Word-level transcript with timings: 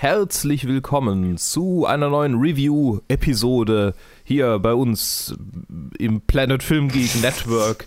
Herzlich 0.00 0.66
willkommen 0.66 1.36
zu 1.36 1.84
einer 1.84 2.08
neuen 2.08 2.40
Review-Episode 2.40 3.94
hier 4.30 4.60
bei 4.60 4.74
uns 4.74 5.34
im 5.98 6.20
Planet 6.20 6.62
Film 6.62 6.86
Geek 6.86 7.20
Network. 7.20 7.86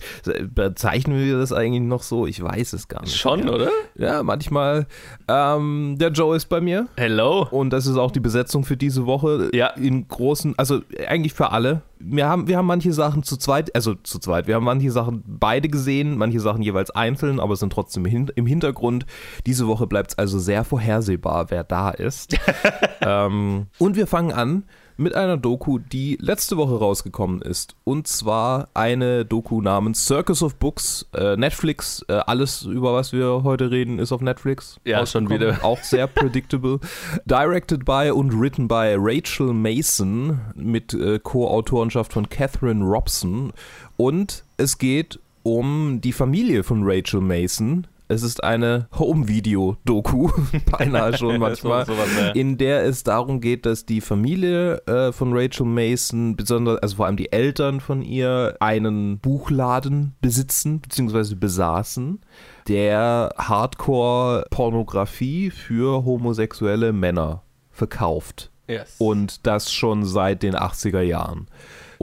Bezeichnen 0.53 1.17
wir 1.17 1.37
das 1.37 1.53
eigentlich 1.53 1.83
noch 1.83 2.03
so? 2.03 2.27
Ich 2.27 2.43
weiß 2.43 2.73
es 2.73 2.89
gar 2.89 3.01
nicht. 3.01 3.15
Schon, 3.15 3.47
ja. 3.47 3.53
oder? 3.53 3.69
Ja, 3.95 4.23
manchmal. 4.23 4.85
Ähm, 5.29 5.95
der 5.97 6.09
Joe 6.09 6.35
ist 6.35 6.49
bei 6.49 6.59
mir. 6.59 6.89
Hello. 6.97 7.47
Und 7.49 7.69
das 7.69 7.87
ist 7.87 7.95
auch 7.95 8.11
die 8.11 8.19
Besetzung 8.19 8.65
für 8.65 8.75
diese 8.75 9.05
Woche. 9.05 9.51
Ja. 9.53 9.67
In 9.67 10.05
großen, 10.09 10.55
also 10.57 10.81
eigentlich 11.07 11.31
für 11.31 11.51
alle. 11.51 11.81
Wir 11.97 12.27
haben, 12.27 12.49
wir 12.49 12.57
haben 12.57 12.65
manche 12.65 12.91
Sachen 12.91 13.23
zu 13.23 13.37
zweit, 13.37 13.73
also 13.73 13.95
zu 13.95 14.19
zweit, 14.19 14.45
wir 14.45 14.55
haben 14.55 14.65
manche 14.65 14.91
Sachen 14.91 15.23
beide 15.25 15.69
gesehen, 15.69 16.17
manche 16.17 16.41
Sachen 16.41 16.61
jeweils 16.61 16.91
einzeln, 16.91 17.39
aber 17.39 17.55
sind 17.55 17.71
trotzdem 17.71 18.05
im 18.05 18.45
Hintergrund. 18.45 19.05
Diese 19.45 19.67
Woche 19.67 19.87
bleibt 19.87 20.11
es 20.11 20.17
also 20.17 20.37
sehr 20.39 20.65
vorhersehbar, 20.65 21.45
wer 21.51 21.63
da 21.63 21.91
ist. 21.91 22.37
ähm, 23.01 23.67
und 23.77 23.95
wir 23.95 24.07
fangen 24.07 24.33
an 24.33 24.63
mit 24.97 25.15
einer 25.15 25.37
Doku, 25.37 25.79
die 25.79 26.17
letzte 26.19 26.57
Woche 26.57 26.77
rausgekommen 26.77 27.41
ist. 27.41 27.75
Und 27.83 28.07
zwar 28.07 28.69
eine 28.73 29.25
Doku 29.25 29.61
namens 29.61 30.05
Circus 30.05 30.43
of 30.43 30.55
Books, 30.55 31.07
äh, 31.13 31.35
Netflix. 31.35 32.05
Äh, 32.07 32.13
alles, 32.13 32.63
über 32.63 32.93
was 32.93 33.13
wir 33.13 33.43
heute 33.43 33.71
reden, 33.71 33.99
ist 33.99 34.11
auf 34.11 34.21
Netflix. 34.21 34.79
Ja, 34.85 35.05
schon 35.05 35.29
wieder. 35.29 35.63
Auch 35.63 35.79
sehr 35.79 36.07
predictable. 36.07 36.79
Directed 37.25 37.85
by 37.85 38.11
und 38.13 38.39
written 38.39 38.67
by 38.67 38.95
Rachel 38.97 39.53
Mason 39.53 40.41
mit 40.55 40.93
äh, 40.93 41.19
Co-Autorenschaft 41.19 42.13
von 42.13 42.29
Catherine 42.29 42.83
Robson. 42.83 43.53
Und 43.97 44.43
es 44.57 44.77
geht 44.77 45.19
um 45.43 45.99
die 46.01 46.13
Familie 46.13 46.63
von 46.63 46.81
Rachel 46.83 47.21
Mason, 47.21 47.87
es 48.13 48.23
ist 48.23 48.43
eine 48.43 48.87
Home-Video-Doku, 48.97 50.29
beinahe 50.71 51.17
schon 51.17 51.39
manchmal, 51.39 51.85
so, 51.85 51.93
ja. 51.93 52.31
in 52.31 52.57
der 52.57 52.85
es 52.85 53.03
darum 53.03 53.41
geht, 53.41 53.65
dass 53.65 53.85
die 53.85 54.01
Familie 54.01 54.77
äh, 54.87 55.11
von 55.11 55.35
Rachel 55.35 55.65
Mason, 55.65 56.35
besonders, 56.35 56.79
also 56.79 56.97
vor 56.97 57.07
allem 57.07 57.17
die 57.17 57.31
Eltern 57.31 57.79
von 57.79 58.01
ihr, 58.01 58.55
einen 58.59 59.19
Buchladen 59.19 60.15
besitzen 60.21 60.79
bzw. 60.79 61.35
besaßen, 61.35 62.21
der 62.67 63.33
Hardcore-Pornografie 63.37 65.49
für 65.49 66.05
homosexuelle 66.05 66.93
Männer 66.93 67.43
verkauft. 67.71 68.51
Yes. 68.67 68.95
Und 68.97 69.45
das 69.45 69.73
schon 69.73 70.05
seit 70.05 70.43
den 70.43 70.55
80er 70.55 71.01
Jahren. 71.01 71.47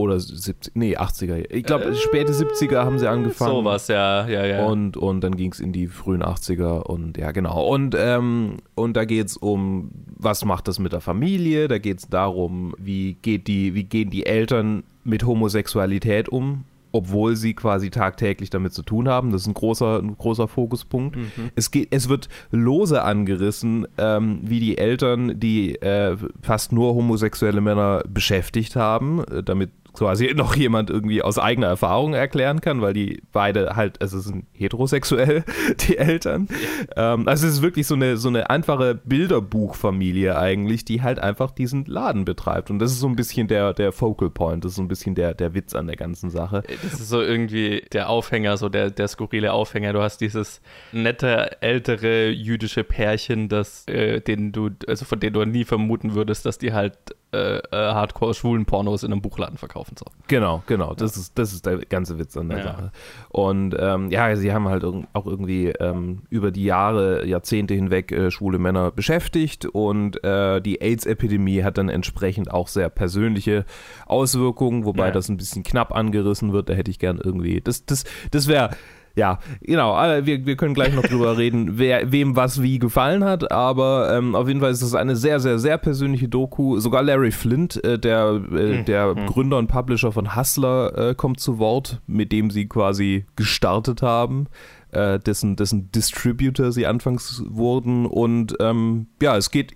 Oder 0.01 0.19
70, 0.19 0.75
nee, 0.75 0.97
80er. 0.97 1.45
Ich 1.49 1.63
glaube, 1.63 1.85
äh, 1.85 1.95
späte 1.95 2.33
70er 2.33 2.83
haben 2.83 2.99
sie 2.99 3.07
angefangen. 3.07 3.51
Sowas, 3.51 3.87
ja, 3.87 4.27
ja, 4.27 4.45
ja. 4.45 4.65
Und, 4.65 4.97
und 4.97 5.21
dann 5.21 5.35
ging 5.35 5.51
es 5.51 5.59
in 5.59 5.71
die 5.73 5.87
frühen 5.87 6.23
80er 6.23 6.81
und 6.81 7.17
ja, 7.17 7.31
genau. 7.31 7.65
Und, 7.67 7.95
ähm, 7.97 8.57
und 8.75 8.97
da 8.97 9.05
geht 9.05 9.27
es 9.27 9.37
um, 9.37 9.91
was 10.17 10.43
macht 10.45 10.67
das 10.67 10.79
mit 10.79 10.93
der 10.93 11.01
Familie? 11.01 11.67
Da 11.67 11.77
geht 11.77 11.99
es 11.99 12.09
darum, 12.09 12.73
wie, 12.77 13.17
geht 13.21 13.47
die, 13.47 13.73
wie 13.75 13.83
gehen 13.83 14.09
die 14.09 14.25
Eltern 14.25 14.83
mit 15.03 15.25
Homosexualität 15.25 16.29
um? 16.29 16.65
obwohl 16.91 17.35
sie 17.35 17.53
quasi 17.53 17.89
tagtäglich 17.89 18.49
damit 18.49 18.73
zu 18.73 18.83
tun 18.83 19.07
haben. 19.07 19.31
Das 19.31 19.41
ist 19.41 19.47
ein 19.47 19.53
großer, 19.53 19.99
ein 19.99 20.17
großer 20.17 20.47
Fokuspunkt. 20.47 21.15
Mhm. 21.15 21.51
Es, 21.55 21.71
geht, 21.71 21.87
es 21.91 22.09
wird 22.09 22.29
lose 22.51 23.01
angerissen, 23.03 23.87
ähm, 23.97 24.39
wie 24.43 24.59
die 24.59 24.77
Eltern, 24.77 25.39
die 25.39 25.75
äh, 25.81 26.17
fast 26.41 26.71
nur 26.71 26.93
homosexuelle 26.95 27.61
Männer 27.61 28.03
beschäftigt 28.07 28.75
haben, 28.75 29.23
äh, 29.25 29.43
damit 29.43 29.71
quasi 29.93 30.33
noch 30.35 30.55
jemand 30.55 30.89
irgendwie 30.89 31.21
aus 31.21 31.37
eigener 31.37 31.67
Erfahrung 31.67 32.13
erklären 32.13 32.61
kann, 32.61 32.81
weil 32.81 32.93
die 32.93 33.21
beide 33.31 33.75
halt, 33.75 34.01
also 34.01 34.19
sind 34.19 34.45
heterosexuell, 34.53 35.43
die 35.87 35.97
Eltern. 35.97 36.47
Ja. 36.95 37.13
Ähm, 37.13 37.27
also 37.27 37.47
es 37.47 37.53
ist 37.53 37.61
wirklich 37.61 37.87
so 37.87 37.95
eine, 37.95 38.17
so 38.17 38.29
eine 38.29 38.49
einfache 38.49 38.95
Bilderbuchfamilie 38.95 40.37
eigentlich, 40.37 40.85
die 40.85 41.01
halt 41.01 41.19
einfach 41.19 41.51
diesen 41.51 41.85
Laden 41.85 42.25
betreibt. 42.25 42.69
Und 42.69 42.79
das 42.79 42.91
ist 42.91 42.99
so 42.99 43.07
ein 43.07 43.15
bisschen 43.15 43.47
der, 43.47 43.73
der 43.73 43.91
Focal 43.91 44.29
Point, 44.29 44.63
das 44.63 44.73
ist 44.73 44.75
so 44.77 44.81
ein 44.81 44.87
bisschen 44.87 45.15
der, 45.15 45.33
der 45.33 45.53
Witz 45.53 45.75
an 45.75 45.87
der 45.87 45.95
ganzen 45.95 46.29
Sache. 46.29 46.63
Das 46.83 46.93
ist 46.93 47.09
so 47.09 47.21
irgendwie 47.21 47.83
der 47.91 48.09
Aufhänger, 48.09 48.57
so 48.57 48.69
der, 48.69 48.91
der 48.91 49.07
skurrile 49.07 49.53
Aufhänger. 49.53 49.93
Du 49.93 50.01
hast 50.01 50.21
dieses 50.21 50.61
nette, 50.91 51.61
ältere 51.61 52.29
jüdische 52.29 52.83
Pärchen, 52.83 53.49
das, 53.49 53.87
äh, 53.87 54.21
den 54.21 54.51
du, 54.51 54.69
also 54.87 55.05
von 55.05 55.19
denen 55.19 55.33
du 55.33 55.45
nie 55.45 55.65
vermuten 55.65 56.13
würdest, 56.13 56.45
dass 56.45 56.57
die 56.57 56.73
halt 56.73 56.97
äh, 57.33 57.59
äh, 57.59 57.61
hardcore-schwulen 57.71 58.65
Pornos 58.65 59.03
in 59.03 59.11
einem 59.13 59.21
Buchladen 59.21 59.57
verkaufen 59.57 59.80
soll. 59.87 60.11
Genau, 60.27 60.63
genau. 60.67 60.93
Das, 60.93 61.15
ja. 61.15 61.21
ist, 61.21 61.37
das 61.37 61.53
ist 61.53 61.65
der 61.65 61.77
ganze 61.79 62.19
Witz 62.19 62.37
an 62.37 62.49
der 62.49 62.59
ja. 62.59 62.63
Sache. 62.63 62.91
Und 63.29 63.75
ähm, 63.77 64.09
ja, 64.11 64.35
sie 64.35 64.53
haben 64.53 64.67
halt 64.67 64.83
auch 64.83 65.25
irgendwie 65.25 65.67
ähm, 65.67 66.23
über 66.29 66.51
die 66.51 66.63
Jahre, 66.63 67.25
Jahrzehnte 67.25 67.73
hinweg 67.73 68.11
äh, 68.11 68.31
schwule 68.31 68.57
Männer 68.57 68.91
beschäftigt 68.91 69.65
und 69.65 70.23
äh, 70.23 70.61
die 70.61 70.81
AIDS-Epidemie 70.81 71.63
hat 71.63 71.77
dann 71.77 71.89
entsprechend 71.89 72.51
auch 72.51 72.67
sehr 72.67 72.89
persönliche 72.89 73.65
Auswirkungen, 74.05 74.85
wobei 74.85 75.07
ja. 75.07 75.11
das 75.11 75.29
ein 75.29 75.37
bisschen 75.37 75.63
knapp 75.63 75.93
angerissen 75.93 76.53
wird. 76.53 76.69
Da 76.69 76.73
hätte 76.73 76.91
ich 76.91 76.99
gern 76.99 77.19
irgendwie. 77.23 77.61
Das, 77.61 77.85
das, 77.85 78.03
das 78.31 78.47
wäre 78.47 78.71
ja, 79.15 79.39
genau. 79.61 79.95
Wir, 80.25 80.45
wir 80.45 80.55
können 80.55 80.73
gleich 80.73 80.93
noch 80.93 81.03
drüber 81.03 81.37
reden, 81.37 81.71
wer, 81.77 82.11
wem 82.11 82.35
was 82.35 82.61
wie 82.61 82.79
gefallen 82.79 83.23
hat. 83.23 83.51
Aber 83.51 84.15
ähm, 84.15 84.35
auf 84.35 84.47
jeden 84.47 84.59
Fall 84.59 84.71
ist 84.71 84.81
es 84.81 84.95
eine 84.95 85.15
sehr, 85.15 85.39
sehr, 85.39 85.59
sehr 85.59 85.77
persönliche 85.77 86.29
Doku. 86.29 86.79
Sogar 86.79 87.03
Larry 87.03 87.31
Flint, 87.31 87.83
äh, 87.83 87.99
der, 87.99 88.41
äh, 88.51 88.79
mhm. 88.79 88.85
der 88.85 89.15
mhm. 89.15 89.25
Gründer 89.27 89.57
und 89.57 89.67
Publisher 89.67 90.11
von 90.11 90.35
Hustler, 90.35 91.09
äh, 91.09 91.15
kommt 91.15 91.39
zu 91.39 91.59
Wort, 91.59 92.01
mit 92.07 92.31
dem 92.31 92.49
sie 92.49 92.67
quasi 92.67 93.25
gestartet 93.35 94.01
haben. 94.01 94.47
Äh, 94.91 95.19
dessen, 95.19 95.55
dessen 95.55 95.89
Distributor 95.91 96.71
sie 96.71 96.85
anfangs 96.85 97.43
wurden. 97.47 98.05
Und 98.05 98.55
ähm, 98.59 99.07
ja, 99.21 99.37
es 99.37 99.49
geht 99.49 99.73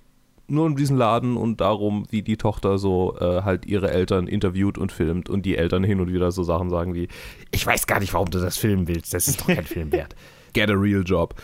nur 0.47 0.65
um 0.65 0.75
diesen 0.75 0.97
Laden 0.97 1.37
und 1.37 1.61
darum, 1.61 2.05
wie 2.09 2.21
die 2.21 2.37
Tochter 2.37 2.77
so 2.77 3.17
äh, 3.19 3.41
halt 3.43 3.65
ihre 3.65 3.91
Eltern 3.91 4.27
interviewt 4.27 4.77
und 4.77 4.91
filmt 4.91 5.29
und 5.29 5.45
die 5.45 5.57
Eltern 5.57 5.83
hin 5.83 5.99
und 5.99 6.13
wieder 6.13 6.31
so 6.31 6.43
Sachen 6.43 6.69
sagen 6.69 6.93
wie, 6.93 7.07
ich 7.51 7.65
weiß 7.65 7.87
gar 7.87 7.99
nicht, 7.99 8.13
warum 8.13 8.29
du 8.29 8.39
das 8.39 8.57
filmen 8.57 8.87
willst, 8.87 9.13
das 9.13 9.27
ist 9.27 9.41
doch 9.41 9.47
kein 9.47 9.65
Film 9.65 9.91
wert. 9.91 10.15
Get 10.53 10.69
a 10.69 10.73
real 10.73 11.03
job. 11.05 11.35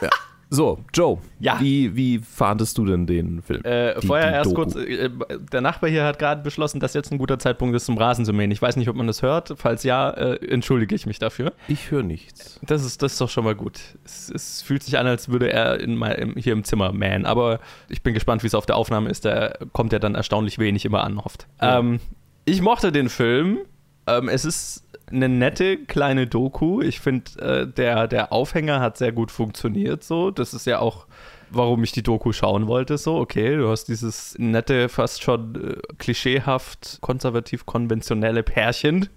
Ja. 0.00 0.10
So, 0.54 0.78
Joe, 0.94 1.18
ja. 1.40 1.58
wie, 1.60 1.96
wie 1.96 2.20
fandest 2.20 2.78
du 2.78 2.86
denn 2.86 3.06
den 3.06 3.42
Film? 3.42 3.64
Äh, 3.64 3.98
die, 4.00 4.06
vorher 4.06 4.28
die 4.28 4.34
erst 4.34 4.52
Doku? 4.52 4.62
kurz, 4.62 4.76
äh, 4.76 5.10
der 5.52 5.60
Nachbar 5.60 5.90
hier 5.90 6.04
hat 6.04 6.20
gerade 6.20 6.42
beschlossen, 6.42 6.78
dass 6.78 6.94
jetzt 6.94 7.10
ein 7.10 7.18
guter 7.18 7.40
Zeitpunkt 7.40 7.74
ist 7.74 7.86
zum 7.86 7.98
Rasen 7.98 8.24
zu 8.24 8.32
mähen. 8.32 8.52
Ich 8.52 8.62
weiß 8.62 8.76
nicht, 8.76 8.88
ob 8.88 8.94
man 8.94 9.08
das 9.08 9.22
hört. 9.22 9.54
Falls 9.56 9.82
ja, 9.82 10.10
äh, 10.10 10.36
entschuldige 10.46 10.94
ich 10.94 11.06
mich 11.06 11.18
dafür. 11.18 11.52
Ich 11.66 11.90
höre 11.90 12.04
nichts. 12.04 12.60
Das 12.62 12.84
ist, 12.84 13.02
das 13.02 13.12
ist 13.12 13.20
doch 13.20 13.28
schon 13.28 13.42
mal 13.42 13.56
gut. 13.56 13.80
Es, 14.04 14.30
es 14.30 14.62
fühlt 14.62 14.84
sich 14.84 14.96
an, 14.96 15.08
als 15.08 15.28
würde 15.28 15.52
er 15.52 15.80
in 15.80 15.96
mein, 15.96 16.34
hier 16.36 16.52
im 16.52 16.62
Zimmer 16.62 16.92
mähen. 16.92 17.26
Aber 17.26 17.58
ich 17.88 18.02
bin 18.02 18.14
gespannt, 18.14 18.44
wie 18.44 18.46
es 18.46 18.54
auf 18.54 18.66
der 18.66 18.76
Aufnahme 18.76 19.10
ist. 19.10 19.24
Da 19.24 19.54
kommt 19.72 19.92
er 19.92 19.98
dann 19.98 20.14
erstaunlich 20.14 20.60
wenig 20.60 20.84
immer 20.84 21.02
an, 21.02 21.18
oft. 21.18 21.48
Ja. 21.60 21.80
Ähm, 21.80 21.98
ich 22.44 22.62
mochte 22.62 22.92
den 22.92 23.08
Film. 23.08 23.58
Ähm, 24.06 24.28
es 24.28 24.44
ist 24.44 24.83
eine 25.10 25.28
nette 25.28 25.76
kleine 25.78 26.26
Doku. 26.26 26.80
Ich 26.80 27.00
finde, 27.00 27.40
äh, 27.40 27.66
der, 27.66 28.08
der 28.08 28.32
Aufhänger 28.32 28.80
hat 28.80 28.96
sehr 28.96 29.12
gut 29.12 29.30
funktioniert 29.30 30.02
so. 30.02 30.30
Das 30.30 30.54
ist 30.54 30.66
ja 30.66 30.78
auch, 30.78 31.06
warum 31.50 31.84
ich 31.84 31.92
die 31.92 32.02
Doku 32.02 32.32
schauen 32.32 32.66
wollte. 32.66 32.98
So, 32.98 33.16
okay, 33.16 33.56
du 33.56 33.68
hast 33.68 33.84
dieses 33.84 34.36
nette, 34.38 34.88
fast 34.88 35.22
schon 35.22 35.54
äh, 35.54 35.76
klischeehaft, 35.98 36.98
konservativ 37.00 37.66
konventionelle 37.66 38.42
Pärchen. 38.42 39.08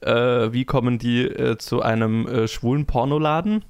Äh, 0.00 0.52
wie 0.52 0.64
kommen 0.64 0.98
die 0.98 1.22
äh, 1.22 1.58
zu 1.58 1.82
einem 1.82 2.26
äh, 2.26 2.48
schwulen 2.48 2.86
Pornoladen? 2.86 3.64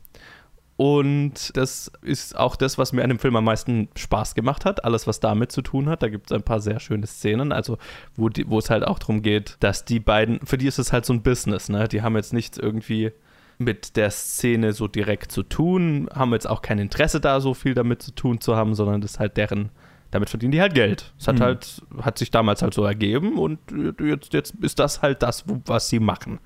Und 0.83 1.57
das 1.57 1.93
ist 2.03 2.37
auch 2.37 2.57
das, 2.57 2.77
was 2.77 2.93
mir 2.93 3.05
an 3.05 3.09
dem 3.09 3.21
Film 3.21 3.37
am 3.37 3.45
meisten 3.45 3.89
Spaß 3.97 4.35
gemacht 4.35 4.65
hat. 4.65 4.85
Alles, 4.85 5.07
was 5.07 5.21
damit 5.21 5.53
zu 5.53 5.63
tun 5.63 5.89
hat. 5.89 6.03
Da 6.03 6.09
gibt 6.09 6.29
es 6.29 6.35
ein 6.35 6.43
paar 6.43 6.59
sehr 6.59 6.81
schöne 6.81 7.07
Szenen. 7.07 7.53
Also, 7.53 7.79
wo, 8.17 8.29
die, 8.29 8.51
wo 8.51 8.59
es 8.59 8.69
halt 8.69 8.85
auch 8.85 8.99
darum 8.99 9.23
geht, 9.23 9.59
dass 9.61 9.85
die 9.85 10.01
beiden, 10.01 10.41
für 10.45 10.59
die 10.59 10.67
ist 10.67 10.81
es 10.81 10.93
halt 10.93 11.07
so 11.07 11.13
ein 11.13 11.23
Business, 11.23 11.69
ne? 11.69 11.87
Die 11.87 12.03
haben 12.03 12.17
jetzt 12.17 12.33
nichts 12.33 12.59
irgendwie 12.59 13.13
mit 13.59 13.95
der 13.95 14.11
Szene 14.11 14.73
so 14.73 14.89
direkt 14.89 15.31
zu 15.31 15.45
tun, 15.45 16.09
haben 16.13 16.33
jetzt 16.33 16.51
auch 16.51 16.63
kein 16.63 16.81
Interesse 16.81 17.21
da, 17.21 17.39
so 17.39 17.55
viel 17.55 17.75
damit 17.75 18.03
zu 18.03 18.11
tun 18.13 18.41
zu 18.41 18.57
haben, 18.57 18.75
sondern 18.75 19.03
das 19.03 19.13
ist 19.13 19.21
halt 19.21 19.37
deren 19.37 19.71
damit 20.13 20.29
verdienen 20.31 20.53
die 20.53 20.61
halt 20.61 20.75
Geld. 20.75 21.13
Es 21.19 21.27
hat 21.27 21.37
mhm. 21.37 21.43
halt, 21.43 21.83
hat 22.03 22.19
sich 22.19 22.31
damals 22.31 22.63
halt 22.63 22.75
so 22.75 22.85
ergeben 22.85 23.39
und 23.39 23.59
jetzt, 23.99 24.33
jetzt 24.35 24.55
ist 24.61 24.79
das 24.79 25.03
halt 25.03 25.23
das, 25.23 25.45
was 25.67 25.89
sie 25.89 25.99
machen. 26.01 26.39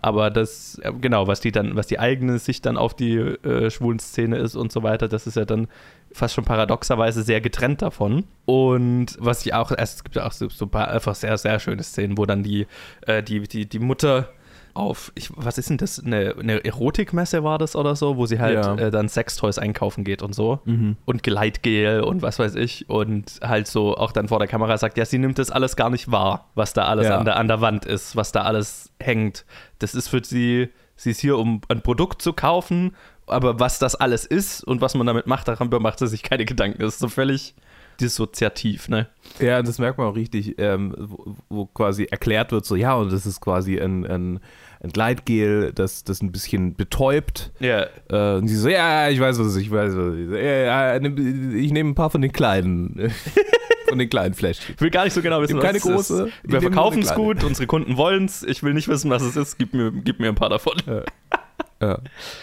Aber 0.00 0.30
das, 0.30 0.80
genau, 1.00 1.26
was 1.26 1.40
die 1.40 1.50
dann, 1.50 1.74
was 1.74 1.88
die 1.88 1.98
eigene 1.98 2.38
Sicht 2.38 2.64
dann 2.64 2.76
auf 2.76 2.94
die 2.94 3.16
äh, 3.16 3.70
schwulen 3.70 3.98
Szene 3.98 4.38
ist 4.38 4.54
und 4.54 4.70
so 4.70 4.84
weiter, 4.84 5.08
das 5.08 5.26
ist 5.26 5.36
ja 5.36 5.44
dann 5.44 5.66
fast 6.12 6.34
schon 6.34 6.44
paradoxerweise 6.44 7.22
sehr 7.22 7.40
getrennt 7.40 7.82
davon. 7.82 8.24
Und 8.44 9.16
was 9.18 9.44
ich 9.44 9.52
auch, 9.52 9.72
es 9.76 10.04
gibt 10.04 10.14
ja 10.14 10.24
auch 10.24 10.32
so, 10.32 10.48
so 10.48 10.66
ein 10.66 10.70
paar 10.70 10.88
einfach 10.88 11.16
sehr, 11.16 11.36
sehr 11.38 11.58
schöne 11.58 11.82
Szenen, 11.82 12.16
wo 12.16 12.24
dann 12.24 12.44
die, 12.44 12.68
äh, 13.02 13.22
die, 13.22 13.40
die, 13.40 13.68
die 13.68 13.80
Mutter 13.80 14.28
auf, 14.78 15.12
ich, 15.14 15.30
was 15.34 15.58
ist 15.58 15.70
denn 15.70 15.76
das, 15.76 16.02
eine, 16.02 16.34
eine 16.38 16.64
Erotikmesse 16.64 17.44
war 17.44 17.58
das 17.58 17.76
oder 17.76 17.96
so, 17.96 18.16
wo 18.16 18.26
sie 18.26 18.38
halt 18.38 18.64
ja. 18.64 18.74
äh, 18.76 18.90
dann 18.90 19.08
Sextoys 19.08 19.58
einkaufen 19.58 20.04
geht 20.04 20.22
und 20.22 20.34
so 20.34 20.60
mhm. 20.64 20.96
und 21.04 21.22
Gleitgel 21.22 22.00
und 22.00 22.22
was 22.22 22.38
weiß 22.38 22.54
ich 22.54 22.88
und 22.88 23.40
halt 23.42 23.66
so 23.66 23.96
auch 23.96 24.12
dann 24.12 24.28
vor 24.28 24.38
der 24.38 24.48
Kamera 24.48 24.78
sagt, 24.78 24.96
ja, 24.96 25.04
sie 25.04 25.18
nimmt 25.18 25.38
das 25.38 25.50
alles 25.50 25.76
gar 25.76 25.90
nicht 25.90 26.10
wahr, 26.10 26.48
was 26.54 26.72
da 26.72 26.86
alles 26.86 27.08
ja. 27.08 27.18
an, 27.18 27.24
der, 27.24 27.36
an 27.36 27.48
der 27.48 27.60
Wand 27.60 27.84
ist, 27.84 28.16
was 28.16 28.32
da 28.32 28.42
alles 28.42 28.92
hängt. 29.00 29.44
Das 29.78 29.94
ist 29.94 30.08
für 30.08 30.24
sie, 30.24 30.68
sie 30.96 31.10
ist 31.10 31.20
hier, 31.20 31.36
um 31.38 31.60
ein 31.68 31.82
Produkt 31.82 32.22
zu 32.22 32.32
kaufen 32.32 32.94
Aber 33.26 33.60
was 33.60 33.78
das 33.78 33.94
alles 33.94 34.24
ist 34.24 34.64
und 34.64 34.80
was 34.80 34.94
man 34.94 35.06
damit 35.06 35.26
macht, 35.26 35.48
darüber 35.48 35.80
macht 35.80 36.00
er 36.00 36.06
sich 36.06 36.22
keine 36.22 36.44
Gedanken. 36.44 36.80
Das 36.80 36.94
ist 36.94 37.00
so 37.00 37.08
völlig 37.08 37.54
dissoziativ, 38.00 38.88
ne? 38.88 39.08
Ja, 39.40 39.62
das 39.62 39.78
merkt 39.78 39.98
man 39.98 40.06
auch 40.06 40.16
richtig, 40.16 40.54
ähm, 40.58 40.94
wo, 40.96 41.36
wo, 41.48 41.66
quasi 41.66 42.04
erklärt 42.04 42.52
wird, 42.52 42.64
so 42.64 42.76
ja, 42.76 42.94
und 42.94 43.12
das 43.12 43.26
ist 43.26 43.40
quasi 43.40 43.78
ein, 43.78 44.06
ein, 44.06 44.40
ein 44.80 44.90
Gleitgel, 44.90 45.72
das, 45.74 46.04
das 46.04 46.22
ein 46.22 46.32
bisschen 46.32 46.74
betäubt. 46.74 47.52
Ja. 47.60 47.86
Äh, 48.10 48.36
und 48.36 48.48
sie 48.48 48.56
so, 48.56 48.68
ja, 48.68 49.08
ich 49.08 49.20
weiß 49.20 49.38
was, 49.38 49.56
ich 49.56 49.70
weiß 49.70 49.96
was. 49.96 50.14
Ich, 50.14 50.28
so, 50.28 50.34
ja, 50.36 50.94
ja, 50.94 50.96
ich 50.96 51.72
nehme 51.72 51.90
ein 51.90 51.94
paar 51.94 52.10
von 52.10 52.22
den 52.22 52.32
kleinen. 52.32 53.12
von 53.88 53.98
den 53.98 54.10
kleinen 54.10 54.34
Fläschchen. 54.34 54.74
Ich 54.76 54.80
will 54.80 54.90
gar 54.90 55.04
nicht 55.04 55.14
so 55.14 55.22
genau 55.22 55.40
wissen, 55.40 55.56
was 55.56 55.64
keine 55.64 55.80
große. 55.80 56.28
Wir 56.44 56.60
verkaufen 56.60 57.02
es 57.02 57.14
gut, 57.14 57.42
unsere 57.42 57.66
Kunden 57.66 57.96
wollen 57.96 58.26
es. 58.26 58.42
Ich 58.42 58.62
will 58.62 58.74
nicht 58.74 58.88
wissen, 58.88 59.10
was 59.10 59.22
es 59.22 59.36
ist. 59.36 59.58
Gib 59.58 59.74
mir, 59.74 59.90
gib 59.90 60.20
mir 60.20 60.28
ein 60.28 60.34
paar 60.34 60.50
davon. 60.50 60.74
Ja. 60.86 61.02
Ja. 61.80 61.98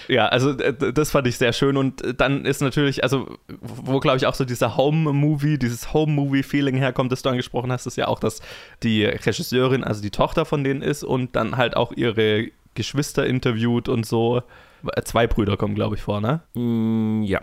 ja, 0.08 0.28
also 0.28 0.52
äh, 0.52 0.94
das 0.94 1.12
fand 1.12 1.28
ich 1.28 1.38
sehr 1.38 1.52
schön 1.52 1.76
und 1.76 2.02
dann 2.20 2.46
ist 2.46 2.62
natürlich, 2.62 3.04
also 3.04 3.38
wo 3.48 4.00
glaube 4.00 4.18
ich 4.18 4.28
auch 4.28 4.34
so 4.34 4.46
dieser 4.46 4.78
Home-Movie, 4.78 5.58
dieses 5.58 5.94
Home-Movie-Feeling 5.94 6.78
herkommt, 6.78 7.12
das 7.12 7.22
du 7.22 7.30
angesprochen 7.30 7.72
hast, 7.72 7.86
ist 7.86 7.98
ja 7.98 8.08
auch, 8.08 8.20
dass 8.20 8.42
die 8.82 9.04
Regisseurin, 9.04 9.84
also 9.84 10.02
die 10.02 10.12
Tochter 10.12 10.46
von 10.46 10.64
denen 10.64 10.82
ist 10.82 11.04
und 11.04 11.36
dann 11.36 11.58
halt 11.58 11.76
auch 11.76 11.92
ihre 11.92 12.48
Geschwister 12.76 13.26
interviewt 13.26 13.90
und 13.90 14.06
so. 14.06 14.44
Zwei 15.04 15.26
Brüder 15.26 15.58
kommen, 15.58 15.74
glaube 15.74 15.96
ich, 15.96 16.04
vor, 16.04 16.22
ne? 16.22 16.42
Mm, 16.54 17.24
ja. 17.24 17.42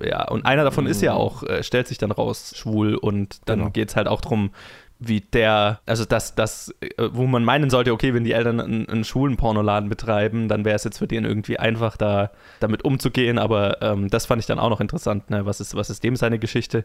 Ja, 0.00 0.28
und 0.28 0.46
einer 0.46 0.62
davon 0.62 0.84
mm. 0.84 0.88
ist 0.88 1.02
ja 1.02 1.14
auch, 1.14 1.42
äh, 1.42 1.64
stellt 1.64 1.88
sich 1.88 1.98
dann 1.98 2.12
raus, 2.12 2.54
schwul 2.56 2.94
und 2.94 3.40
dann 3.46 3.58
genau. 3.58 3.70
geht 3.70 3.88
es 3.88 3.96
halt 3.96 4.06
auch 4.06 4.20
darum, 4.20 4.50
wie 4.98 5.20
der, 5.20 5.80
also 5.86 6.04
das, 6.04 6.34
das, 6.34 6.74
äh, 6.80 7.08
wo 7.12 7.26
man 7.26 7.44
meinen 7.44 7.70
sollte, 7.70 7.92
okay, 7.92 8.14
wenn 8.14 8.24
die 8.24 8.32
Eltern 8.32 8.60
einen, 8.60 8.88
einen 8.88 9.04
schwulen 9.04 9.36
Pornoladen 9.36 9.88
betreiben, 9.88 10.48
dann 10.48 10.64
wäre 10.64 10.76
es 10.76 10.84
jetzt 10.84 10.98
für 10.98 11.06
den 11.06 11.24
irgendwie 11.24 11.58
einfach, 11.58 11.96
da 11.96 12.30
damit 12.60 12.84
umzugehen, 12.84 13.38
aber 13.38 13.82
ähm, 13.82 14.08
das 14.08 14.26
fand 14.26 14.40
ich 14.40 14.46
dann 14.46 14.58
auch 14.58 14.70
noch 14.70 14.80
interessant, 14.80 15.30
ne? 15.30 15.46
was, 15.46 15.60
ist, 15.60 15.74
was 15.74 15.90
ist 15.90 16.04
dem 16.04 16.16
seine 16.16 16.38
Geschichte? 16.38 16.84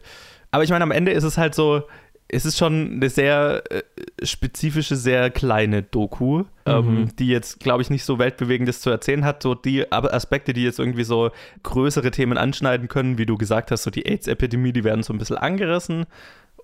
Aber 0.52 0.64
ich 0.64 0.70
meine, 0.72 0.84
am 0.84 0.92
Ende 0.92 1.12
ist 1.12 1.24
es 1.24 1.38
halt 1.38 1.56
so, 1.56 1.84
es 2.32 2.46
ist 2.46 2.58
schon 2.58 2.94
eine 2.94 3.10
sehr 3.10 3.64
äh, 3.72 3.82
spezifische, 4.24 4.96
sehr 4.96 5.32
kleine 5.32 5.82
Doku, 5.82 6.40
mhm. 6.40 6.46
ähm, 6.68 7.10
die 7.18 7.28
jetzt, 7.28 7.60
glaube 7.60 7.82
ich, 7.82 7.90
nicht 7.90 8.06
so 8.06 8.20
weltbewegendes 8.20 8.82
zu 8.82 8.92
erzählen 8.92 9.26
hat. 9.26 9.42
So 9.42 9.56
die 9.56 9.92
Aspekte, 9.92 10.54
die 10.54 10.64
jetzt 10.64 10.78
irgendwie 10.78 11.04
so 11.04 11.32
größere 11.64 12.12
Themen 12.12 12.38
anschneiden 12.38 12.88
können, 12.88 13.18
wie 13.18 13.26
du 13.26 13.36
gesagt 13.36 13.72
hast, 13.72 13.82
so 13.82 13.90
die 13.90 14.06
AIDS-Epidemie, 14.06 14.74
die 14.74 14.84
werden 14.84 15.02
so 15.02 15.12
ein 15.12 15.18
bisschen 15.18 15.38
angerissen 15.38 16.06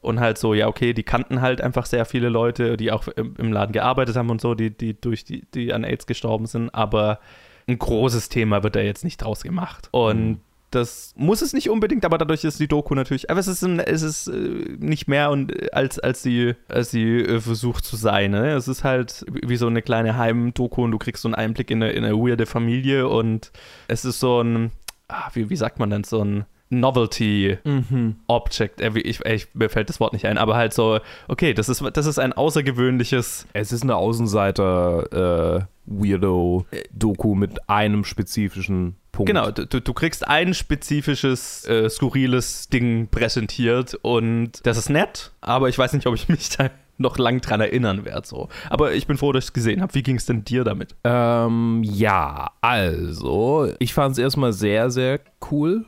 und 0.06 0.20
halt 0.20 0.38
so, 0.38 0.54
ja, 0.54 0.68
okay, 0.68 0.94
die 0.94 1.04
kannten 1.04 1.42
halt 1.42 1.62
einfach 1.62 1.86
sehr 1.86 2.06
viele 2.06 2.30
Leute, 2.30 2.78
die 2.78 2.92
auch 2.92 3.08
im, 3.08 3.52
Laden 3.52 3.74
gearbeitet 3.74 4.16
haben 4.16 4.30
und 4.30 4.40
so, 4.40 4.54
die, 4.56 4.70
die 4.70 5.00
durch 5.00 5.24
die, 5.26 5.46
die 5.54 5.74
an 5.74 5.84
AIDS 5.84 6.06
gestorben 6.06 6.46
sind, 6.46 6.74
aber 6.74 7.20
ein 7.68 7.80
großes 7.80 8.30
Thema 8.30 8.64
wird 8.64 8.76
da 8.76 8.82
jetzt 8.82 9.04
nicht 9.04 9.18
draus 9.18 9.42
gemacht. 9.42 9.90
Und 9.92 10.28
mhm. 10.28 10.40
das 10.70 11.14
muss 11.18 11.42
es 11.42 11.54
nicht 11.54 11.70
unbedingt, 11.70 12.06
aber 12.06 12.20
dadurch 12.20 12.44
ist 12.44 12.60
die 12.60 12.68
Doku 12.68 12.94
natürlich, 12.94 13.32
aber 13.32 13.40
es 13.40 13.48
ist, 13.48 13.64
es 13.64 14.02
ist 14.04 14.28
äh, 14.28 14.78
nicht 14.78 15.08
mehr 15.08 15.32
und 15.32 15.52
äh, 15.52 15.70
als, 15.72 15.98
als 15.98 16.22
sie, 16.22 16.54
als 16.68 16.92
sie 16.92 17.18
äh, 17.18 17.40
versucht 17.40 17.84
zu 17.84 17.96
sein. 17.96 18.32
Ne? 18.32 18.52
Es 18.52 18.68
ist 18.68 18.84
halt 18.84 19.26
wie 19.32 19.58
so 19.58 19.68
eine 19.68 19.82
kleine 19.82 20.18
Heimdoku 20.18 20.84
und 20.84 20.92
du 20.92 21.00
kriegst 21.00 21.24
so 21.24 21.28
einen 21.28 21.36
Einblick 21.36 21.72
in 21.72 21.82
eine, 21.82 21.92
in 21.94 22.04
eine 22.04 22.16
weirde 22.16 22.46
Familie 22.46 23.08
und 23.08 23.52
es 23.88 24.06
ist 24.06 24.20
so 24.20 24.42
ein, 24.42 24.72
ah, 25.08 25.30
wie, 25.34 25.50
wie 25.50 25.56
sagt 25.56 25.80
man 25.80 25.90
denn, 25.90 26.04
so 26.04 26.24
ein 26.24 26.46
Novelty 26.70 27.58
mhm. 27.64 28.16
Object. 28.28 28.82
Ich, 28.82 29.24
ich, 29.24 29.48
mir 29.54 29.70
fällt 29.70 29.90
das 29.90 30.00
Wort 30.00 30.14
nicht 30.14 30.26
ein, 30.26 30.38
aber 30.38 30.56
halt 30.56 30.74
so, 30.74 31.00
okay, 31.28 31.54
das 31.54 31.70
ist, 31.70 31.84
das 31.94 32.06
ist 32.06 32.20
ein 32.20 32.34
außergewöhnliches. 32.34 33.48
Es 33.54 33.72
ist 33.72 33.84
eine 33.84 33.96
Außenseiter 33.96 35.60
äh, 35.60 35.66
Weirdo-Doku 35.86 37.36
mit 37.36 37.70
einem 37.70 38.04
spezifischen 38.04 38.96
Punkt. 39.12 39.28
Genau, 39.28 39.52
du, 39.52 39.66
du 39.66 39.94
kriegst 39.94 40.28
ein 40.28 40.54
spezifisches, 40.54 41.66
äh, 41.66 41.90
skurriles 41.90 42.70
Ding 42.70 43.08
präsentiert 43.10 43.98
und 44.02 44.66
das 44.66 44.78
ist 44.78 44.90
nett, 44.90 45.32
aber 45.42 45.70
ich 45.70 45.78
weiß 45.78 45.94
nicht, 45.94 46.08
ob 46.08 46.16
ich 46.16 46.28
mich 46.28 46.50
da 46.50 46.70
noch 46.98 47.18
lang 47.18 47.42
dran 47.42 47.62
erinnern 47.62 48.06
werde. 48.06 48.26
So. 48.26 48.50
Aber 48.70 48.94
ich 48.94 49.06
bin 49.06 49.18
froh, 49.18 49.32
dass 49.32 49.46
ich 49.46 49.50
es 49.50 49.54
gesehen 49.54 49.82
habe. 49.82 49.94
Wie 49.94 50.04
ging 50.04 50.16
es 50.16 50.26
denn 50.26 50.46
dir 50.46 50.64
damit? 50.64 50.96
Ähm, 51.04 51.82
ja, 51.84 52.52
also, 52.62 53.70
ich 53.80 53.94
fand 53.94 54.14
es 54.14 54.18
erstmal 54.18 54.54
sehr, 54.54 54.90
sehr 54.90 55.20
cool 55.52 55.86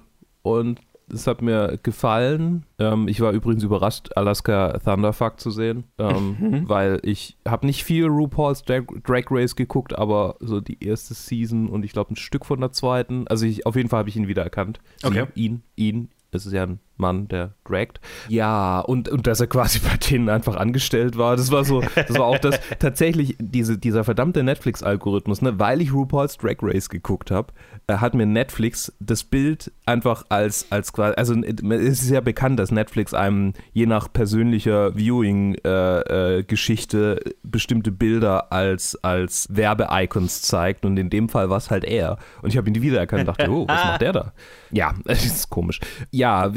und 0.47 0.79
es 1.11 1.25
hat 1.25 1.41
mir 1.41 1.79
gefallen. 1.83 2.65
Ähm, 2.79 3.07
ich 3.07 3.21
war 3.21 3.31
übrigens 3.31 3.63
überrascht, 3.63 4.09
Alaska 4.15 4.77
Thunderfuck 4.79 5.39
zu 5.39 5.51
sehen, 5.51 5.85
ähm, 5.97 6.37
mhm. 6.39 6.69
weil 6.69 6.99
ich 7.03 7.37
habe 7.47 7.65
nicht 7.65 7.83
viel 7.83 8.07
RuPaul's 8.07 8.63
Drag, 8.63 8.83
Drag, 9.03 9.25
Race 9.29 9.55
geguckt, 9.55 9.97
aber 9.97 10.35
so 10.39 10.59
die 10.59 10.83
erste 10.83 11.13
Season 11.13 11.69
und 11.69 11.83
ich 11.83 11.93
glaube 11.93 12.13
ein 12.13 12.17
Stück 12.17 12.45
von 12.45 12.59
der 12.59 12.71
zweiten. 12.71 13.27
Also 13.27 13.45
ich, 13.45 13.65
auf 13.65 13.75
jeden 13.75 13.89
Fall 13.89 13.99
habe 13.99 14.09
ich 14.09 14.17
ihn 14.17 14.27
wiedererkannt. 14.27 14.79
Okay. 15.03 15.25
ihn, 15.35 15.63
ihn. 15.75 16.09
Es 16.31 16.45
ist 16.45 16.53
ja 16.53 16.63
ein 16.63 16.79
Mann, 16.97 17.27
der 17.27 17.53
dragt. 17.63 17.99
Ja, 18.27 18.79
und, 18.79 19.09
und 19.09 19.27
dass 19.27 19.39
er 19.39 19.47
quasi 19.47 19.79
bei 19.83 19.97
denen 19.97 20.29
einfach 20.29 20.55
angestellt 20.55 21.17
war. 21.17 21.35
Das 21.35 21.51
war 21.51 21.63
so, 21.63 21.81
das 21.95 22.17
war 22.17 22.25
auch 22.25 22.39
das, 22.39 22.59
tatsächlich 22.79 23.35
diese, 23.39 23.77
dieser 23.77 24.03
verdammte 24.03 24.43
Netflix-Algorithmus, 24.43 25.41
ne? 25.41 25.59
weil 25.59 25.81
ich 25.81 25.93
RuPaul's 25.93 26.37
Drag 26.37 26.57
Race 26.61 26.89
geguckt 26.89 27.31
habe, 27.31 27.53
äh, 27.87 27.97
hat 27.97 28.13
mir 28.13 28.25
Netflix 28.25 28.93
das 28.99 29.23
Bild 29.23 29.71
einfach 29.85 30.25
als, 30.29 30.71
als 30.71 30.93
quasi, 30.93 31.15
also 31.15 31.35
es 31.35 32.03
ist 32.03 32.09
ja 32.09 32.21
bekannt, 32.21 32.59
dass 32.59 32.71
Netflix 32.71 33.13
einem 33.13 33.53
je 33.73 33.85
nach 33.85 34.11
persönlicher 34.11 34.95
Viewing-Geschichte 34.95 37.21
äh, 37.23 37.29
äh, 37.29 37.33
bestimmte 37.43 37.91
Bilder 37.91 38.51
als, 38.51 38.95
als 39.03 39.47
Werbe-Icons 39.49 40.41
zeigt 40.41 40.85
und 40.85 40.97
in 40.97 41.09
dem 41.09 41.29
Fall 41.29 41.49
war 41.49 41.57
es 41.57 41.71
halt 41.71 41.83
er. 41.83 42.17
Und 42.41 42.49
ich 42.49 42.57
habe 42.57 42.67
ihn 42.67 42.73
die 42.73 42.81
wiedererkannt 42.81 43.21
und 43.21 43.27
dachte, 43.27 43.51
oh, 43.51 43.67
was 43.67 43.83
macht 43.85 44.01
der 44.01 44.13
da? 44.13 44.33
Ja, 44.71 44.93
das 45.05 45.25
ist 45.25 45.49
komisch. 45.49 45.79
Ja, 46.11 46.51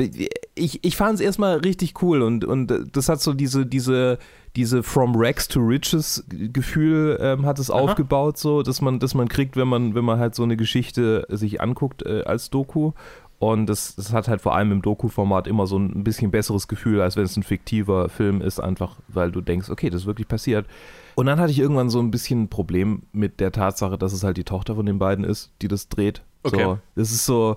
ich, 0.55 0.85
ich 0.85 0.97
fand 0.97 1.15
es 1.15 1.21
erstmal 1.21 1.59
richtig 1.59 2.03
cool 2.03 2.23
und, 2.23 2.45
und 2.45 2.73
das 2.93 3.09
hat 3.09 3.21
so 3.21 3.33
diese, 3.33 3.67
diese, 3.67 4.19
diese 4.57 4.83
From 4.83 5.17
Rex 5.17 5.49
to 5.49 5.61
Riches 5.61 6.25
Gefühl 6.29 7.19
ähm, 7.21 7.47
hat 7.47 7.59
es 7.59 7.71
Aha. 7.71 7.79
aufgebaut, 7.79 8.39
so, 8.39 8.63
dass 8.63 8.81
man, 8.81 8.99
dass 8.99 9.15
man 9.15 9.29
kriegt, 9.29 9.57
wenn 9.57 9.69
man, 9.69 9.95
wenn 9.95 10.05
man 10.05 10.19
halt 10.19 10.35
so 10.35 10.43
eine 10.43 10.57
Geschichte 10.57 11.27
sich 11.29 11.61
anguckt 11.61 12.05
äh, 12.05 12.23
als 12.25 12.51
Doku. 12.51 12.93
Und 13.39 13.67
das, 13.67 13.95
das 13.97 14.13
hat 14.13 14.29
halt 14.29 14.43
vor 14.43 14.55
allem 14.55 14.71
im 14.71 14.83
Doku-Format 14.83 15.47
immer 15.47 15.67
so 15.67 15.79
ein 15.79 16.05
bisschen 16.05 16.31
besseres 16.31 16.69
Gefühl, 16.69 17.01
als 17.01 17.17
wenn 17.17 17.25
es 17.25 17.39
ein 17.39 17.43
fiktiver 17.43 18.11
Film 18.11 18.43
ist, 18.43 18.61
einfach 18.61 18.97
weil 19.09 19.33
du 19.33 19.41
denkst, 19.41 19.71
okay, 19.71 19.89
das 19.89 20.03
ist 20.03 20.07
wirklich 20.07 20.29
passiert. 20.29 20.67
Und 21.15 21.25
dann 21.25 21.41
hatte 21.41 21.51
ich 21.51 21.59
irgendwann 21.59 21.89
so 21.89 22.01
ein 22.01 22.11
bisschen 22.11 22.43
ein 22.43 22.49
Problem 22.49 23.05
mit 23.13 23.41
der 23.41 23.51
Tatsache, 23.51 23.97
dass 23.97 24.13
es 24.13 24.25
halt 24.25 24.37
die 24.37 24.45
Tochter 24.45 24.75
von 24.75 24.85
den 24.85 24.99
beiden 24.99 25.25
ist, 25.25 25.53
die 25.63 25.69
das 25.69 25.89
dreht. 25.89 26.23
Okay. 26.43 26.63
So, 26.63 26.79
das 26.97 27.13
ist 27.13 27.25
so, 27.25 27.57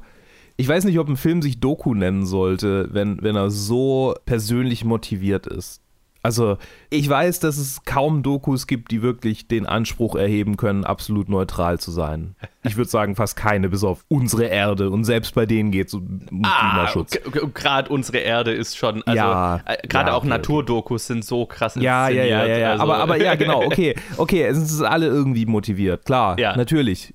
ich 0.64 0.70
weiß 0.70 0.86
nicht, 0.86 0.98
ob 0.98 1.10
ein 1.10 1.18
Film 1.18 1.42
sich 1.42 1.60
Doku 1.60 1.94
nennen 1.94 2.26
sollte, 2.26 2.88
wenn, 2.94 3.22
wenn 3.22 3.36
er 3.36 3.52
so 3.52 4.16
persönlich 4.26 4.86
motiviert 4.86 5.46
ist. 5.46 5.82
Also, 6.22 6.58
ich 6.90 7.10
weiß, 7.10 7.42
dass 7.42 7.58
es 7.58 7.84
kaum 7.84 8.24
Dokus 8.24 8.66
gibt, 8.66 8.92
die 8.92 9.02
wirklich 9.02 9.50
den 9.50 9.66
Anspruch 9.66 10.16
erheben 10.16 10.56
können, 10.56 10.86
absolut 10.86 11.28
neutral 11.28 11.82
zu 11.82 11.92
sein. 11.92 12.38
Ich 12.64 12.78
würde 12.78 12.90
sagen, 12.90 13.18
fast 13.18 13.36
keine, 13.36 13.68
bis 13.68 13.84
auf 13.84 14.06
unsere 14.08 14.46
Erde. 14.46 14.90
Und 14.90 15.04
selbst 15.04 15.36
bei 15.36 15.46
denen 15.46 15.72
geht 15.72 15.88
es 15.90 15.96
um 15.96 16.22
ah, 16.44 16.70
Klimaschutz. 16.70 17.20
Gerade 17.54 17.90
unsere 17.90 18.20
Erde 18.20 18.54
ist 18.54 18.78
schon, 18.78 19.04
also 19.04 19.18
ja, 19.18 19.60
äh, 19.66 19.86
gerade 19.86 20.12
ja, 20.12 20.16
auch 20.16 20.20
okay, 20.20 20.30
Naturdokus 20.30 21.08
sind 21.08 21.26
so 21.26 21.46
krass 21.46 21.76
Ja, 21.76 22.08
ja, 22.08 22.24
ja, 22.24 22.46
ja, 22.46 22.58
ja. 22.58 22.72
Also. 22.72 22.84
Aber, 22.84 23.00
aber 23.00 23.22
ja, 23.22 23.36
genau, 23.36 23.62
okay. 23.66 23.94
Okay, 24.16 24.44
es 24.44 24.70
sind 24.70 24.86
alle 24.86 25.08
irgendwie 25.08 25.46
motiviert, 25.46 26.06
klar, 26.06 26.40
ja. 26.40 26.56
natürlich. 26.56 27.14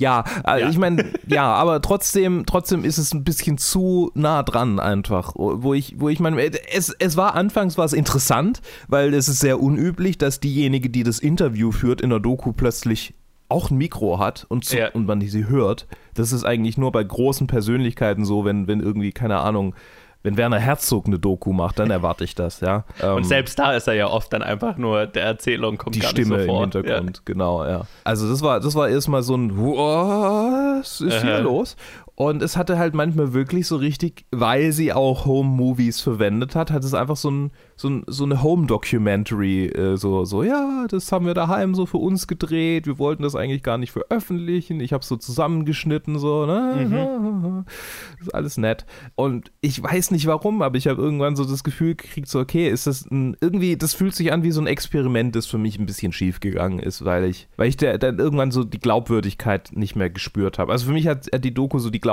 Ja, 0.00 0.24
äh, 0.46 0.62
ja. 0.62 0.70
ich 0.70 0.78
meine, 0.78 1.12
ja, 1.26 1.52
aber 1.52 1.82
trotzdem, 1.82 2.44
trotzdem 2.46 2.84
ist 2.84 2.96
es 2.96 3.12
ein 3.12 3.22
bisschen 3.22 3.58
zu 3.58 4.10
nah 4.14 4.42
dran 4.42 4.80
einfach, 4.80 5.34
wo 5.36 5.74
ich, 5.74 6.00
wo 6.00 6.08
ich 6.08 6.20
meine, 6.20 6.40
es, 6.72 6.88
es 6.98 7.18
war 7.18 7.34
anfangs 7.34 7.76
was 7.76 7.92
interessant, 7.92 8.62
weil 8.88 9.12
es 9.12 9.28
ist 9.28 9.40
sehr 9.40 9.60
unüblich, 9.60 10.16
dass 10.16 10.40
diejenige, 10.40 10.88
die 10.88 11.02
das 11.02 11.18
Interview 11.18 11.70
führt 11.70 12.00
in 12.00 12.08
der 12.08 12.18
Doku 12.18 12.54
plötzlich 12.54 13.12
auch 13.50 13.70
ein 13.70 13.76
Mikro 13.76 14.18
hat 14.18 14.46
und, 14.48 14.64
zu, 14.64 14.78
ja. 14.78 14.90
und 14.90 15.06
man 15.06 15.20
sie 15.20 15.48
hört. 15.48 15.86
Das 16.14 16.32
ist 16.32 16.44
eigentlich 16.44 16.78
nur 16.78 16.92
bei 16.92 17.04
großen 17.04 17.46
Persönlichkeiten 17.46 18.24
so, 18.24 18.46
wenn, 18.46 18.68
wenn 18.68 18.80
irgendwie, 18.80 19.12
keine 19.12 19.40
Ahnung, 19.40 19.74
wenn 20.22 20.36
Werner 20.36 20.58
Herzog 20.58 21.06
eine 21.06 21.18
Doku 21.18 21.52
macht, 21.52 21.78
dann 21.78 21.90
erwarte 21.90 22.24
ich 22.24 22.34
das, 22.34 22.60
ja. 22.60 22.84
Und 23.02 23.18
ähm, 23.18 23.24
selbst 23.24 23.58
da 23.58 23.72
ist 23.72 23.86
er 23.86 23.94
ja 23.94 24.08
oft 24.08 24.32
dann 24.32 24.42
einfach 24.42 24.76
nur, 24.76 25.06
der 25.06 25.24
Erzählung 25.24 25.78
kommt 25.78 25.94
die 25.94 26.00
gar 26.00 26.10
Stimme 26.10 26.36
nicht 26.36 26.46
so 26.46 26.52
im 26.52 26.60
Hintergrund, 26.60 27.16
ja. 27.18 27.22
genau, 27.24 27.64
ja. 27.64 27.82
Also 28.04 28.28
das 28.28 28.42
war, 28.42 28.60
das 28.60 28.74
war 28.74 28.88
erstmal 28.88 29.22
so 29.22 29.36
ein, 29.36 29.56
was 29.56 31.00
ist 31.00 31.22
hier 31.22 31.40
los? 31.40 31.76
Und 32.20 32.42
es 32.42 32.58
hatte 32.58 32.76
halt 32.76 32.92
manchmal 32.92 33.32
wirklich 33.32 33.66
so 33.66 33.76
richtig, 33.76 34.26
weil 34.30 34.72
sie 34.72 34.92
auch 34.92 35.24
Home-Movies 35.24 36.02
verwendet 36.02 36.54
hat, 36.54 36.70
hat 36.70 36.84
es 36.84 36.92
einfach 36.92 37.16
so, 37.16 37.30
ein, 37.30 37.50
so, 37.76 37.88
ein, 37.88 38.02
so 38.08 38.24
eine 38.24 38.42
Home-Documentary, 38.42 39.68
äh, 39.68 39.96
so, 39.96 40.26
so, 40.26 40.42
ja, 40.42 40.84
das 40.90 41.10
haben 41.12 41.24
wir 41.24 41.32
daheim 41.32 41.74
so 41.74 41.86
für 41.86 41.96
uns 41.96 42.26
gedreht, 42.26 42.86
wir 42.86 42.98
wollten 42.98 43.22
das 43.22 43.34
eigentlich 43.34 43.62
gar 43.62 43.78
nicht 43.78 43.92
veröffentlichen, 43.92 44.80
ich 44.80 44.92
habe 44.92 45.02
so 45.02 45.16
zusammengeschnitten, 45.16 46.18
so, 46.18 46.44
ne? 46.44 46.86
Mhm. 46.90 47.64
ist 48.20 48.34
alles 48.34 48.58
nett. 48.58 48.84
Und 49.14 49.50
ich 49.62 49.82
weiß 49.82 50.10
nicht 50.10 50.26
warum, 50.26 50.60
aber 50.60 50.76
ich 50.76 50.88
habe 50.88 51.00
irgendwann 51.00 51.36
so 51.36 51.46
das 51.46 51.64
Gefühl 51.64 51.94
gekriegt, 51.94 52.28
so, 52.28 52.38
okay, 52.38 52.68
ist 52.68 52.86
das 52.86 53.10
ein, 53.10 53.34
irgendwie, 53.40 53.78
das 53.78 53.94
fühlt 53.94 54.14
sich 54.14 54.30
an 54.30 54.42
wie 54.42 54.50
so 54.50 54.60
ein 54.60 54.66
Experiment, 54.66 55.36
das 55.36 55.46
für 55.46 55.56
mich 55.56 55.78
ein 55.78 55.86
bisschen 55.86 56.12
schief 56.12 56.40
gegangen 56.40 56.80
ist, 56.80 57.02
weil 57.02 57.24
ich, 57.24 57.48
weil 57.56 57.70
ich 57.70 57.78
der, 57.78 57.96
dann 57.96 58.18
irgendwann 58.18 58.50
so 58.50 58.62
die 58.62 58.78
Glaubwürdigkeit 58.78 59.70
nicht 59.72 59.96
mehr 59.96 60.10
gespürt 60.10 60.58
habe. 60.58 60.70
Also 60.70 60.84
für 60.84 60.92
mich 60.92 61.06
hat, 61.06 61.26
hat 61.32 61.46
die 61.46 61.54
Doku 61.54 61.78
so 61.78 61.88
die 61.88 61.98
Glaubwürdigkeit 61.98 62.09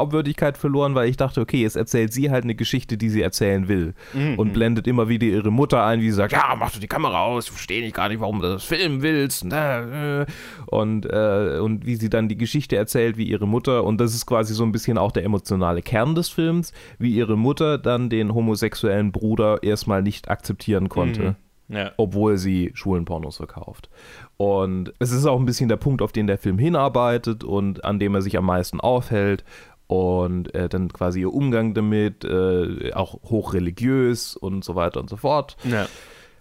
verloren, 0.57 0.95
weil 0.95 1.09
ich 1.09 1.17
dachte, 1.17 1.41
okay, 1.41 1.61
jetzt 1.61 1.75
erzählt 1.75 2.13
sie 2.13 2.31
halt 2.31 2.43
eine 2.43 2.55
Geschichte, 2.55 2.97
die 2.97 3.09
sie 3.09 3.21
erzählen 3.21 3.67
will. 3.67 3.93
Mhm. 4.13 4.39
Und 4.39 4.53
blendet 4.53 4.87
immer 4.87 5.09
wieder 5.09 5.27
ihre 5.27 5.51
Mutter 5.51 5.83
ein, 5.83 6.01
wie 6.01 6.09
sie 6.09 6.15
sagt, 6.15 6.31
ja, 6.31 6.55
mach 6.57 6.71
doch 6.71 6.79
die 6.79 6.87
Kamera 6.87 7.23
aus, 7.23 7.45
ich 7.45 7.51
verstehe 7.51 7.81
nicht 7.81 7.95
gar 7.95 8.09
nicht, 8.09 8.19
warum 8.19 8.41
du 8.41 8.47
das 8.47 8.63
filmen 8.63 9.01
willst. 9.01 9.43
Und, 9.43 11.05
äh, 11.05 11.59
und 11.59 11.85
wie 11.85 11.95
sie 11.95 12.09
dann 12.09 12.29
die 12.29 12.37
Geschichte 12.37 12.75
erzählt, 12.75 13.17
wie 13.17 13.27
ihre 13.27 13.47
Mutter, 13.47 13.83
und 13.83 13.99
das 13.99 14.13
ist 14.13 14.25
quasi 14.25 14.53
so 14.53 14.63
ein 14.63 14.71
bisschen 14.71 14.97
auch 14.97 15.11
der 15.11 15.23
emotionale 15.23 15.81
Kern 15.81 16.15
des 16.15 16.29
Films, 16.29 16.73
wie 16.99 17.11
ihre 17.11 17.37
Mutter 17.37 17.77
dann 17.77 18.09
den 18.09 18.33
homosexuellen 18.33 19.11
Bruder 19.11 19.63
erstmal 19.63 20.01
nicht 20.01 20.29
akzeptieren 20.29 20.89
konnte. 20.89 21.21
Mhm. 21.21 21.35
Ja. 21.69 21.91
Obwohl 21.97 22.37
sie 22.37 22.71
schwulen 22.75 23.03
Pornos 23.03 23.37
verkauft. 23.37 23.89
Und 24.37 24.93
es 24.99 25.11
ist 25.11 25.25
auch 25.25 25.37
ein 25.37 25.45
bisschen 25.45 25.67
der 25.67 25.75
Punkt, 25.75 26.01
auf 26.01 26.13
den 26.13 26.25
der 26.25 26.37
Film 26.37 26.57
hinarbeitet 26.57 27.43
und 27.43 27.83
an 27.83 27.99
dem 27.99 28.15
er 28.15 28.21
sich 28.21 28.37
am 28.37 28.45
meisten 28.45 28.79
aufhält 28.79 29.43
und 29.87 30.53
äh, 30.53 30.69
dann 30.69 30.91
quasi 30.91 31.21
ihr 31.21 31.33
Umgang 31.33 31.73
damit, 31.73 32.23
äh, 32.25 32.91
auch 32.93 33.19
hochreligiös 33.23 34.35
und 34.35 34.63
so 34.63 34.75
weiter 34.75 34.99
und 34.99 35.09
so 35.09 35.17
fort. 35.17 35.57
Ja. 35.63 35.87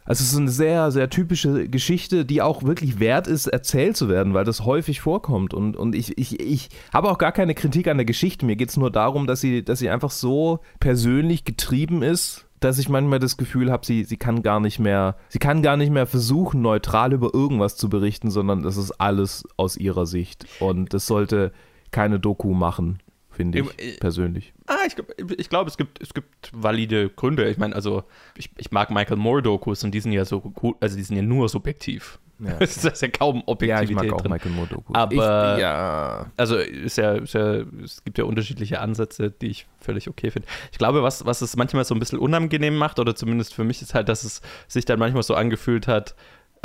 Also 0.04 0.22
es 0.22 0.32
ist 0.32 0.38
eine 0.38 0.50
sehr, 0.50 0.92
sehr 0.92 1.10
typische 1.10 1.68
Geschichte, 1.68 2.24
die 2.24 2.40
auch 2.40 2.62
wirklich 2.62 3.00
wert 3.00 3.26
ist, 3.26 3.48
erzählt 3.48 3.96
zu 3.96 4.08
werden, 4.08 4.34
weil 4.34 4.44
das 4.44 4.64
häufig 4.64 5.00
vorkommt. 5.00 5.52
Und, 5.52 5.76
und 5.76 5.96
ich, 5.96 6.16
ich, 6.16 6.38
ich 6.38 6.68
habe 6.94 7.10
auch 7.10 7.18
gar 7.18 7.32
keine 7.32 7.54
Kritik 7.54 7.88
an 7.88 7.98
der 7.98 8.06
Geschichte. 8.06 8.46
Mir 8.46 8.54
geht 8.54 8.68
es 8.68 8.76
nur 8.76 8.92
darum, 8.92 9.26
dass 9.26 9.40
sie, 9.40 9.64
dass 9.64 9.80
sie 9.80 9.90
einfach 9.90 10.12
so 10.12 10.60
persönlich 10.78 11.44
getrieben 11.44 12.02
ist, 12.02 12.46
dass 12.60 12.78
ich 12.78 12.88
manchmal 12.88 13.18
das 13.18 13.36
Gefühl 13.36 13.72
habe, 13.72 13.84
sie, 13.84 14.04
sie 14.04 14.16
kann 14.16 14.42
gar 14.42 14.60
nicht 14.60 14.78
mehr, 14.78 15.16
sie 15.28 15.40
kann 15.40 15.60
gar 15.60 15.76
nicht 15.76 15.90
mehr 15.90 16.06
versuchen, 16.06 16.62
neutral 16.62 17.12
über 17.12 17.34
irgendwas 17.34 17.76
zu 17.76 17.88
berichten, 17.88 18.30
sondern 18.30 18.62
das 18.62 18.76
ist 18.76 18.92
alles 18.92 19.44
aus 19.56 19.76
ihrer 19.76 20.06
Sicht. 20.06 20.46
Und 20.60 20.94
das 20.94 21.08
sollte 21.08 21.52
keine 21.90 22.20
Doku 22.20 22.54
machen 22.54 23.00
finde 23.36 23.60
ich 23.60 23.94
äh, 23.94 23.98
persönlich. 23.98 24.52
Ah, 24.66 24.78
ich, 24.86 24.96
ich 25.38 25.48
glaube, 25.48 25.68
es 25.68 25.76
gibt, 25.76 26.00
es 26.00 26.14
gibt 26.14 26.50
valide 26.52 27.10
Gründe. 27.10 27.48
Ich 27.48 27.58
meine, 27.58 27.74
also 27.74 28.04
ich, 28.36 28.50
ich 28.56 28.70
mag 28.70 28.90
Michael 28.90 29.16
Moore-Dokus 29.16 29.84
und 29.84 29.92
die 29.92 30.00
sind 30.00 30.12
ja 30.12 30.24
so 30.24 30.40
gut, 30.40 30.76
also 30.80 30.96
die 30.96 31.02
sind 31.02 31.16
ja 31.16 31.22
nur 31.22 31.48
subjektiv. 31.48 32.18
Ja. 32.38 32.56
es 32.60 32.84
ist 32.84 33.02
ja 33.02 33.08
kaum 33.08 33.42
Objektivität 33.46 33.96
Ja, 33.96 34.02
ich 34.02 34.10
mag 34.10 34.12
auch 34.12 34.20
drin. 34.20 34.32
Michael 34.32 34.52
Moore-Dokus. 34.52 34.94
Aber, 34.94 35.54
ich, 35.54 35.60
ja. 35.60 36.26
also 36.36 36.56
ist 36.56 36.96
ja, 36.98 37.14
ist 37.14 37.34
ja, 37.34 37.62
es 37.82 38.04
gibt 38.04 38.18
ja 38.18 38.24
unterschiedliche 38.24 38.80
Ansätze, 38.80 39.30
die 39.30 39.48
ich 39.48 39.66
völlig 39.80 40.08
okay 40.08 40.30
finde. 40.30 40.48
Ich 40.72 40.78
glaube, 40.78 41.02
was, 41.02 41.24
was 41.24 41.40
es 41.40 41.56
manchmal 41.56 41.84
so 41.84 41.94
ein 41.94 41.98
bisschen 41.98 42.18
unangenehm 42.18 42.76
macht, 42.76 42.98
oder 42.98 43.14
zumindest 43.14 43.54
für 43.54 43.64
mich, 43.64 43.80
ist 43.82 43.94
halt, 43.94 44.08
dass 44.08 44.24
es 44.24 44.42
sich 44.68 44.84
dann 44.84 44.98
manchmal 44.98 45.22
so 45.22 45.34
angefühlt 45.34 45.86
hat, 45.86 46.14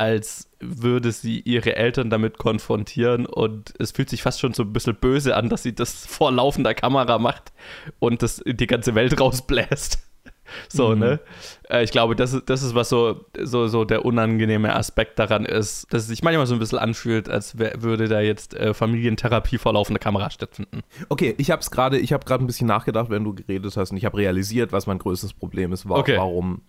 als 0.01 0.49
würde 0.59 1.11
sie 1.11 1.41
ihre 1.41 1.75
Eltern 1.75 2.09
damit 2.09 2.39
konfrontieren 2.39 3.27
und 3.27 3.71
es 3.77 3.91
fühlt 3.91 4.09
sich 4.09 4.23
fast 4.23 4.39
schon 4.39 4.55
so 4.55 4.63
ein 4.63 4.73
bisschen 4.73 4.95
böse 4.95 5.35
an, 5.35 5.47
dass 5.47 5.61
sie 5.61 5.75
das 5.75 6.07
vor 6.07 6.31
laufender 6.31 6.73
Kamera 6.73 7.19
macht 7.19 7.53
und 7.99 8.23
das 8.23 8.41
die 8.43 8.65
ganze 8.65 8.95
Welt 8.95 9.19
rausbläst. 9.21 9.99
So, 10.69 10.89
mhm. 10.89 10.99
ne? 10.99 11.19
Äh, 11.69 11.83
ich 11.83 11.91
glaube, 11.91 12.15
das 12.15 12.33
ist, 12.33 12.49
das 12.49 12.63
ist 12.63 12.75
was 12.75 12.89
so, 12.89 13.25
so, 13.41 13.67
so 13.67 13.85
der 13.85 14.05
unangenehme 14.05 14.75
Aspekt 14.75 15.19
daran 15.19 15.45
ist, 15.45 15.91
dass 15.93 16.03
es 16.03 16.07
sich 16.09 16.23
manchmal 16.23 16.45
so 16.45 16.53
ein 16.53 16.59
bisschen 16.59 16.79
anfühlt, 16.79 17.29
als 17.29 17.57
würde 17.57 18.07
da 18.07 18.21
jetzt 18.21 18.53
äh, 18.53 18.73
Familientherapie 18.73 19.57
vor 19.57 19.73
laufender 19.73 19.99
Kamera 19.99 20.29
stattfinden. 20.29 20.81
Okay, 21.09 21.35
ich 21.37 21.51
habe 21.51 21.61
es 21.61 21.71
gerade, 21.71 21.97
ich 21.97 22.13
habe 22.13 22.25
gerade 22.25 22.43
ein 22.43 22.47
bisschen 22.47 22.67
nachgedacht, 22.67 23.09
wenn 23.09 23.23
du 23.23 23.33
geredet 23.33 23.75
hast 23.77 23.91
und 23.91 23.97
ich 23.97 24.05
habe 24.05 24.17
realisiert, 24.17 24.71
was 24.71 24.87
mein 24.87 24.99
größtes 24.99 25.33
Problem 25.33 25.71
ist. 25.73 25.87
War, 25.87 25.99
okay. 25.99 26.17
Warum? 26.17 26.61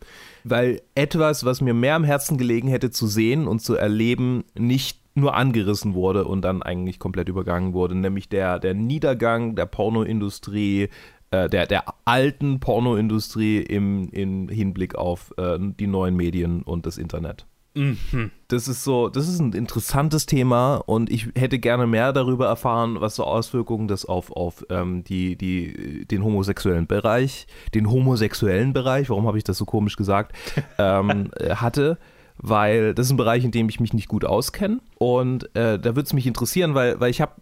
Weil 0.45 0.83
etwas, 0.95 1.45
was 1.45 1.61
mir 1.61 1.75
mehr 1.75 1.95
am 1.95 2.05
Herzen 2.05 2.39
gelegen 2.39 2.69
hätte 2.69 2.91
zu 2.91 3.07
sehen 3.07 3.47
und 3.47 3.61
zu 3.61 3.77
erleben, 3.77 4.45
nicht 4.55 5.03
nur 5.15 5.35
angerissen 5.35 5.95
wurde 5.95 6.25
und 6.25 6.43
dann 6.43 6.63
eigentlich 6.63 6.99
komplett 6.99 7.29
übergangen 7.29 7.75
wurde, 7.75 7.95
nämlich 7.95 8.29
der, 8.29 8.59
der 8.59 8.75
Niedergang 8.75 9.55
der 9.57 9.67
Pornoindustrie, 9.67 10.89
äh, 11.33 11.49
der, 11.49 11.67
der 11.67 11.85
alten 12.05 12.61
Pornoindustrie 12.61 13.59
im, 13.59 14.09
im 14.11 14.49
Hinblick 14.49 14.95
auf 14.95 15.33
äh, 15.39 15.59
die 15.61 15.87
neuen 15.87 16.15
Medien 16.15 16.63
und 16.63 16.87
das 16.87 16.99
Internet. 16.99 17.47
Mhm. 17.75 18.31
Das 18.49 18.69
ist 18.69 18.85
so, 18.85 19.09
das 19.09 19.29
ist 19.29 19.41
ein 19.41 19.55
interessantes 19.55 20.27
Thema 20.27 20.77
und 20.77 21.11
ich 21.11 21.29
hätte 21.35 21.59
gerne 21.59 21.87
mehr 21.87 22.13
darüber 22.13 22.47
erfahren, 22.47 23.01
was 23.01 23.17
so 23.17 23.25
Auswirkungen 23.25 23.89
das 23.89 24.05
auf, 24.05 24.31
auf 24.31 24.65
ähm, 24.69 25.05
die, 25.05 25.37
die, 25.37 26.07
den 26.07 26.23
homosexuellen 26.23 26.87
Bereich, 26.87 27.47
den 27.75 27.91
homosexuellen 27.91 28.75
Bereich, 28.75 29.09
warum 29.09 29.27
habe 29.27 29.39
ich 29.39 29.45
das 29.45 29.57
so 29.57 29.65
komisch 29.65 29.97
gesagt, 29.97 30.37
ähm, 30.79 31.31
hatte 31.41 31.99
weil 32.39 32.95
das 32.95 33.07
ist 33.07 33.13
ein 33.13 33.17
Bereich, 33.17 33.45
in 33.45 33.53
dem 33.53 33.69
ich 33.69 33.79
mich 33.79 33.93
nicht 33.93 34.09
gut 34.09 34.25
auskenne. 34.25 34.81
Und 34.99 35.45
äh, 35.55 35.79
da 35.79 35.85
würde 35.95 36.03
es 36.03 36.13
mich 36.13 36.27
interessieren, 36.27 36.75
weil, 36.75 36.99
weil 36.99 37.11
ich 37.11 37.21
habe 37.21 37.33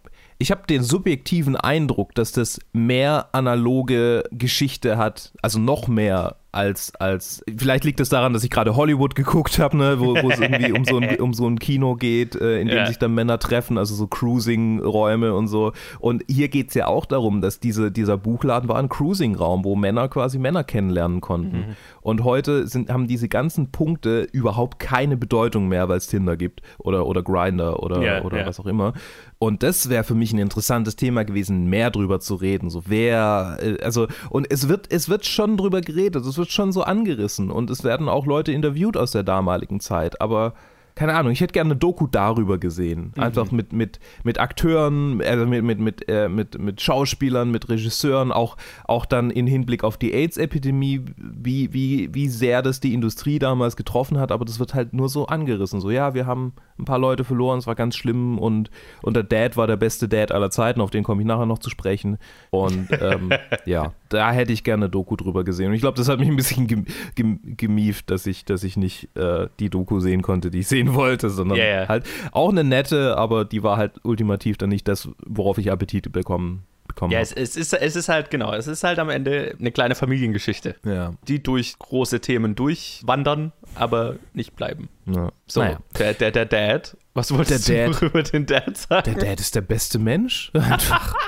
ich 0.41 0.49
habe 0.49 0.63
den 0.67 0.81
subjektiven 0.81 1.55
Eindruck, 1.55 2.15
dass 2.15 2.31
das 2.31 2.59
mehr 2.73 3.29
analoge 3.31 4.23
Geschichte 4.31 4.97
hat, 4.97 5.31
also 5.43 5.59
noch 5.59 5.87
mehr 5.87 6.37
als, 6.53 6.93
als 6.95 7.43
vielleicht 7.57 7.85
liegt 7.85 8.01
es 8.01 8.09
daran, 8.09 8.33
dass 8.33 8.43
ich 8.43 8.49
gerade 8.49 8.75
Hollywood 8.75 9.15
geguckt 9.15 9.57
habe, 9.57 9.77
ne, 9.77 9.99
wo, 9.99 10.15
wo 10.21 10.29
es 10.29 10.39
irgendwie 10.39 10.73
um 10.73 10.83
so 10.83 10.97
ein, 10.97 11.15
um 11.21 11.33
so 11.33 11.47
ein 11.47 11.59
Kino 11.59 11.95
geht, 11.95 12.35
äh, 12.35 12.59
in 12.59 12.67
dem 12.67 12.77
ja. 12.77 12.85
sich 12.87 12.97
dann 12.97 13.13
Männer 13.13 13.39
treffen, 13.39 13.77
also 13.77 13.95
so 13.95 14.07
Cruising-Räume 14.07 15.33
und 15.33 15.47
so. 15.47 15.71
Und 15.99 16.23
hier 16.27 16.49
geht 16.49 16.69
es 16.69 16.73
ja 16.73 16.87
auch 16.87 17.05
darum, 17.05 17.41
dass 17.41 17.61
diese, 17.61 17.91
dieser 17.91 18.17
Buchladen 18.17 18.67
war 18.67 18.77
ein 18.77 18.89
Cruising-Raum, 18.89 19.63
wo 19.63 19.77
Männer 19.77 20.09
quasi 20.09 20.39
Männer 20.39 20.65
kennenlernen 20.65 21.21
konnten. 21.21 21.57
Mhm. 21.57 21.75
Und 22.01 22.23
heute 22.25 22.67
sind, 22.67 22.89
haben 22.89 23.07
diese 23.07 23.29
ganzen 23.29 23.71
Punkte 23.71 24.27
überhaupt 24.31 24.79
keine 24.79 25.15
Bedeutung 25.15 25.69
mehr, 25.69 25.87
weil 25.87 25.97
es 25.97 26.07
Tinder 26.07 26.35
gibt 26.35 26.61
oder, 26.79 27.05
oder 27.07 27.23
Grinder 27.23 27.81
oder, 27.81 28.01
ja, 28.01 28.23
oder 28.23 28.39
ja. 28.39 28.45
was 28.45 28.59
auch 28.59 28.65
immer. 28.65 28.93
Und 29.39 29.63
das 29.63 29.89
wäre 29.89 30.03
für 30.03 30.15
mich 30.15 30.33
ein 30.33 30.37
interessantes 30.37 30.95
Thema 30.95 31.23
gewesen, 31.23 31.65
mehr 31.65 31.89
drüber 31.91 32.19
zu 32.19 32.35
reden. 32.35 32.69
So 32.69 32.83
wer, 32.87 33.57
äh, 33.61 33.81
also, 33.81 34.07
und 34.29 34.51
es 34.51 34.67
wird, 34.67 34.91
es 34.91 35.07
wird 35.09 35.25
schon 35.25 35.57
drüber 35.57 35.81
geredet, 35.81 36.25
es 36.25 36.37
wird 36.41 36.51
schon 36.51 36.71
so 36.71 36.81
angerissen 36.81 37.51
und 37.51 37.69
es 37.69 37.83
werden 37.83 38.09
auch 38.09 38.25
Leute 38.25 38.51
interviewt 38.51 38.97
aus 38.97 39.11
der 39.11 39.21
damaligen 39.21 39.79
Zeit, 39.79 40.19
aber 40.21 40.53
keine 40.95 41.13
Ahnung, 41.13 41.31
ich 41.31 41.41
hätte 41.41 41.53
gerne 41.53 41.71
eine 41.71 41.79
Doku 41.79 42.07
darüber 42.07 42.57
gesehen. 42.57 43.13
Mhm. 43.15 43.23
Einfach 43.23 43.51
mit, 43.51 43.73
mit, 43.73 43.99
mit 44.23 44.39
Akteuren, 44.39 45.21
also 45.21 45.45
mit, 45.45 45.63
mit, 45.63 45.79
mit, 45.79 46.09
äh, 46.09 46.29
mit, 46.29 46.59
mit 46.59 46.81
Schauspielern, 46.81 47.51
mit 47.51 47.69
Regisseuren, 47.69 48.31
auch, 48.31 48.57
auch 48.85 49.05
dann 49.05 49.31
in 49.31 49.47
Hinblick 49.47 49.83
auf 49.83 49.97
die 49.97 50.13
AIDS-Epidemie, 50.13 51.05
wie, 51.17 51.73
wie, 51.73 52.13
wie 52.13 52.27
sehr 52.27 52.61
das 52.61 52.79
die 52.79 52.93
Industrie 52.93 53.39
damals 53.39 53.75
getroffen 53.75 54.19
hat, 54.19 54.31
aber 54.31 54.45
das 54.45 54.59
wird 54.59 54.73
halt 54.73 54.93
nur 54.93 55.09
so 55.09 55.27
angerissen. 55.27 55.81
So, 55.81 55.91
ja, 55.91 56.13
wir 56.13 56.25
haben 56.25 56.53
ein 56.77 56.85
paar 56.85 56.99
Leute 56.99 57.23
verloren, 57.23 57.59
es 57.59 57.67
war 57.67 57.75
ganz 57.75 57.95
schlimm 57.95 58.37
und, 58.37 58.69
und 59.01 59.15
der 59.15 59.23
Dad 59.23 59.55
war 59.57 59.67
der 59.67 59.77
beste 59.77 60.07
Dad 60.07 60.31
aller 60.31 60.49
Zeiten, 60.49 60.81
auf 60.81 60.91
den 60.91 61.03
komme 61.03 61.21
ich 61.21 61.27
nachher 61.27 61.45
noch 61.45 61.59
zu 61.59 61.69
sprechen. 61.69 62.17
Und 62.49 62.87
ähm, 62.99 63.29
ja, 63.65 63.93
da 64.09 64.31
hätte 64.31 64.51
ich 64.51 64.63
gerne 64.63 64.85
eine 64.85 64.89
Doku 64.89 65.15
drüber 65.15 65.43
gesehen. 65.43 65.69
Und 65.69 65.73
ich 65.73 65.81
glaube, 65.81 65.97
das 65.97 66.09
hat 66.09 66.19
mich 66.19 66.27
ein 66.27 66.35
bisschen 66.35 66.85
gemieft, 67.15 68.09
dass 68.09 68.25
ich, 68.25 68.45
dass 68.45 68.63
ich 68.63 68.77
nicht 68.77 69.15
äh, 69.15 69.47
die 69.59 69.69
Doku 69.69 69.99
sehen 69.99 70.21
konnte, 70.21 70.51
die 70.51 70.59
ich 70.59 70.67
sehen 70.67 70.80
wollte, 70.93 71.29
sondern 71.29 71.57
yeah, 71.57 71.87
halt 71.87 72.05
auch 72.31 72.49
eine 72.49 72.63
nette, 72.63 73.17
aber 73.17 73.45
die 73.45 73.63
war 73.63 73.77
halt 73.77 73.93
ultimativ 74.03 74.57
dann 74.57 74.69
nicht 74.69 74.87
das, 74.87 75.09
worauf 75.25 75.57
ich 75.57 75.71
Appetite 75.71 76.09
bekommen 76.09 76.63
ja, 77.09 77.19
es, 77.19 77.31
es, 77.31 77.55
ist, 77.55 77.73
es 77.73 77.95
ist 77.95 78.09
halt, 78.09 78.29
genau, 78.29 78.53
es 78.53 78.67
ist 78.67 78.83
halt 78.83 78.99
am 78.99 79.09
Ende 79.09 79.55
eine 79.59 79.71
kleine 79.71 79.95
Familiengeschichte, 79.95 80.75
ja. 80.83 81.13
die 81.27 81.41
durch 81.41 81.77
große 81.79 82.21
Themen 82.21 82.55
durchwandern, 82.55 83.51
aber 83.75 84.15
nicht 84.33 84.55
bleiben. 84.55 84.89
Ja. 85.05 85.31
So, 85.47 85.61
naja. 85.61 85.79
der, 85.97 86.13
der, 86.13 86.31
der 86.31 86.45
Dad, 86.45 86.97
was 87.13 87.31
wolltest 87.33 87.69
der 87.69 87.87
du 87.87 87.93
Dad, 87.93 88.01
über 88.01 88.23
den 88.23 88.45
Dad 88.45 88.77
sagen? 88.77 89.13
Der 89.13 89.23
Dad 89.23 89.39
ist 89.39 89.55
der 89.55 89.61
beste 89.61 89.99
Mensch. 89.99 90.51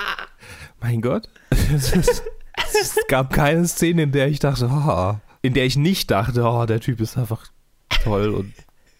Mein 0.80 1.00
Gott. 1.00 1.28
es 1.50 2.96
gab 3.08 3.32
keine 3.32 3.66
Szene, 3.66 4.04
in 4.04 4.12
der 4.12 4.28
ich 4.28 4.38
dachte, 4.38 4.68
oh, 4.70 5.14
in 5.42 5.54
der 5.54 5.64
ich 5.64 5.76
nicht 5.76 6.10
dachte, 6.10 6.42
oh, 6.42 6.66
der 6.66 6.80
Typ 6.80 7.00
ist 7.00 7.16
einfach 7.16 7.46
toll 8.02 8.30
und 8.30 8.52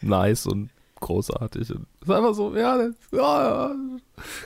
nice 0.04 0.46
und 0.46 0.70
großartig. 1.00 1.70
Und 1.70 1.86
es 2.00 2.08
ist 2.08 2.14
einfach 2.14 2.34
so, 2.34 2.56
ja, 2.56 2.78
ja, 3.12 3.74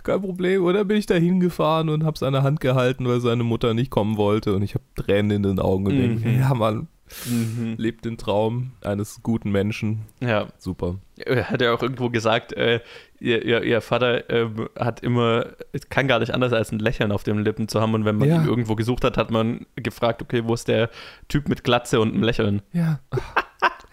kein 0.02 0.20
Problem. 0.20 0.64
Und 0.64 0.74
dann 0.74 0.88
bin 0.88 0.96
ich 0.96 1.06
da 1.06 1.14
hingefahren 1.14 1.88
und 1.88 2.04
habe 2.04 2.18
seine 2.18 2.42
Hand 2.42 2.60
gehalten, 2.60 3.06
weil 3.06 3.20
seine 3.20 3.44
Mutter 3.44 3.74
nicht 3.74 3.90
kommen 3.90 4.16
wollte. 4.16 4.54
Und 4.54 4.62
ich 4.62 4.74
habe 4.74 4.84
Tränen 4.96 5.30
in 5.30 5.42
den 5.44 5.60
Augen 5.60 5.86
und 5.86 6.24
mhm. 6.24 6.40
ja, 6.40 6.52
Mann, 6.54 6.88
mhm. 7.26 7.74
lebt 7.78 8.04
den 8.04 8.18
Traum 8.18 8.72
eines 8.82 9.22
guten 9.22 9.50
Menschen. 9.50 10.00
Ja. 10.20 10.48
Super. 10.58 10.96
Er 11.16 11.48
hat 11.48 11.62
ja 11.62 11.72
auch 11.72 11.82
irgendwo 11.82 12.10
gesagt, 12.10 12.52
äh, 12.52 12.80
ihr, 13.20 13.44
ihr, 13.44 13.62
ihr, 13.62 13.80
Vater 13.80 14.28
äh, 14.30 14.48
hat 14.78 15.00
immer, 15.00 15.46
kann 15.90 16.08
gar 16.08 16.18
nicht 16.18 16.34
anders 16.34 16.52
als 16.52 16.72
ein 16.72 16.78
Lächeln 16.78 17.12
auf 17.12 17.22
den 17.22 17.38
Lippen 17.38 17.68
zu 17.68 17.80
haben. 17.80 17.94
Und 17.94 18.04
wenn 18.04 18.16
man 18.16 18.28
ja. 18.28 18.36
ihn 18.36 18.48
irgendwo 18.48 18.74
gesucht 18.74 19.04
hat, 19.04 19.16
hat 19.16 19.30
man 19.30 19.66
gefragt, 19.76 20.22
okay, 20.22 20.42
wo 20.44 20.54
ist 20.54 20.68
der 20.68 20.90
Typ 21.28 21.48
mit 21.48 21.64
Glatze 21.64 22.00
und 22.00 22.14
einem 22.14 22.22
Lächeln? 22.22 22.62
Ja. 22.72 23.00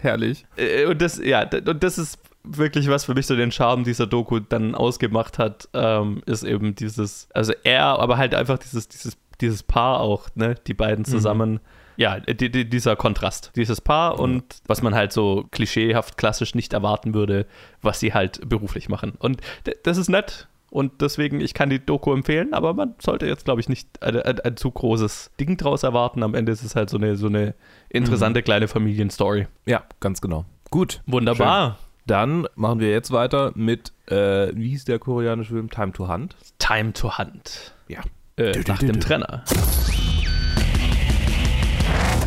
Herrlich. 0.06 0.46
Äh, 0.56 0.86
und 0.86 1.02
das, 1.02 1.18
ja, 1.18 1.42
und 1.42 1.82
das 1.82 1.98
ist 1.98 2.18
wirklich 2.44 2.88
was 2.88 3.04
für 3.04 3.14
mich 3.14 3.26
so 3.26 3.36
den 3.36 3.50
Charme 3.50 3.84
dieser 3.84 4.06
Doku 4.06 4.38
dann 4.38 4.74
ausgemacht 4.74 5.38
hat, 5.38 5.68
ähm, 5.74 6.22
ist 6.26 6.44
eben 6.44 6.74
dieses, 6.74 7.28
also 7.34 7.52
er, 7.64 7.98
aber 7.98 8.16
halt 8.18 8.34
einfach 8.34 8.58
dieses, 8.58 8.88
dieses 8.88 9.18
dieses 9.40 9.62
Paar 9.62 10.00
auch, 10.00 10.28
ne, 10.34 10.54
die 10.66 10.74
beiden 10.74 11.00
mhm. 11.00 11.04
zusammen. 11.04 11.52
Mhm. 11.52 11.60
Ja, 11.98 12.20
die, 12.20 12.50
die, 12.50 12.68
dieser 12.68 12.94
Kontrast, 12.94 13.52
dieses 13.56 13.80
Paar 13.80 14.20
und 14.20 14.44
was 14.66 14.82
man 14.82 14.94
halt 14.94 15.14
so 15.14 15.46
klischeehaft 15.50 16.18
klassisch 16.18 16.54
nicht 16.54 16.74
erwarten 16.74 17.14
würde, 17.14 17.46
was 17.80 18.00
sie 18.00 18.12
halt 18.12 18.46
beruflich 18.46 18.90
machen. 18.90 19.14
Und 19.18 19.40
das 19.82 19.96
ist 19.96 20.10
nett, 20.10 20.46
und 20.76 21.00
deswegen, 21.00 21.40
ich 21.40 21.54
kann 21.54 21.70
die 21.70 21.78
Doku 21.78 22.12
empfehlen, 22.12 22.52
aber 22.52 22.74
man 22.74 22.96
sollte 22.98 23.24
jetzt, 23.24 23.46
glaube 23.46 23.62
ich, 23.62 23.70
nicht 23.70 23.88
ein, 24.02 24.14
ein, 24.20 24.40
ein, 24.40 24.56
zu 24.58 24.70
großes 24.70 25.30
Ding 25.40 25.56
draus 25.56 25.84
erwarten. 25.84 26.22
Am 26.22 26.34
Ende 26.34 26.52
ist 26.52 26.62
es 26.62 26.76
halt 26.76 26.90
so 26.90 26.98
eine, 26.98 27.16
so 27.16 27.28
eine 27.28 27.54
interessante 27.88 28.40
mhm. 28.40 28.44
kleine 28.44 28.68
Familienstory. 28.68 29.46
Ja, 29.64 29.84
ganz 30.00 30.20
genau. 30.20 30.44
Gut. 30.70 31.00
Wunderbar. 31.06 31.78
Schön. 31.78 31.86
Dann 32.08 32.48
machen 32.56 32.80
wir 32.80 32.90
jetzt 32.90 33.10
weiter 33.10 33.52
mit, 33.54 33.94
äh, 34.04 34.54
wie 34.54 34.68
hieß 34.68 34.84
der 34.84 34.98
koreanische 34.98 35.54
Film? 35.54 35.70
Time 35.70 35.92
to 35.92 36.08
Hunt. 36.08 36.36
Time 36.58 36.92
to 36.92 37.16
Hunt. 37.16 37.74
Ja. 37.88 38.00
Äh, 38.36 38.62
nach 38.68 38.78
dem. 38.78 39.00
Trenner. 39.00 39.44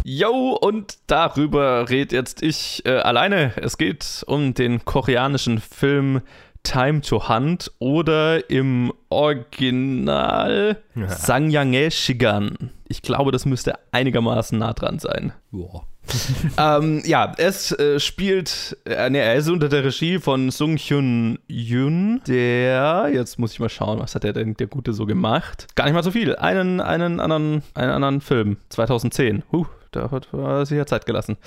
Yo, 0.04 0.58
und 0.60 0.98
darüber 1.06 1.88
red 1.88 2.12
jetzt 2.12 2.42
ich 2.42 2.84
äh, 2.84 2.94
alleine. 2.94 3.54
Es 3.58 3.78
geht 3.78 4.24
um 4.26 4.56
den 4.56 4.84
koreanischen 4.84 5.60
Film 5.60 6.22
Time 6.70 7.02
to 7.02 7.28
Hunt 7.28 7.72
oder 7.80 8.48
im 8.52 8.94
Original 9.10 10.78
ja. 10.94 11.08
Sangyange 11.08 11.90
Shigan. 11.90 12.70
Ich 12.88 13.02
glaube, 13.02 13.32
das 13.32 13.48
müsste 13.48 13.74
einigermaßen 13.92 14.60
nah 14.60 14.74
dran 14.74 15.00
sein. 15.00 15.34
Boah. 15.50 15.88
ähm, 16.60 17.02
ja, 17.06 17.34
es 17.38 17.72
äh, 17.72 18.00
spielt, 18.00 18.78
äh, 18.86 19.10
ne, 19.10 19.18
er 19.18 19.36
ist 19.36 19.50
unter 19.50 19.68
der 19.68 19.84
Regie 19.84 20.20
von 20.20 20.52
Sung 20.52 20.78
Hyun 20.78 21.40
Yun, 21.48 22.22
der, 22.28 23.10
jetzt 23.12 23.40
muss 23.40 23.54
ich 23.54 23.60
mal 23.60 23.70
schauen, 23.70 24.00
was 24.00 24.14
hat 24.14 24.24
der 24.24 24.34
denn 24.34 24.54
der 24.54 24.68
Gute 24.68 24.94
so 24.94 25.08
gemacht? 25.08 25.68
Gar 25.74 25.86
nicht 25.86 25.94
mal 25.96 26.04
so 26.04 26.12
viel. 26.12 26.36
Einen, 26.36 26.82
einen 26.82 27.20
anderen, 27.20 27.64
einen 27.74 27.92
anderen 27.92 28.22
Film, 28.22 28.58
2010. 28.70 29.42
Huh, 29.52 29.66
da 29.92 30.12
hat 30.12 30.30
er 30.34 30.66
sich 30.66 30.78
ja 30.78 30.86
Zeit 30.86 31.06
gelassen. 31.06 31.38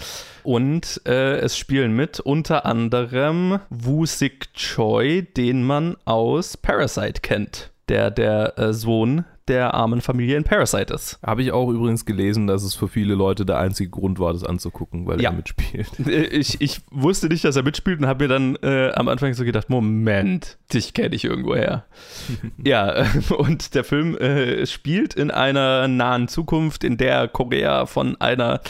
Und 0.42 1.00
äh, 1.06 1.38
es 1.38 1.56
spielen 1.56 1.94
mit 1.94 2.20
unter 2.20 2.66
anderem 2.66 3.60
Woo 3.70 4.06
Sik 4.06 4.52
Choi, 4.54 5.22
den 5.22 5.64
man 5.64 5.96
aus 6.04 6.56
Parasite 6.56 7.20
kennt. 7.20 7.70
Der, 7.88 8.10
der 8.10 8.58
äh, 8.58 8.72
Sohn 8.72 9.24
der 9.48 9.74
armen 9.74 10.00
Familie 10.00 10.36
in 10.36 10.44
Parasite 10.44 10.94
ist. 10.94 11.18
Habe 11.24 11.42
ich 11.42 11.52
auch 11.52 11.68
übrigens 11.68 12.04
gelesen, 12.04 12.46
dass 12.46 12.62
es 12.62 12.74
für 12.74 12.88
viele 12.88 13.14
Leute 13.14 13.44
der 13.44 13.58
einzige 13.58 13.90
Grund 13.90 14.18
war, 14.18 14.32
das 14.32 14.44
anzugucken, 14.44 15.06
weil 15.06 15.20
ja. 15.20 15.30
er 15.30 15.36
mitspielt. 15.36 15.90
Ich, 16.32 16.60
ich 16.60 16.80
wusste 16.90 17.28
nicht, 17.28 17.44
dass 17.44 17.56
er 17.56 17.62
mitspielt 17.62 18.00
und 18.00 18.06
habe 18.06 18.24
mir 18.24 18.28
dann 18.28 18.56
äh, 18.62 18.92
am 18.92 19.08
Anfang 19.08 19.34
so 19.34 19.44
gedacht, 19.44 19.70
Moment, 19.70 20.58
dich 20.72 20.94
kenne 20.94 21.14
ich 21.14 21.24
irgendwo 21.24 21.54
her. 21.54 21.84
ja, 22.64 23.06
und 23.36 23.74
der 23.74 23.84
Film 23.84 24.16
äh, 24.16 24.66
spielt 24.66 25.14
in 25.14 25.30
einer 25.30 25.88
nahen 25.88 26.28
Zukunft, 26.28 26.84
in 26.84 26.96
der 26.96 27.28
Korea 27.28 27.86
von 27.86 28.20
einer 28.20 28.60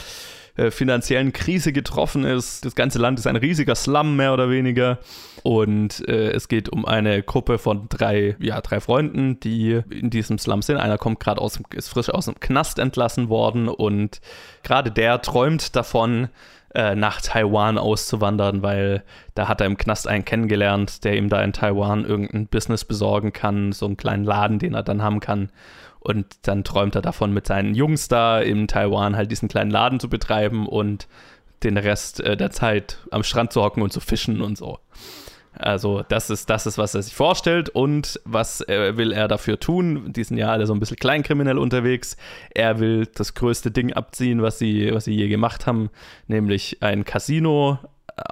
äh, 0.55 0.71
finanziellen 0.71 1.33
Krise 1.33 1.73
getroffen 1.73 2.25
ist. 2.25 2.63
Das 2.65 2.75
ganze 2.75 2.99
Land 2.99 3.19
ist 3.19 3.27
ein 3.27 3.35
riesiger 3.35 3.75
Slum, 3.75 4.15
mehr 4.15 4.33
oder 4.33 4.49
weniger. 4.49 4.99
Und 5.41 6.07
äh, 6.07 6.31
es 6.31 6.47
geht 6.47 6.69
um 6.69 6.85
eine 6.85 7.23
Gruppe 7.23 7.57
von 7.57 7.87
drei, 7.89 8.35
ja, 8.39 8.61
drei 8.61 8.79
Freunden, 8.79 9.39
die 9.39 9.81
in 9.89 10.09
diesem 10.09 10.37
Slum 10.37 10.61
sind. 10.61 10.77
Einer 10.77 10.97
kommt 10.97 11.19
gerade 11.19 11.41
aus, 11.41 11.59
ist 11.73 11.89
frisch 11.89 12.09
aus 12.09 12.25
dem 12.25 12.39
Knast 12.39 12.79
entlassen 12.79 13.29
worden 13.29 13.67
und 13.67 14.21
gerade 14.63 14.91
der 14.91 15.21
träumt 15.21 15.75
davon, 15.75 16.29
äh, 16.73 16.95
nach 16.95 17.21
Taiwan 17.21 17.77
auszuwandern, 17.77 18.63
weil 18.63 19.03
da 19.35 19.47
hat 19.47 19.61
er 19.61 19.67
im 19.67 19.77
Knast 19.77 20.07
einen 20.07 20.25
kennengelernt, 20.25 21.03
der 21.03 21.15
ihm 21.17 21.29
da 21.29 21.41
in 21.43 21.53
Taiwan 21.53 22.03
irgendein 22.03 22.47
Business 22.47 22.83
besorgen 22.83 23.31
kann, 23.31 23.73
so 23.73 23.85
einen 23.85 23.95
kleinen 23.95 24.23
Laden, 24.23 24.57
den 24.57 24.73
er 24.73 24.81
dann 24.81 25.03
haben 25.03 25.19
kann. 25.19 25.49
Und 26.03 26.25
dann 26.43 26.63
träumt 26.63 26.95
er 26.95 27.01
davon, 27.01 27.33
mit 27.33 27.47
seinen 27.47 27.75
Jungs 27.75 28.07
da 28.07 28.39
in 28.39 28.67
Taiwan 28.67 29.15
halt 29.15 29.31
diesen 29.31 29.47
kleinen 29.47 29.71
Laden 29.71 29.99
zu 29.99 30.09
betreiben 30.09 30.67
und 30.67 31.07
den 31.63 31.77
Rest 31.77 32.19
äh, 32.19 32.35
der 32.35 32.51
Zeit 32.51 32.97
am 33.11 33.23
Strand 33.23 33.53
zu 33.53 33.63
hocken 33.63 33.81
und 33.81 33.93
zu 33.93 34.01
fischen 34.01 34.41
und 34.41 34.57
so. 34.57 34.79
Also 35.55 36.03
das 36.09 36.29
ist, 36.29 36.49
das 36.49 36.65
ist, 36.65 36.77
was 36.77 36.95
er 36.95 37.03
sich 37.03 37.13
vorstellt 37.13 37.69
und 37.69 38.19
was 38.25 38.61
äh, 38.67 38.97
will 38.97 39.11
er 39.11 39.27
dafür 39.27 39.59
tun. 39.59 40.11
Die 40.11 40.23
sind 40.23 40.37
ja 40.37 40.49
alle 40.51 40.65
so 40.65 40.73
ein 40.73 40.79
bisschen 40.79 40.97
kleinkriminell 40.97 41.57
unterwegs. 41.57 42.17
Er 42.53 42.79
will 42.79 43.07
das 43.13 43.35
größte 43.35 43.69
Ding 43.71 43.93
abziehen, 43.93 44.41
was 44.41 44.57
sie, 44.57 44.93
was 44.93 45.05
sie 45.05 45.13
je 45.13 45.27
gemacht 45.27 45.67
haben, 45.67 45.89
nämlich 46.27 46.77
ein 46.81 47.05
Casino 47.05 47.79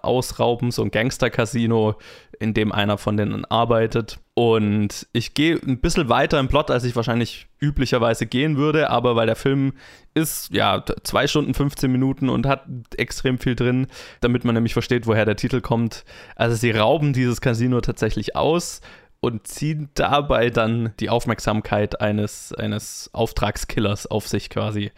ausrauben, 0.01 0.71
so 0.71 0.83
ein 0.83 0.91
Gangster-Casino, 0.91 1.95
in 2.41 2.55
dem 2.55 2.71
einer 2.71 2.97
von 2.97 3.17
denen 3.17 3.45
arbeitet. 3.45 4.19
Und 4.33 5.07
ich 5.13 5.35
gehe 5.35 5.55
ein 5.55 5.79
bisschen 5.79 6.09
weiter 6.09 6.39
im 6.39 6.47
Plot, 6.47 6.71
als 6.71 6.83
ich 6.83 6.95
wahrscheinlich 6.95 7.47
üblicherweise 7.59 8.25
gehen 8.25 8.57
würde, 8.57 8.89
aber 8.89 9.15
weil 9.15 9.27
der 9.27 9.35
Film 9.35 9.73
ist 10.15 10.51
ja 10.51 10.83
zwei 11.03 11.27
Stunden 11.27 11.53
15 11.53 11.91
Minuten 11.91 12.29
und 12.29 12.47
hat 12.47 12.65
extrem 12.97 13.37
viel 13.37 13.55
drin, 13.55 13.87
damit 14.21 14.43
man 14.43 14.55
nämlich 14.55 14.73
versteht, 14.73 15.05
woher 15.05 15.25
der 15.25 15.35
Titel 15.35 15.61
kommt. 15.61 16.03
Also 16.35 16.55
sie 16.55 16.71
rauben 16.71 17.13
dieses 17.13 17.41
Casino 17.41 17.79
tatsächlich 17.79 18.35
aus 18.35 18.81
und 19.19 19.45
ziehen 19.45 19.89
dabei 19.93 20.49
dann 20.49 20.93
die 20.99 21.11
Aufmerksamkeit 21.11 22.01
eines, 22.01 22.53
eines 22.53 23.11
Auftragskillers 23.13 24.07
auf 24.07 24.27
sich 24.27 24.49
quasi, 24.49 24.91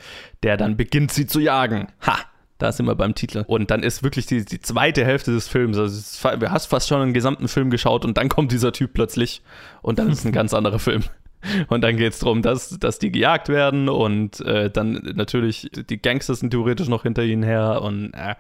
der 0.44 0.56
dann 0.56 0.78
beginnt, 0.78 1.12
sie 1.12 1.28
zu 1.28 1.42
jagen. 1.42 1.92
Ha! 2.08 2.18
Da 2.64 2.72
sind 2.72 2.86
wir 2.86 2.96
beim 2.96 3.14
Titel. 3.14 3.44
Und 3.46 3.72
dann 3.72 3.84
ist 3.84 4.04
wirklich 4.04 4.26
die, 4.26 4.46
die 4.46 4.62
zweite 4.62 5.04
Hälfte 5.04 5.34
des 5.34 5.50
Films. 5.50 5.78
Also 5.78 6.30
du 6.38 6.50
hast 6.50 6.68
fast 6.68 6.88
schon 6.88 7.02
einen 7.02 7.12
gesamten 7.12 7.50
Film 7.50 7.70
geschaut 7.70 8.06
und 8.06 8.18
dann 8.18 8.30
kommt 8.30 8.54
dieser 8.54 8.72
Typ 8.72 8.94
plötzlich 8.94 9.42
und 9.82 10.00
dann 10.00 10.10
ist 10.10 10.26
ein 10.26 10.32
ganz 10.32 10.54
anderer 10.54 10.80
Film. 10.80 11.04
Und 11.68 11.82
dann 11.82 11.98
geht 11.98 12.14
es 12.14 12.20
darum, 12.20 12.42
dass, 12.42 12.70
dass 12.80 13.00
die 13.00 13.12
gejagt 13.12 13.50
werden 13.50 13.90
und 13.90 14.40
äh, 14.46 14.70
dann 14.70 15.12
natürlich 15.14 15.70
die 15.74 16.02
Gangster 16.02 16.36
sind 16.36 16.52
theoretisch 16.52 16.88
noch 16.88 17.04
hinter 17.04 17.24
ihnen 17.24 17.44
her. 17.44 17.82
Und 17.82 18.14
äh, 18.14 18.36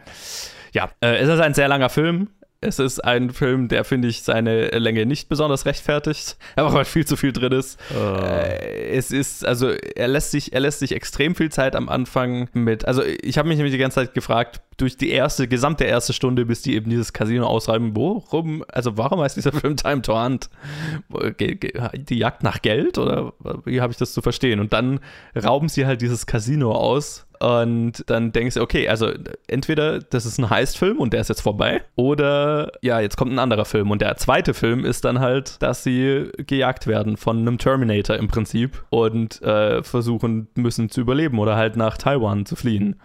ja, 0.71 0.89
äh, 1.01 1.17
es 1.17 1.27
ist 1.27 1.41
ein 1.41 1.53
sehr 1.53 1.67
langer 1.67 1.89
Film. 1.89 2.29
Es 2.63 2.79
ist 2.79 3.03
ein 3.03 3.31
Film, 3.31 3.67
der, 3.67 3.83
finde 3.83 4.07
ich, 4.07 4.23
seine 4.23 4.67
Länge 4.69 5.05
nicht 5.05 5.29
besonders 5.29 5.65
rechtfertigt, 5.65 6.37
aber 6.55 6.73
weil 6.73 6.85
viel 6.85 7.05
zu 7.05 7.15
viel 7.15 7.33
drin 7.33 7.51
ist. 7.51 7.79
Oh. 7.95 8.17
Es 8.17 9.11
ist, 9.11 9.45
also 9.45 9.69
er 9.69 10.07
lässt 10.07 10.31
sich, 10.31 10.53
er 10.53 10.61
lässt 10.61 10.79
sich 10.79 10.93
extrem 10.93 11.35
viel 11.35 11.51
Zeit 11.51 11.75
am 11.75 11.89
Anfang 11.89 12.49
mit. 12.53 12.85
Also 12.85 13.03
ich 13.03 13.37
habe 13.37 13.47
mich 13.47 13.57
nämlich 13.57 13.73
die 13.73 13.79
ganze 13.79 13.95
Zeit 13.95 14.13
gefragt, 14.13 14.61
durch 14.77 14.97
die 14.97 15.11
erste, 15.11 15.47
gesamte 15.47 15.83
erste 15.83 16.13
Stunde, 16.13 16.45
bis 16.45 16.61
die 16.61 16.75
eben 16.75 16.89
dieses 16.89 17.13
Casino 17.13 17.45
ausreiben, 17.45 17.95
worum, 17.95 18.63
also 18.67 18.97
warum 18.97 19.21
heißt 19.21 19.37
dieser 19.37 19.51
Film 19.51 19.75
Time 19.77 20.01
to 20.01 20.19
Hunt? 20.19 20.49
Die 21.09 22.17
Jagd 22.17 22.43
nach 22.43 22.61
Geld 22.61 22.97
oder 22.97 23.33
wie 23.65 23.81
habe 23.81 23.91
ich 23.91 23.97
das 23.97 24.13
zu 24.13 24.21
verstehen? 24.21 24.59
Und 24.59 24.73
dann 24.73 24.99
rauben 25.41 25.69
sie 25.69 25.85
halt 25.85 26.01
dieses 26.01 26.25
Casino 26.25 26.71
aus 26.71 27.25
und 27.43 28.05
dann 28.07 28.31
denkst 28.31 28.55
du, 28.55 28.61
okay, 28.61 28.87
also 28.87 29.11
entweder 29.47 29.99
das 29.99 30.25
ist 30.25 30.37
ein 30.37 30.49
Heist-Film 30.49 30.97
und 30.97 31.11
der 31.11 31.19
ist 31.19 31.27
jetzt 31.27 31.41
vorbei, 31.41 31.83
oder 31.97 32.71
ja, 32.81 33.01
jetzt 33.01 33.17
kommt 33.17 33.33
ein 33.33 33.39
anderer 33.39 33.65
Film. 33.65 33.91
Und 33.91 34.01
der 34.01 34.15
zweite 34.15 34.53
Film 34.53 34.85
ist 34.85 35.03
dann 35.03 35.19
halt, 35.19 35.61
dass 35.61 35.83
sie 35.83 36.29
gejagt 36.37 36.87
werden 36.87 37.17
von 37.17 37.39
einem 37.39 37.57
Terminator 37.57 38.15
im 38.15 38.29
Prinzip 38.29 38.85
und 38.91 39.41
äh, 39.41 39.83
versuchen 39.83 40.47
müssen 40.55 40.89
zu 40.89 41.01
überleben 41.01 41.37
oder 41.37 41.57
halt 41.57 41.75
nach 41.75 41.97
Taiwan 41.97 42.45
zu 42.45 42.55
fliehen. 42.55 43.01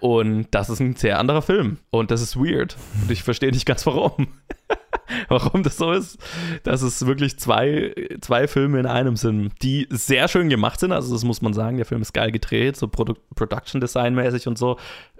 Und 0.00 0.48
das 0.50 0.68
ist 0.68 0.80
ein 0.80 0.94
sehr 0.94 1.18
anderer 1.18 1.40
Film. 1.40 1.78
Und 1.88 2.10
das 2.10 2.20
ist 2.20 2.36
weird. 2.36 2.76
Und 3.00 3.10
ich 3.10 3.22
verstehe 3.22 3.52
nicht 3.52 3.64
ganz 3.64 3.86
warum. 3.86 4.28
warum 5.28 5.62
das 5.62 5.76
so 5.76 5.92
ist. 5.92 6.18
Dass 6.62 6.82
es 6.82 7.06
wirklich 7.06 7.38
zwei, 7.38 7.94
zwei 8.20 8.48
Filme 8.48 8.80
in 8.80 8.86
einem 8.86 9.16
sind, 9.16 9.52
die 9.62 9.86
sehr 9.90 10.28
schön 10.28 10.48
gemacht 10.48 10.80
sind. 10.80 10.92
Also, 10.92 11.12
das 11.12 11.24
muss 11.24 11.42
man 11.42 11.52
sagen. 11.52 11.76
Der 11.76 11.86
Film 11.86 12.02
ist 12.02 12.12
geil 12.12 12.32
gedreht, 12.32 12.76
so 12.76 12.88
Produ 12.88 13.14
Production 13.34 13.80
Design 13.80 14.14
mäßig 14.14 14.46
und 14.48 14.58
so 14.58 14.76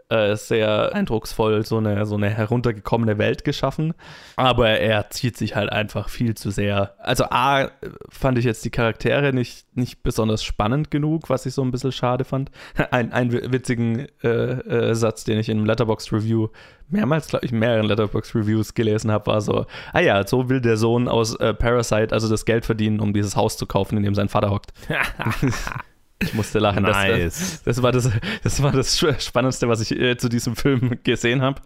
äh, 0.08 0.36
sehr 0.36 0.94
eindrucksvoll 0.94 1.64
so 1.64 1.78
eine, 1.78 2.06
so 2.06 2.16
eine 2.16 2.30
heruntergekommene 2.30 3.18
Welt 3.18 3.44
geschaffen. 3.44 3.94
Aber 4.36 4.68
er 4.70 5.10
zieht 5.10 5.36
sich 5.36 5.54
halt 5.54 5.70
einfach 5.70 6.08
viel 6.08 6.34
zu 6.34 6.50
sehr. 6.50 6.94
Also 6.98 7.24
A, 7.24 7.70
fand 8.08 8.38
ich 8.38 8.44
jetzt 8.44 8.64
die 8.64 8.70
Charaktere 8.70 9.32
nicht, 9.32 9.66
nicht 9.76 10.02
besonders 10.02 10.42
spannend 10.42 10.90
genug, 10.90 11.28
was 11.28 11.46
ich 11.46 11.54
so 11.54 11.62
ein 11.62 11.70
bisschen 11.70 11.92
schade 11.92 12.24
fand. 12.24 12.50
Ein, 12.90 13.12
einen 13.12 13.32
witzigen 13.52 14.06
äh, 14.22 14.28
äh, 14.28 14.94
Satz, 14.94 15.24
den 15.24 15.38
ich 15.38 15.48
in 15.48 15.58
einem 15.58 15.66
Letterbox 15.66 16.12
Review 16.12 16.48
mehrmals, 16.90 17.28
glaube 17.28 17.46
ich, 17.46 17.52
mehreren 17.52 17.86
Letterbox 17.86 18.34
Reviews 18.34 18.74
gelesen 18.74 19.10
habe, 19.10 19.26
war 19.26 19.40
so, 19.40 19.66
ah 19.92 20.00
ja, 20.00 20.26
so 20.26 20.48
will 20.48 20.60
der 20.60 20.76
Sohn 20.76 21.08
aus 21.08 21.34
äh, 21.36 21.54
Parasite 21.54 22.12
also 22.12 22.28
das 22.28 22.44
Geld 22.44 22.64
verdienen, 22.64 23.00
um 23.00 23.12
dieses 23.12 23.36
Haus 23.36 23.56
zu 23.56 23.66
kaufen, 23.66 23.96
in 23.96 24.02
dem 24.02 24.14
sein 24.14 24.28
Vater 24.28 24.50
hockt. 24.50 24.72
Ich 26.20 26.34
musste 26.34 26.58
lachen. 26.58 26.82
Nice. 26.82 27.62
Das, 27.64 27.76
das, 27.76 27.82
war 27.82 27.92
das, 27.92 28.10
das 28.42 28.60
war 28.62 28.72
das 28.72 28.98
Spannendste, 28.98 29.68
was 29.68 29.80
ich 29.80 29.92
äh, 29.92 30.16
zu 30.16 30.28
diesem 30.28 30.56
Film 30.56 30.98
gesehen 31.04 31.42
habe. 31.42 31.60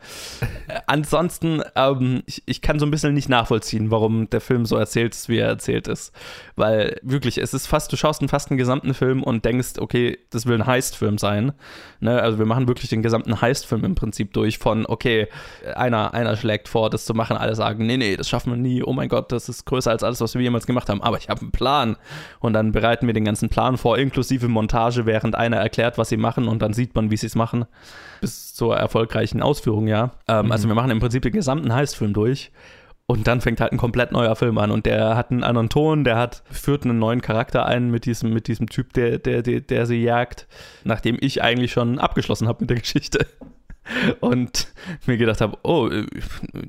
Äh, 0.69 0.81
ansonsten, 0.87 1.63
ähm, 1.75 2.23
ich, 2.27 2.43
ich 2.45 2.61
kann 2.61 2.79
so 2.79 2.85
ein 2.85 2.91
bisschen 2.91 3.15
nicht 3.15 3.31
nachvollziehen, 3.31 3.91
warum 3.91 4.29
der 4.29 4.43
Film 4.43 4.67
so 4.67 4.77
erzählt 4.77 5.15
ist, 5.15 5.31
wie 5.31 5.39
er 5.39 5.49
erzählt 5.49 5.89
ist. 5.89 6.13
Weil 6.55 6.99
wirklich, 7.03 7.39
es 7.39 7.55
ist 7.55 7.67
fast, 7.67 7.91
du 7.93 7.97
schaust 7.97 8.21
einen, 8.21 8.29
fast 8.29 8.51
einen 8.51 8.59
gesamten 8.59 8.93
Film 8.93 9.23
und 9.23 9.45
denkst, 9.47 9.79
okay, 9.79 10.19
das 10.31 10.45
will 10.45 10.57
ein 10.57 10.67
Heist-Film 10.67 11.17
sein. 11.17 11.53
Ne? 12.01 12.21
Also 12.21 12.39
wir 12.39 12.47
machen 12.47 12.69
wirklich 12.69 12.91
den 12.91 13.03
gesamten 13.03 13.41
Heist-Film 13.41 13.85
im 13.85 13.95
Prinzip 13.95 14.35
durch 14.35 14.59
von, 14.59 14.85
okay, 14.85 15.29
einer, 15.75 16.13
einer 16.13 16.37
schlägt 16.37 16.69
vor, 16.69 16.91
das 16.91 17.07
zu 17.07 17.15
machen, 17.15 17.39
alle 17.39 17.55
sagen, 17.55 17.87
nee, 17.87 17.97
nee, 17.97 18.17
das 18.17 18.29
schaffen 18.29 18.53
wir 18.53 18.59
nie, 18.59 18.83
oh 18.83 18.93
mein 18.93 19.09
Gott, 19.09 19.33
das 19.33 19.49
ist 19.49 19.65
größer 19.65 19.91
als 19.91 20.03
alles, 20.03 20.21
was 20.21 20.35
wir 20.35 20.43
jemals 20.43 20.67
gemacht 20.67 20.91
haben, 20.91 21.01
aber 21.01 21.17
ich 21.17 21.31
habe 21.31 21.41
einen 21.41 21.53
Plan. 21.53 21.97
Und 22.41 22.53
dann 22.53 22.73
bereiten 22.73 23.07
wir 23.07 23.15
den 23.15 23.25
ganzen 23.25 23.49
Plan 23.49 23.79
vor, 23.79 23.97
inklusive 23.97 24.42
passive 24.43 24.49
Montage, 24.49 25.07
während 25.07 25.35
einer 25.35 25.59
erklärt, 25.59 25.99
was 25.99 26.09
sie 26.09 26.17
machen 26.17 26.49
und 26.49 26.63
dann 26.63 26.73
sieht 26.73 26.95
man, 26.95 27.11
wie 27.11 27.17
sie 27.17 27.27
es 27.27 27.35
machen, 27.35 27.65
bis 28.21 28.55
zur 28.55 28.77
erfolgreichen 28.77 29.43
Ausführung, 29.43 29.87
ja. 29.87 30.13
Ähm, 30.29 30.47
mhm. 30.47 30.53
Also 30.53 30.69
wir 30.69 30.75
machen 30.75 30.91
im 30.91 31.01
Prinzip 31.01 31.23
den 31.23 31.33
gesamten 31.33 31.73
Heistfilm 31.73 32.13
durch 32.13 32.51
und 33.07 33.27
dann 33.27 33.41
fängt 33.41 33.61
halt 33.61 33.73
ein 33.73 33.79
komplett 33.79 34.13
neuer 34.13 34.37
Film 34.37 34.59
an 34.59 34.71
und 34.71 34.87
der 34.87 35.17
hat 35.17 35.31
einen 35.31 35.45
anderen 35.45 35.69
Ton, 35.69 36.05
der 36.05 36.17
hat, 36.17 36.43
führt 36.51 36.85
einen 36.85 36.99
neuen 36.99 37.21
Charakter 37.21 37.67
ein 37.67 37.91
mit 37.91 38.05
diesem, 38.05 38.33
mit 38.33 38.49
diesem 38.49 38.69
Typ, 38.69 38.93
der, 38.95 39.19
der, 39.19 39.43
der, 39.43 39.61
der 39.61 39.87
sie 39.87 40.03
jagt, 40.03 40.47
nachdem 40.85 41.17
ich 41.21 41.43
eigentlich 41.43 41.73
schon 41.73 41.99
abgeschlossen 41.99 42.49
habe 42.49 42.59
mit 42.61 42.71
der 42.71 42.79
Geschichte 42.79 43.27
und 44.21 44.69
mir 45.07 45.17
gedacht 45.17 45.41
habe, 45.41 45.59
oh, 45.63 45.91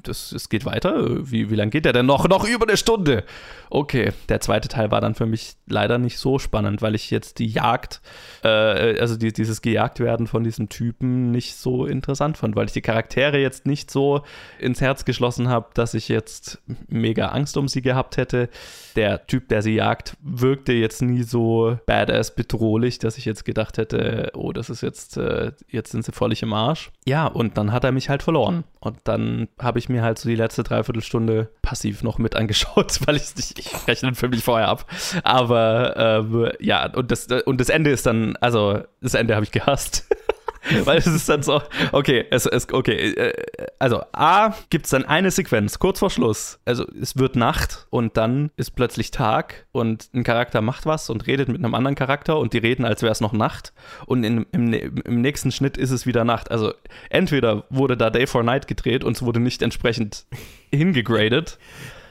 das, 0.04 0.32
das 0.32 0.50
geht 0.50 0.66
weiter. 0.66 1.30
Wie, 1.30 1.50
wie 1.50 1.56
lange 1.56 1.72
geht 1.72 1.86
der 1.86 1.94
denn 1.94 2.06
noch? 2.06 2.28
Noch 2.28 2.48
über 2.48 2.68
eine 2.68 2.78
Stunde. 2.78 3.24
Okay, 3.70 4.12
der 4.30 4.40
zweite 4.40 4.68
Teil 4.68 4.92
war 4.92 5.02
dann 5.02 5.16
für 5.16 5.26
mich 5.26 5.56
leider 5.68 5.98
nicht 5.98 6.18
so 6.18 6.40
spannend, 6.40 6.82
weil 6.82 6.96
ich 6.96 7.12
jetzt 7.12 7.40
die 7.40 7.48
Jagd, 7.48 8.02
äh, 8.44 9.00
also 9.00 9.16
die, 9.16 9.34
dieses 9.34 9.62
Gejagtwerden 9.62 10.28
von 10.28 10.44
diesem 10.44 10.70
Typen 10.70 11.32
nicht 11.32 11.56
so 11.56 11.86
interessant 11.86 12.38
fand, 12.38 12.56
weil 12.56 12.66
ich 12.66 12.74
die 12.74 12.82
Charaktere 12.82 13.40
jetzt 13.40 13.66
nicht 13.66 13.90
so 13.90 14.22
ins 14.60 14.82
Herz 14.82 15.06
geschlossen 15.06 15.50
habe, 15.50 15.70
dass 15.74 15.94
ich 15.94 16.08
jetzt 16.08 16.62
mega 16.88 17.30
Angst 17.30 17.58
um 17.58 17.68
sie 17.68 17.82
gehabt 17.82 18.18
hätte. 18.18 18.50
Der 18.96 19.26
Typ, 19.26 19.50
der 19.50 19.62
sie 19.62 19.74
jagt, 19.74 20.18
wirkte 20.22 20.74
jetzt 20.74 21.02
nie 21.02 21.24
so 21.24 21.78
badass 21.86 22.36
bedrohlich, 22.36 23.00
dass 23.00 23.18
ich 23.18 23.26
jetzt 23.26 23.44
gedacht 23.46 23.78
hätte, 23.78 24.32
oh, 24.36 24.52
das 24.52 24.70
ist 24.70 24.82
jetzt, 24.82 25.18
äh, 25.18 25.52
jetzt 25.68 25.92
sind 25.92 26.06
sie 26.06 26.12
völlig 26.12 26.44
im 26.44 26.54
Arsch. 26.54 26.92
Ja, 27.06 27.28
und 27.28 27.58
dann 27.58 27.72
hat 27.72 27.84
er 27.84 27.92
mich 27.92 28.10
halt 28.10 28.24
verloren. 28.24 28.64
Und 28.80 28.98
dann 29.04 29.50
habe 29.60 29.80
ich 29.80 29.90
mir 29.90 30.04
halt 30.04 30.20
so 30.20 30.30
die 30.30 30.36
letzte 30.36 30.64
Dreiviertelstunde 30.64 31.50
passiv 31.62 32.02
noch 32.02 32.18
mit 32.18 32.36
angeschaut, 32.36 33.00
weil 33.06 33.18
ich 33.18 33.36
nicht, 33.36 33.60
ich 33.60 33.88
rechne 33.88 34.12
den 34.12 34.16
Film 34.16 34.32
nicht 34.32 34.44
vorher 34.44 34.70
ab. 34.70 34.86
Aber 35.24 35.96
ähm, 35.98 36.52
ja, 36.60 36.90
und 36.94 37.12
das, 37.12 37.28
und 37.46 37.60
das 37.60 37.70
Ende 37.70 37.92
ist 37.92 38.06
dann, 38.06 38.38
also 38.38 38.82
das 39.02 39.14
Ende 39.14 39.36
habe 39.36 39.44
ich 39.44 39.52
gehasst. 39.52 40.08
Weil 40.86 40.98
es 40.98 41.08
ist 41.08 41.28
dann 41.28 41.44
so, 41.44 41.62
okay, 41.92 42.26
es 42.32 42.46
ist, 42.46 42.72
okay, 42.74 43.14
äh, 43.14 43.34
also 43.80 44.04
A 44.14 44.54
gibt 44.70 44.86
es 44.86 44.92
dann 44.92 45.06
eine 45.06 45.32
Sequenz, 45.32 45.80
kurz 45.80 46.00
vor 46.00 46.10
Schluss. 46.10 46.60
Also 46.66 46.86
es 47.00 47.18
wird 47.18 47.36
Nacht 47.36 47.88
und 47.90 48.18
dann 48.18 48.52
ist 48.56 48.72
plötzlich 48.72 49.12
Tag 49.12 49.66
und 49.72 50.10
ein 50.14 50.24
Charakter 50.24 50.62
macht 50.62 50.86
was 50.86 51.10
und 51.10 51.28
redet 51.28 51.50
mit 51.50 51.64
einem 51.64 51.76
anderen 51.76 51.96
Charakter 51.96 52.38
und 52.38 52.54
die 52.54 52.60
reden, 52.60 52.86
als 52.86 53.02
wäre 53.02 53.12
es 53.12 53.22
noch 53.22 53.34
Nacht. 53.34 53.74
Und 54.06 54.24
in, 54.24 54.46
im, 54.52 54.74
im 54.74 55.22
nächsten 55.22 55.52
Schnitt 55.52 55.78
ist 55.78 55.92
es 55.92 56.06
wieder 56.06 56.24
Nacht. 56.24 56.52
Also 56.52 56.74
entweder 57.10 57.66
wurde 57.70 57.98
da 57.98 58.10
Day 58.10 58.28
for 58.28 58.44
Night 58.44 58.68
gedreht 58.68 59.04
und 59.04 59.18
es 59.18 59.22
wurde 59.22 59.40
nicht 59.40 59.62
entsprechend 59.62 60.26
hingegradet 60.72 61.58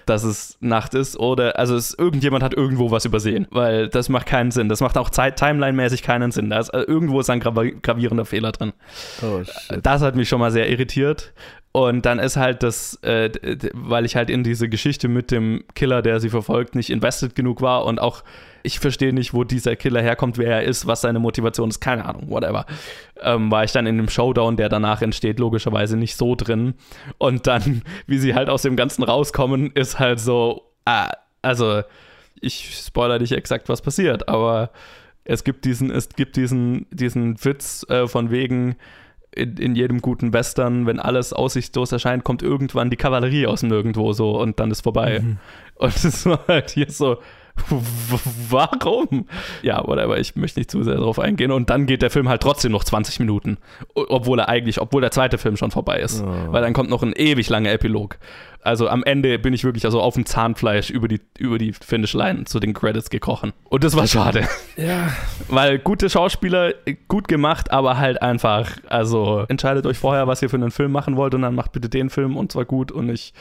dass 0.07 0.25
es 0.25 0.57
Nacht 0.61 0.95
ist 0.95 1.17
oder 1.19 1.59
also 1.59 1.77
es, 1.77 1.95
irgendjemand 1.95 2.43
hat 2.43 2.55
irgendwo 2.55 2.91
was 2.91 3.05
übersehen, 3.05 3.47
weil 3.51 3.89
das 3.89 4.09
macht 4.09 4.27
keinen 4.27 4.51
Sinn. 4.51 4.69
Das 4.69 4.81
macht 4.81 4.99
auch 4.99 5.11
Timeline-mäßig 5.11 6.03
keinen 6.03 6.31
Sinn. 6.33 6.51
Da 6.51 6.59
ist, 6.59 6.71
also 6.71 6.87
irgendwo 6.87 7.21
ist 7.21 7.31
ein 7.31 7.41
gravierender 7.41 8.25
Fehler 8.25 8.53
drin. 8.53 8.73
Oh. 9.23 9.43
Das 9.83 10.03
hat 10.03 10.17
mich 10.17 10.29
schon 10.29 10.41
mal 10.41 10.51
sehr 10.51 10.69
irritiert. 10.69 11.33
Und 11.73 12.05
dann 12.05 12.19
ist 12.19 12.37
halt 12.37 12.63
das, 12.63 13.03
äh, 13.03 13.31
weil 13.73 14.05
ich 14.05 14.15
halt 14.15 14.29
in 14.29 14.45
diese 14.45 14.69
Geschichte 14.69 15.09
mit 15.09 15.31
dem 15.31 15.65
Killer, 15.75 16.03
der 16.03 16.21
sie 16.21 16.29
verfolgt, 16.29 16.75
nicht 16.75 16.91
invested 16.91 17.35
genug 17.35 17.63
war 17.63 17.87
und 17.87 17.99
auch 17.99 18.23
ich 18.63 18.79
verstehe 18.79 19.13
nicht, 19.13 19.35
wo 19.35 19.45
dieser 19.45 19.75
Killer 19.75 20.03
herkommt, 20.03 20.39
wer 20.39 20.59
er 20.59 20.63
ist, 20.63 20.87
was 20.87 21.01
seine 21.01 21.19
Motivation 21.19 21.69
ist, 21.69 21.81
keine 21.81 22.05
Ahnung, 22.05 22.29
whatever. 22.29 22.67
Ähm, 23.21 23.51
war 23.51 23.65
ich 23.65 23.73
dann 23.73 23.87
in 23.87 23.97
dem 23.97 24.09
Showdown, 24.09 24.57
der 24.57 24.69
danach 24.69 25.03
entsteht, 25.03 25.39
logischerweise 25.39 25.97
nicht 25.97 26.17
so 26.17 26.35
drin. 26.35 26.75
Und 27.19 27.47
dann, 27.47 27.83
wie 28.07 28.19
sie 28.19 28.35
halt 28.35 28.49
aus 28.49 28.63
dem 28.63 28.77
Ganzen 28.77 29.03
rauskommen, 29.03 29.73
ist 29.73 29.99
halt 29.99 30.21
so, 30.21 30.71
ah, 30.85 31.11
also 31.41 31.83
ich 32.41 32.83
spoiler 32.87 33.19
nicht 33.19 33.33
exakt, 33.33 33.69
was 33.69 33.83
passiert, 33.83 34.29
aber 34.29 34.71
es 35.25 35.45
gibt 35.45 35.65
diesen, 35.65 35.91
es 35.91 36.09
gibt 36.11 36.37
diesen, 36.37 36.87
diesen 36.91 37.43
Witz 37.45 37.87
äh, 37.89 38.07
von 38.07 38.31
wegen, 38.31 38.77
in, 39.35 39.57
in, 39.57 39.75
jedem 39.75 40.01
guten 40.01 40.33
Western, 40.33 40.87
wenn 40.87 40.99
alles 40.99 41.33
aussichtslos 41.33 41.93
erscheint, 41.93 42.25
kommt 42.25 42.43
irgendwann 42.43 42.91
die 42.91 42.97
Kavallerie 42.97 43.47
aus 43.47 43.61
dem 43.61 43.71
Nirgendwo 43.71 44.13
so 44.13 44.39
und 44.41 44.61
dann 44.61 44.71
ist 44.71 44.83
vorbei. 44.83 45.21
Mhm. 45.21 45.39
Und 45.77 46.05
es 46.05 46.27
war 46.27 46.47
halt 46.47 46.71
hier 46.71 46.91
so, 46.91 47.19
Warum? 48.51 49.27
Ja, 49.63 49.87
whatever, 49.87 50.19
ich 50.19 50.37
möchte 50.37 50.61
nicht 50.61 50.71
zu 50.71 50.83
sehr 50.83 50.97
darauf 50.97 51.19
eingehen. 51.19 51.51
Und 51.51 51.71
dann 51.71 51.87
geht 51.87 52.03
der 52.03 52.11
Film 52.11 52.29
halt 52.29 52.43
trotzdem 52.43 52.73
noch 52.73 52.85
20 52.85 53.21
Minuten. 53.21 53.59
Obwohl 53.95 54.39
er 54.39 54.49
eigentlich, 54.49 54.81
obwohl 54.81 55.01
der 55.01 55.11
zweite 55.11 55.39
Film 55.39 55.57
schon 55.57 55.71
vorbei 55.71 56.01
ist. 56.01 56.23
Oh. 56.23 56.53
Weil 56.53 56.63
dann 56.63 56.73
kommt 56.73 56.91
noch 56.91 57.03
ein 57.03 57.13
ewig 57.13 57.49
langer 57.49 57.73
Epilog. 57.73 58.19
Also 58.65 58.89
am 58.89 59.03
Ende 59.03 59.41
bin 59.41 59.55
ich 59.55 59.65
wirklich 59.65 59.85
also 59.85 60.01
auf 60.01 60.15
dem 60.15 60.25
Zahnfleisch 60.25 60.91
über 60.91 61.09
die, 61.09 61.21
über 61.37 61.59
die 61.59 61.73
Finish 61.73 62.15
Line 62.15 62.45
zu 62.45 62.61
den 62.61 62.75
Credits 62.75 63.11
gekrochen. 63.11 63.53
Und 63.69 63.83
das 63.83 63.97
war 63.97 64.07
schade. 64.07 64.49
Ja. 64.77 65.09
Weil 65.49 65.81
gute 65.81 66.09
Schauspieler, 66.09 66.73
gut 67.09 67.27
gemacht, 67.27 67.73
aber 67.73 67.99
halt 67.99 68.23
einfach, 68.23 68.71
also 68.89 69.45
entscheidet 69.49 69.85
euch 69.85 69.99
vorher, 69.99 70.29
was 70.29 70.43
ihr 70.43 70.49
für 70.49 70.57
einen 70.57 70.71
Film 70.71 70.93
machen 70.93 71.17
wollt 71.17 71.35
und 71.35 71.43
dann 71.43 71.57
macht 71.57 71.73
bitte 71.73 71.89
den 71.89 72.09
Film 72.09 72.37
und 72.37 72.53
zwar 72.53 72.65
gut 72.65 72.93
und 72.93 73.07
nicht 73.07 73.35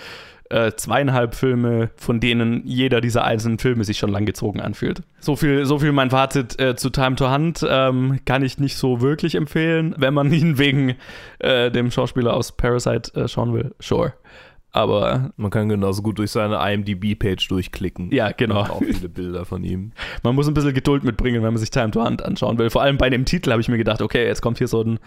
äh, 0.52 0.76
zweieinhalb 0.76 1.36
Filme, 1.36 1.90
von 1.96 2.20
denen 2.20 2.62
jeder 2.66 3.02
dieser 3.02 3.24
einzelnen 3.24 3.58
Filme 3.58 3.84
sich 3.84 3.98
schon 3.98 4.12
langgezogen 4.12 4.62
anfühlt. 4.62 5.02
So 5.20 5.36
viel, 5.36 5.66
so 5.66 5.80
viel 5.80 5.92
mein 5.92 6.10
Fazit 6.10 6.60
äh, 6.60 6.76
zu 6.76 6.90
Time 6.90 7.16
to 7.16 7.32
Hunt 7.32 7.66
ähm, 7.68 8.20
kann 8.26 8.44
ich 8.44 8.60
nicht 8.60 8.78
so 8.78 9.02
wirklich 9.02 9.36
empfehlen, 9.36 9.96
wenn 9.98 10.14
man 10.14 10.32
ihn 10.32 10.58
wegen 10.58 10.96
äh, 11.40 11.72
dem 11.72 11.92
Schauspieler 11.92 12.34
aus 12.34 12.52
Parasite 12.52 13.14
äh, 13.20 13.28
schauen 13.28 13.54
will. 13.54 13.74
Sure. 13.80 14.14
Aber 14.74 15.32
man 15.36 15.52
kann 15.52 15.68
genauso 15.68 16.02
gut 16.02 16.18
durch 16.18 16.32
seine 16.32 16.56
IMDb-Page 16.56 17.46
durchklicken. 17.50 18.10
Ja, 18.12 18.32
genau. 18.32 18.62
Auch 18.62 18.80
viele 18.80 19.10
Bilder 19.10 19.44
von 19.44 19.66
ihm. 19.66 19.92
Man 20.24 20.34
muss 20.34 20.48
ein 20.48 20.54
bisschen 20.54 20.74
Geduld 20.74 21.04
mitbringen, 21.04 21.44
wenn 21.44 21.52
man 21.52 21.58
sich 21.58 21.72
Time 21.72 21.92
to 21.92 22.06
Hunt 22.06 22.24
anschauen 22.24 22.58
will. 22.58 22.70
Vor 22.70 22.82
allem 22.82 22.98
bei 22.98 23.10
dem 23.10 23.26
Titel 23.26 23.52
habe 23.52 23.60
ich 23.60 23.68
mir 23.68 23.78
gedacht, 23.78 24.02
okay, 24.02 24.26
jetzt 24.26 24.42
kommt 24.42 24.60
hier 24.60 24.68
so 24.68 24.82
ein 24.82 25.00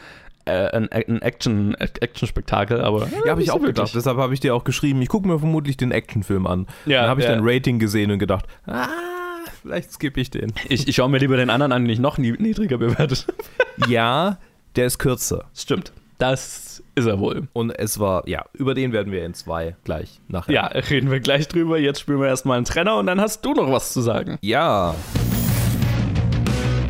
äh, 0.47 0.77
ein, 0.77 0.93
ein 0.93 1.23
Action, 1.23 1.75
Action-Spektakel, 1.75 2.83
aber. 2.83 3.09
Ja, 3.25 3.31
habe 3.31 3.43
ich 3.43 3.51
auch 3.51 3.61
so 3.61 3.67
gedacht. 3.67 3.95
Deshalb 3.95 4.19
habe 4.19 4.35
ich 4.35 4.41
dir 4.41 4.55
auch 4.55 4.65
geschrieben, 4.65 5.01
ich 5.01 5.09
gucke 5.09 5.27
mir 5.27 5.39
vermutlich 5.39 5.79
den 5.79 5.91
Actionfilm 5.91 6.47
an. 6.47 6.67
Ja, 6.85 7.01
dann 7.01 7.11
habe 7.11 7.23
ich 7.23 7.27
ja. 7.27 7.35
dein 7.35 7.43
Rating 7.43 7.79
gesehen 7.79 8.11
und 8.11 8.19
gedacht, 8.19 8.45
ah, 8.67 8.89
vielleicht 9.63 9.93
skippe 9.93 10.21
ich 10.21 10.31
den. 10.31 10.53
Ich, 10.69 10.87
ich 10.87 10.97
schaue 10.97 11.09
mir 11.09 11.19
lieber 11.19 11.39
den 11.39 11.49
anderen 11.49 11.73
an, 11.73 11.85
den 11.85 11.91
ich 11.91 11.99
noch 11.99 12.19
niedriger 12.19 12.77
bewertet 12.77 13.27
Ja, 13.89 14.39
der 14.77 14.87
ist 14.87 14.99
kürzer. 14.99 15.47
Stimmt. 15.55 15.93
Das 16.27 16.83
ist 16.95 17.05
er 17.05 17.21
wohl. 17.21 17.49
Und 17.53 17.71
es 17.79 17.99
war, 17.99 18.27
ja, 18.27 18.47
über 18.55 18.73
den 18.73 18.93
werden 18.93 19.13
wir 19.13 19.27
in 19.27 19.35
zwei 19.35 19.77
gleich 19.85 20.23
nachher. 20.27 20.55
Ja, 20.55 20.67
reden 20.69 21.11
wir 21.11 21.21
gleich 21.21 21.49
drüber. 21.49 21.79
Jetzt 21.79 22.01
spielen 22.01 22.19
wir 22.19 22.29
erstmal 22.29 22.57
einen 22.57 22.65
Trenner 22.65 22.97
und 22.97 23.05
dann 23.05 23.21
hast 23.21 23.45
du 23.45 23.53
noch 23.53 23.71
was 23.71 23.93
zu 23.93 24.01
sagen. 24.01 24.39
Ja. 24.41 24.95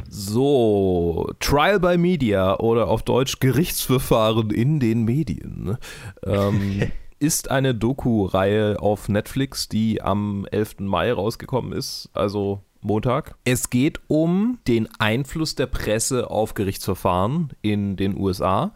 So, 0.08 1.28
Trial 1.40 1.80
by 1.80 1.98
Media 1.98 2.60
oder 2.60 2.86
auf 2.86 3.02
Deutsch 3.02 3.40
Gerichtsverfahren 3.40 4.50
in 4.50 4.78
den 4.78 5.04
Medien 5.04 5.78
ähm, 6.24 6.92
ist 7.18 7.50
eine 7.50 7.74
Doku-Reihe 7.74 8.78
auf 8.78 9.08
Netflix, 9.08 9.68
die 9.68 10.00
am 10.00 10.46
11. 10.52 10.78
Mai 10.78 11.12
rausgekommen 11.12 11.72
ist, 11.72 12.08
also 12.12 12.62
Montag. 12.82 13.34
Es 13.44 13.68
geht 13.68 13.98
um 14.06 14.60
den 14.68 14.88
Einfluss 15.00 15.56
der 15.56 15.66
Presse 15.66 16.30
auf 16.30 16.54
Gerichtsverfahren 16.54 17.48
in 17.62 17.96
den 17.96 18.16
USA 18.16 18.72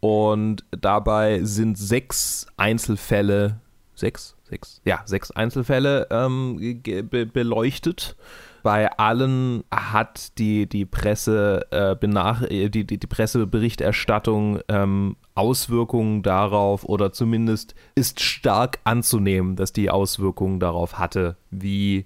und 0.00 0.64
dabei 0.70 1.40
sind 1.42 1.78
sechs 1.78 2.46
Einzelfälle, 2.56 3.60
sechs, 3.94 4.36
sechs, 4.48 4.80
ja, 4.84 5.02
sechs 5.04 5.30
Einzelfälle 5.30 6.08
ähm, 6.10 6.82
be 6.82 7.26
beleuchtet. 7.26 8.16
Bei 8.62 8.90
allen 8.98 9.64
hat 9.70 10.36
die, 10.38 10.66
die 10.68 10.84
Presse 10.84 11.66
äh, 11.70 11.96
benach 11.96 12.46
die, 12.46 12.70
die, 12.70 12.84
die 12.84 13.06
Presseberichterstattung 13.06 14.60
ähm, 14.68 15.16
Auswirkungen 15.34 16.22
darauf 16.22 16.84
oder 16.84 17.12
zumindest 17.12 17.74
ist 17.94 18.20
stark 18.20 18.78
anzunehmen, 18.84 19.56
dass 19.56 19.72
die 19.72 19.88
Auswirkungen 19.88 20.60
darauf 20.60 20.98
hatte, 20.98 21.36
wie 21.50 22.04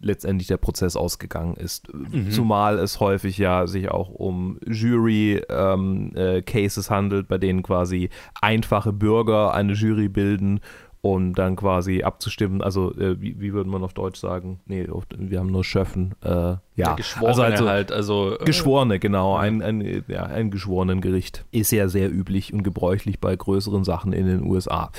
letztendlich 0.00 0.48
der 0.48 0.56
Prozess 0.56 0.96
ausgegangen 0.96 1.56
ist. 1.56 1.92
Mhm. 1.92 2.30
Zumal 2.30 2.78
es 2.78 3.00
häufig 3.00 3.38
ja 3.38 3.66
sich 3.66 3.90
auch 3.90 4.10
um 4.10 4.58
Jury-Cases 4.66 5.46
ähm, 5.48 6.12
äh, 6.14 6.94
handelt, 6.94 7.28
bei 7.28 7.38
denen 7.38 7.62
quasi 7.62 8.10
einfache 8.40 8.92
Bürger 8.92 9.54
eine 9.54 9.72
Jury 9.72 10.08
bilden 10.08 10.60
um 11.06 11.34
dann 11.34 11.54
quasi 11.54 12.02
abzustimmen. 12.02 12.62
Also, 12.62 12.92
äh, 12.96 13.20
wie, 13.20 13.40
wie 13.40 13.52
würde 13.52 13.70
man 13.70 13.84
auf 13.84 13.94
Deutsch 13.94 14.18
sagen? 14.18 14.60
Nee, 14.66 14.88
wir 15.16 15.38
haben 15.38 15.52
nur 15.52 15.62
Schöffen. 15.62 16.16
Äh, 16.22 16.28
ja, 16.28 16.60
ja 16.74 16.94
Geschworene 16.94 17.44
also, 17.44 17.68
halt. 17.68 17.92
Also, 17.92 18.38
äh, 18.40 18.44
Geschworene, 18.44 18.98
genau. 18.98 19.36
Ein, 19.36 19.62
ein, 19.62 20.04
ja, 20.08 20.24
ein 20.24 20.50
Geschworenengericht. 20.50 21.44
Ist 21.52 21.70
ja 21.70 21.88
sehr 21.88 22.12
üblich 22.12 22.52
und 22.52 22.64
gebräuchlich 22.64 23.20
bei 23.20 23.36
größeren 23.36 23.84
Sachen 23.84 24.12
in 24.12 24.26
den 24.26 24.42
USA. 24.42 24.90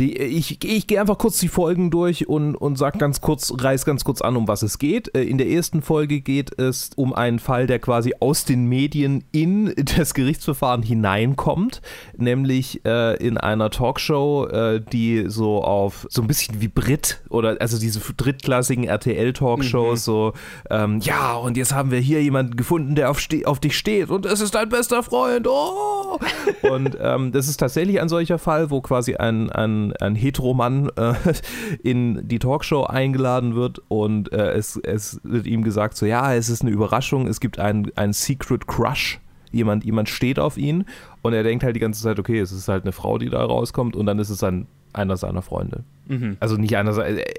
Die, 0.00 0.16
ich 0.16 0.64
ich 0.64 0.86
gehe 0.86 0.98
einfach 0.98 1.18
kurz 1.18 1.38
die 1.38 1.48
Folgen 1.48 1.90
durch 1.90 2.26
und, 2.26 2.56
und 2.56 2.76
sag 2.76 2.98
ganz 2.98 3.20
kurz, 3.20 3.52
reiß 3.54 3.84
ganz 3.84 4.02
kurz 4.02 4.22
an, 4.22 4.34
um 4.34 4.48
was 4.48 4.62
es 4.62 4.78
geht. 4.78 5.14
Äh, 5.14 5.24
in 5.24 5.36
der 5.36 5.48
ersten 5.48 5.82
Folge 5.82 6.22
geht 6.22 6.58
es 6.58 6.88
um 6.96 7.12
einen 7.12 7.38
Fall, 7.38 7.66
der 7.66 7.80
quasi 7.80 8.14
aus 8.18 8.46
den 8.46 8.64
Medien 8.64 9.24
in 9.30 9.74
das 9.98 10.14
Gerichtsverfahren 10.14 10.82
hineinkommt, 10.82 11.82
nämlich 12.16 12.82
äh, 12.86 13.16
in 13.16 13.36
einer 13.36 13.68
Talkshow, 13.68 14.46
äh, 14.46 14.80
die 14.80 15.24
so 15.28 15.62
auf 15.62 16.06
so 16.08 16.22
ein 16.22 16.28
bisschen 16.28 16.62
wie 16.62 16.68
Brit 16.68 17.20
oder 17.28 17.58
also 17.60 17.78
diese 17.78 18.00
drittklassigen 18.00 18.84
RTL-Talkshows, 18.84 20.00
mhm. 20.00 20.02
so, 20.02 20.32
ähm, 20.70 21.00
ja, 21.00 21.34
und 21.34 21.58
jetzt 21.58 21.74
haben 21.74 21.90
wir 21.90 22.00
hier 22.00 22.22
jemanden 22.22 22.56
gefunden, 22.56 22.94
der 22.94 23.10
auf, 23.10 23.22
auf 23.44 23.60
dich 23.60 23.76
steht 23.76 24.08
und 24.08 24.24
es 24.24 24.40
ist 24.40 24.54
dein 24.54 24.70
bester 24.70 25.02
Freund. 25.02 25.46
Oh! 25.46 26.18
und 26.62 26.96
ähm, 27.00 27.32
das 27.32 27.48
ist 27.48 27.58
tatsächlich 27.58 28.00
ein 28.00 28.08
solcher 28.08 28.38
Fall, 28.38 28.70
wo 28.70 28.80
quasi 28.80 29.16
ein, 29.16 29.50
ein, 29.50 29.89
ein 30.00 30.14
Heteromann 30.14 30.90
äh, 30.96 31.14
in 31.82 32.26
die 32.26 32.38
Talkshow 32.38 32.84
eingeladen 32.84 33.54
wird 33.54 33.80
und 33.88 34.32
äh, 34.32 34.52
es, 34.52 34.76
es 34.76 35.20
wird 35.22 35.46
ihm 35.46 35.62
gesagt, 35.62 35.96
so 35.96 36.06
ja, 36.06 36.34
es 36.34 36.48
ist 36.48 36.62
eine 36.62 36.70
Überraschung, 36.70 37.26
es 37.26 37.40
gibt 37.40 37.58
einen, 37.58 37.90
einen 37.96 38.12
Secret 38.12 38.66
Crush. 38.66 39.20
Jemand, 39.52 39.84
jemand 39.84 40.08
steht 40.08 40.38
auf 40.38 40.56
ihn 40.56 40.84
und 41.22 41.32
er 41.32 41.42
denkt 41.42 41.64
halt 41.64 41.74
die 41.74 41.80
ganze 41.80 42.00
Zeit, 42.00 42.20
okay, 42.20 42.38
es 42.38 42.52
ist 42.52 42.68
halt 42.68 42.84
eine 42.84 42.92
Frau, 42.92 43.18
die 43.18 43.28
da 43.28 43.44
rauskommt 43.44 43.96
und 43.96 44.06
dann 44.06 44.20
ist 44.20 44.30
es 44.30 44.44
ein, 44.44 44.68
einer 44.92 45.16
seiner 45.16 45.42
Freunde. 45.42 45.82
Mhm. 46.10 46.36
Also 46.40 46.56
nicht 46.56 46.76
einer, 46.76 46.90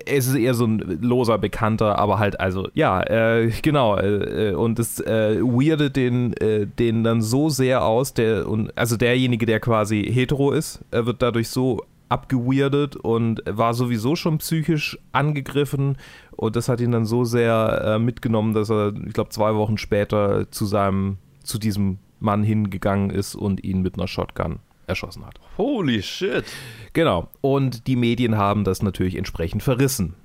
es 0.05 0.27
ist 0.27 0.35
eher 0.35 0.53
so 0.53 0.65
ein 0.65 0.79
loser 1.01 1.37
Bekannter, 1.37 1.99
aber 1.99 2.19
halt, 2.19 2.39
also, 2.39 2.69
ja, 2.73 3.03
äh, 3.03 3.51
genau. 3.61 3.97
Äh, 3.97 4.53
und 4.55 4.79
das 4.79 4.99
äh, 5.01 5.41
weirdet 5.41 5.97
den, 5.97 6.33
äh, 6.37 6.67
den 6.67 7.03
dann 7.03 7.21
so 7.21 7.49
sehr 7.49 7.83
aus, 7.83 8.13
der, 8.13 8.47
und, 8.47 8.75
also 8.77 8.95
derjenige, 8.95 9.45
der 9.45 9.59
quasi 9.59 10.03
hetero 10.03 10.51
ist, 10.51 10.79
er 10.91 11.05
wird 11.05 11.21
dadurch 11.21 11.49
so 11.49 11.83
abgeweirdet 12.11 12.95
und 12.95 13.41
war 13.45 13.73
sowieso 13.73 14.15
schon 14.15 14.37
psychisch 14.39 14.99
angegriffen 15.11 15.97
und 16.31 16.55
das 16.55 16.69
hat 16.69 16.81
ihn 16.81 16.91
dann 16.91 17.05
so 17.05 17.23
sehr 17.23 17.81
äh, 17.85 17.99
mitgenommen, 17.99 18.53
dass 18.53 18.69
er, 18.69 18.93
ich 19.05 19.13
glaube, 19.13 19.29
zwei 19.29 19.55
Wochen 19.55 19.77
später 19.77 20.49
zu 20.51 20.65
seinem, 20.65 21.17
zu 21.43 21.57
diesem 21.57 21.99
Mann 22.19 22.43
hingegangen 22.43 23.09
ist 23.09 23.35
und 23.35 23.63
ihn 23.63 23.81
mit 23.81 23.95
einer 23.95 24.07
Shotgun 24.07 24.59
erschossen 24.87 25.25
hat. 25.25 25.39
Holy 25.57 26.01
shit. 26.03 26.45
Genau. 26.93 27.29
Und 27.41 27.87
die 27.87 27.95
Medien 27.95 28.37
haben 28.37 28.63
das 28.63 28.81
natürlich 28.81 29.15
entsprechend 29.15 29.63
verrissen. 29.63 30.15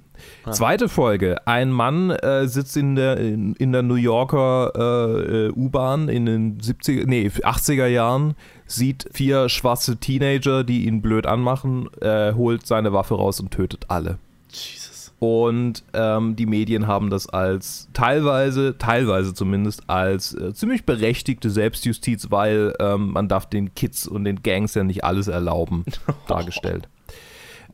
Ah. 0.45 0.53
Zweite 0.53 0.89
Folge. 0.89 1.47
Ein 1.47 1.71
Mann 1.71 2.11
äh, 2.11 2.47
sitzt 2.49 2.77
in 2.77 2.97
der, 2.97 3.19
in, 3.19 3.55
in 3.55 3.73
der 3.73 3.83
New 3.83 3.95
Yorker 3.95 4.73
äh, 4.75 5.47
äh 5.47 5.51
U-Bahn 5.51 6.09
in 6.09 6.27
den 6.27 6.59
70er, 6.59 7.05
nee, 7.07 7.29
80er 7.29 7.87
Jahren, 7.87 8.35
sieht 8.67 9.09
vier 9.13 9.49
schwarze 9.49 9.97
Teenager, 9.97 10.65
die 10.65 10.87
ihn 10.87 11.03
blöd 11.03 11.27
anmachen, 11.27 11.89
äh, 12.01 12.33
holt 12.35 12.67
seine 12.67 12.93
Waffe 12.93 13.15
raus 13.15 13.41
und 13.41 13.51
tötet 13.51 13.87
alle. 13.89 14.19
Jesus. 14.51 14.97
Und 15.19 15.83
ähm, 15.95 16.37
die 16.37 16.45
Medien 16.45 16.87
haben 16.87 17.09
das 17.09 17.27
als 17.29 17.89
teilweise, 17.95 18.77
teilweise 18.77 19.33
zumindest, 19.33 19.89
als 19.89 20.35
äh, 20.35 20.53
ziemlich 20.53 20.85
berechtigte 20.85 21.49
Selbstjustiz, 21.49 22.31
weil 22.31 22.75
ähm, 22.81 23.13
man 23.13 23.29
darf 23.29 23.47
den 23.47 23.75
Kids 23.75 24.07
und 24.07 24.25
den 24.25 24.43
Gangs 24.43 24.75
ja 24.75 24.85
nicht 24.85 25.05
alles 25.05 25.29
erlauben, 25.29 25.85
dargestellt. 26.29 26.89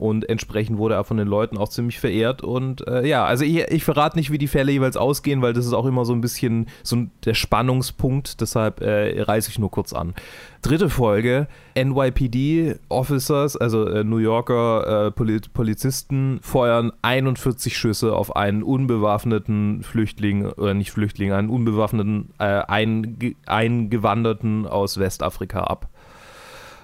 Und 0.03 0.29
entsprechend 0.29 0.79
wurde 0.79 0.97
er 0.97 1.05
von 1.05 1.17
den 1.17 1.29
Leuten 1.29 1.57
auch 1.57 1.69
ziemlich 1.69 2.01
verehrt. 2.01 2.43
Und 2.43 2.85
äh, 2.89 3.07
ja, 3.07 3.25
also 3.25 3.45
ich, 3.45 3.59
ich 3.71 3.85
verrate 3.85 4.19
nicht, 4.19 4.33
wie 4.33 4.39
die 4.39 4.49
Fälle 4.49 4.73
jeweils 4.73 4.97
ausgehen, 4.97 5.43
weil 5.43 5.53
das 5.53 5.65
ist 5.65 5.75
auch 5.75 5.87
immer 5.87 6.05
so 6.05 6.13
ein 6.13 6.21
bisschen 6.21 6.67
so 6.83 7.07
der 7.25 7.35
Spannungspunkt. 7.35 8.41
Deshalb 8.41 8.81
äh, 8.81 9.23
reiße 9.23 9.51
ich 9.51 9.61
nur 9.61 9.71
kurz 9.71 9.93
an. 9.93 10.15
Dritte 10.61 10.91
Folge, 10.91 11.47
NYPD-Officers, 11.77 13.57
also 13.57 13.87
äh, 13.87 14.03
New 14.03 14.17
Yorker 14.19 15.07
äh, 15.07 15.11
Polizisten, 15.13 16.41
feuern 16.43 16.91
41 17.03 17.79
Schüsse 17.79 18.17
auf 18.17 18.35
einen 18.35 18.65
unbewaffneten 18.65 19.85
Flüchtling, 19.85 20.47
oder 20.47 20.75
nicht 20.75 20.91
Flüchtling, 20.91 21.31
einen 21.31 21.49
unbewaffneten 21.49 22.31
äh, 22.41 22.45
Einge 22.45 23.37
Eingewanderten 23.47 24.67
aus 24.67 24.99
Westafrika 24.99 25.61
ab 25.61 25.89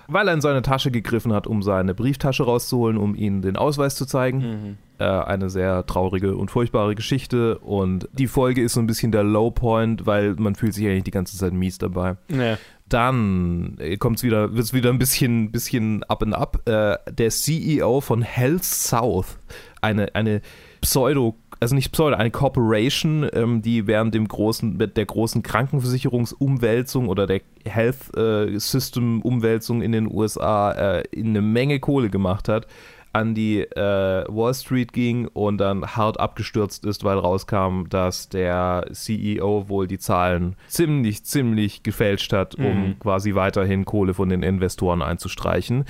weil 0.08 0.26
er 0.26 0.34
in 0.34 0.40
seine 0.40 0.62
Tasche 0.62 0.90
gegriffen 0.90 1.32
hat, 1.32 1.46
um 1.46 1.62
seine 1.62 1.94
Brieftasche 1.94 2.42
rauszuholen, 2.42 2.96
um 2.96 3.14
ihnen 3.14 3.42
den 3.42 3.56
Ausweis 3.56 3.94
zu 3.94 4.06
zeigen. 4.06 4.38
Mhm. 4.38 4.76
Äh, 4.98 5.04
eine 5.04 5.50
sehr 5.50 5.86
traurige 5.86 6.34
und 6.34 6.50
furchtbare 6.50 6.94
Geschichte 6.96 7.58
und 7.58 8.08
die 8.12 8.26
Folge 8.26 8.62
ist 8.62 8.72
so 8.72 8.80
ein 8.80 8.88
bisschen 8.88 9.12
der 9.12 9.22
Low 9.22 9.50
Point, 9.50 10.06
weil 10.06 10.34
man 10.34 10.56
fühlt 10.56 10.74
sich 10.74 10.86
eigentlich 10.86 11.04
die 11.04 11.12
ganze 11.12 11.36
Zeit 11.36 11.52
mies 11.52 11.78
dabei. 11.78 12.16
Ja. 12.28 12.58
Dann 12.88 13.76
äh, 13.78 13.96
kommt's 13.98 14.22
wieder, 14.22 14.54
wird's 14.54 14.72
wieder 14.72 14.90
ein 14.90 14.98
bisschen, 14.98 15.52
bisschen 15.52 16.02
up 16.04 16.22
and 16.22 16.34
up. 16.34 16.66
Äh, 16.66 16.96
der 17.12 17.28
CEO 17.28 18.00
von 18.00 18.22
Health 18.22 18.64
South, 18.64 19.38
eine, 19.82 20.14
eine 20.14 20.40
Pseudo- 20.80 21.36
also 21.60 21.74
nicht 21.74 21.92
Pseudo, 21.92 22.16
eine 22.16 22.30
Corporation, 22.30 23.28
ähm, 23.32 23.62
die 23.62 23.86
während 23.86 24.14
dem 24.14 24.28
großen, 24.28 24.78
der 24.78 25.06
großen 25.06 25.42
Krankenversicherungsumwälzung 25.42 27.08
oder 27.08 27.26
der 27.26 27.40
Health 27.64 28.16
äh, 28.16 28.58
System 28.58 29.22
Umwälzung 29.22 29.82
in 29.82 29.92
den 29.92 30.12
USA 30.12 30.72
äh, 30.72 31.02
eine 31.16 31.42
Menge 31.42 31.80
Kohle 31.80 32.10
gemacht 32.10 32.48
hat, 32.48 32.66
an 33.12 33.34
die 33.34 33.60
äh, 33.62 34.24
Wall 34.28 34.54
Street 34.54 34.92
ging 34.92 35.26
und 35.28 35.58
dann 35.58 35.84
hart 35.84 36.20
abgestürzt 36.20 36.84
ist, 36.84 37.04
weil 37.04 37.18
rauskam, 37.18 37.84
dass 37.88 38.28
der 38.28 38.86
CEO 38.92 39.68
wohl 39.68 39.88
die 39.88 39.98
Zahlen 39.98 40.56
ziemlich, 40.68 41.24
ziemlich 41.24 41.82
gefälscht 41.82 42.32
hat, 42.32 42.54
um 42.56 42.88
mhm. 42.88 42.98
quasi 43.00 43.34
weiterhin 43.34 43.84
Kohle 43.84 44.14
von 44.14 44.28
den 44.28 44.42
Investoren 44.42 45.02
einzustreichen. 45.02 45.84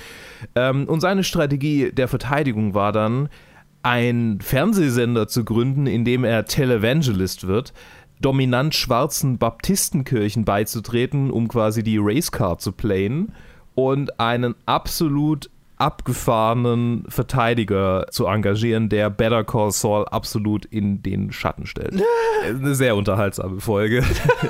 Ähm, 0.55 0.85
und 0.87 1.01
seine 1.01 1.23
Strategie 1.23 1.91
der 1.91 2.07
Verteidigung 2.07 2.73
war 2.73 2.91
dann, 2.91 3.29
einen 3.83 4.41
Fernsehsender 4.41 5.27
zu 5.27 5.43
gründen, 5.43 5.87
in 5.87 6.05
dem 6.05 6.23
er 6.23 6.45
Televangelist 6.45 7.47
wird, 7.47 7.73
dominant 8.21 8.75
schwarzen 8.75 9.37
Baptistenkirchen 9.37 10.45
beizutreten, 10.45 11.31
um 11.31 11.47
quasi 11.47 11.83
die 11.83 11.97
Racecar 11.99 12.57
zu 12.57 12.71
playen 12.71 13.33
und 13.75 14.19
einen 14.19 14.55
absolut 14.65 15.49
abgefahrenen 15.79 17.05
Verteidiger 17.07 18.05
zu 18.11 18.25
engagieren, 18.27 18.89
der 18.89 19.09
Better 19.09 19.45
Call 19.45 19.71
Saul 19.71 20.05
absolut 20.05 20.65
in 20.65 21.01
den 21.01 21.31
Schatten 21.31 21.65
stellt. 21.65 21.93
Eine 22.45 22.75
sehr 22.75 22.97
unterhaltsame 22.97 23.61
Folge. 23.61 24.03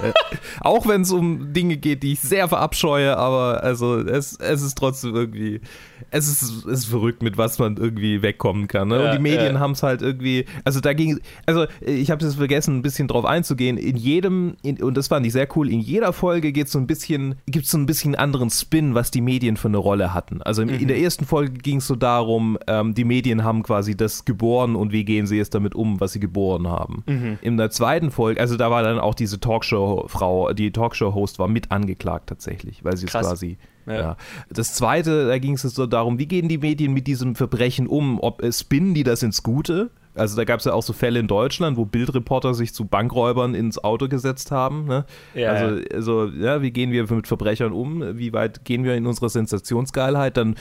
Auch 0.61 0.87
wenn 0.87 1.01
es 1.01 1.11
um 1.11 1.53
Dinge 1.53 1.77
geht, 1.77 2.01
die 2.01 2.13
ich 2.13 2.19
sehr 2.19 2.47
verabscheue, 2.47 3.15
aber 3.15 3.63
also 3.63 3.99
es, 3.99 4.37
es 4.37 4.63
ist 4.63 4.75
trotzdem 4.75 5.15
irgendwie, 5.15 5.61
es 6.09 6.27
ist, 6.27 6.41
es 6.41 6.65
ist 6.65 6.85
verrückt, 6.85 7.21
mit 7.21 7.37
was 7.37 7.59
man 7.59 7.77
irgendwie 7.77 8.23
wegkommen 8.23 8.67
kann. 8.67 8.87
Ne? 8.87 8.97
Ja, 8.99 9.05
und 9.05 9.17
die 9.17 9.21
Medien 9.21 9.53
ja. 9.53 9.59
haben 9.59 9.73
es 9.73 9.83
halt 9.83 10.01
irgendwie, 10.01 10.45
also 10.63 10.79
da 10.79 10.93
ging, 10.93 11.19
also 11.45 11.67
ich 11.81 12.09
habe 12.09 12.25
es 12.25 12.35
vergessen, 12.35 12.77
ein 12.77 12.81
bisschen 12.81 13.07
drauf 13.07 13.25
einzugehen. 13.25 13.77
In 13.77 13.97
jedem, 13.97 14.55
in, 14.63 14.81
und 14.81 14.97
das 14.97 15.09
fand 15.09 15.27
ich 15.27 15.33
sehr 15.33 15.47
cool, 15.55 15.69
in 15.69 15.79
jeder 15.79 16.11
Folge 16.11 16.51
geht 16.51 16.69
so 16.69 16.79
ein 16.79 16.87
bisschen, 16.87 17.35
gibt 17.45 17.65
es 17.65 17.71
so 17.71 17.77
ein 17.77 17.85
bisschen 17.85 18.15
anderen 18.15 18.49
Spin, 18.49 18.95
was 18.95 19.11
die 19.11 19.21
Medien 19.21 19.57
für 19.57 19.67
eine 19.67 19.77
Rolle 19.77 20.13
hatten. 20.15 20.41
Also 20.41 20.63
mhm. 20.63 20.69
in 20.69 20.87
der 20.87 20.97
ersten 20.97 21.18
Folge 21.25 21.53
ging 21.53 21.77
es 21.77 21.87
so 21.87 21.95
darum, 21.95 22.57
ähm, 22.67 22.93
die 22.93 23.03
Medien 23.03 23.43
haben 23.43 23.63
quasi 23.63 23.95
das 23.95 24.25
geboren 24.25 24.75
und 24.75 24.91
wie 24.91 25.05
gehen 25.05 25.27
sie 25.27 25.39
es 25.39 25.49
damit 25.49 25.75
um, 25.75 25.99
was 25.99 26.13
sie 26.13 26.19
geboren 26.19 26.67
haben. 26.67 27.03
Mhm. 27.07 27.39
In 27.41 27.57
der 27.57 27.69
zweiten 27.69 28.11
Folge, 28.11 28.39
also 28.39 28.57
da 28.57 28.71
war 28.71 28.83
dann 28.83 28.99
auch 28.99 29.15
diese 29.15 29.39
Talkshow-Frau, 29.39 30.53
die 30.53 30.71
Talkshow-Host 30.71 31.39
war 31.39 31.47
mit 31.47 31.71
angeklagt 31.71 32.27
tatsächlich, 32.27 32.83
weil 32.83 32.97
sie 32.97 33.05
es 33.05 33.11
quasi 33.11 33.57
ja. 33.85 33.99
ja. 33.99 34.17
Das 34.49 34.73
zweite, 34.73 35.27
da 35.27 35.37
ging 35.39 35.53
es 35.53 35.61
so 35.63 35.85
darum, 35.85 36.19
wie 36.19 36.27
gehen 36.27 36.47
die 36.47 36.59
Medien 36.59 36.93
mit 36.93 37.07
diesem 37.07 37.35
Verbrechen 37.35 37.87
um? 37.87 38.19
Ob 38.19 38.43
äh, 38.43 38.51
spinnen 38.51 38.93
die 38.93 39.03
das 39.03 39.23
ins 39.23 39.43
Gute? 39.43 39.89
Also 40.15 40.35
da 40.35 40.43
gab 40.43 40.59
es 40.59 40.65
ja 40.65 40.73
auch 40.73 40.83
so 40.83 40.91
Fälle 40.91 41.19
in 41.19 41.27
Deutschland, 41.27 41.77
wo 41.77 41.85
Bildreporter 41.85 42.53
sich 42.53 42.73
zu 42.73 42.85
Bankräubern 42.85 43.55
ins 43.55 43.81
Auto 43.81 44.07
gesetzt 44.07 44.51
haben. 44.51 44.85
Ne? 44.85 45.05
Ja, 45.33 45.51
also, 45.51 45.81
also 45.93 46.25
ja, 46.25 46.61
wie 46.61 46.71
gehen 46.71 46.91
wir 46.91 47.11
mit 47.11 47.27
Verbrechern 47.27 47.71
um? 47.71 48.17
Wie 48.17 48.33
weit 48.33 48.65
gehen 48.65 48.83
wir 48.83 48.95
in 48.95 49.05
unserer 49.05 49.29
Sensationsgeilheit? 49.29 50.35
Dann 50.35 50.55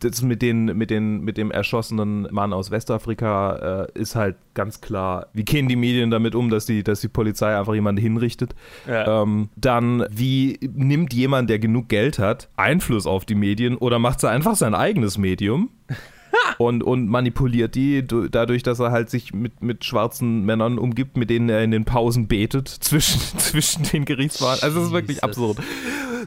das 0.00 0.22
mit, 0.22 0.42
den, 0.42 0.64
mit, 0.76 0.90
den, 0.90 1.20
mit 1.20 1.36
dem 1.36 1.50
erschossenen 1.50 2.28
Mann 2.30 2.52
aus 2.52 2.70
Westafrika 2.70 3.86
äh, 3.94 3.98
ist 3.98 4.16
halt 4.16 4.36
ganz 4.54 4.80
klar, 4.80 5.28
wie 5.32 5.44
gehen 5.44 5.68
die 5.68 5.76
Medien 5.76 6.10
damit 6.10 6.34
um, 6.34 6.50
dass 6.50 6.66
die, 6.66 6.82
dass 6.82 7.00
die 7.00 7.08
Polizei 7.08 7.56
einfach 7.56 7.74
jemanden 7.74 8.00
hinrichtet. 8.00 8.54
Ja. 8.86 9.22
Ähm, 9.22 9.50
dann, 9.56 10.04
wie 10.10 10.58
nimmt 10.60 11.12
jemand, 11.12 11.50
der 11.50 11.58
genug 11.58 11.88
Geld 11.88 12.18
hat, 12.18 12.48
Einfluss 12.56 13.06
auf 13.06 13.24
die 13.24 13.34
Medien 13.34 13.76
oder 13.76 13.98
macht 13.98 14.22
er 14.22 14.30
einfach 14.30 14.56
sein 14.56 14.74
eigenes 14.74 15.18
Medium? 15.18 15.70
und, 16.58 16.82
und 16.82 17.08
manipuliert 17.08 17.74
die 17.74 18.06
dadurch, 18.06 18.62
dass 18.62 18.78
er 18.78 18.90
halt 18.90 19.10
sich 19.10 19.32
mit, 19.32 19.62
mit 19.62 19.84
schwarzen 19.84 20.44
Männern 20.44 20.78
umgibt, 20.78 21.16
mit 21.16 21.30
denen 21.30 21.48
er 21.48 21.62
in 21.62 21.70
den 21.70 21.84
Pausen 21.84 22.28
betet 22.28 22.68
zwischen, 22.80 23.20
zwischen 23.38 23.84
den 23.84 24.04
Gerichtswahlen. 24.04 24.62
Also, 24.62 24.78
das 24.78 24.88
ist 24.88 24.92
wirklich 24.92 25.24
absurd. 25.24 25.58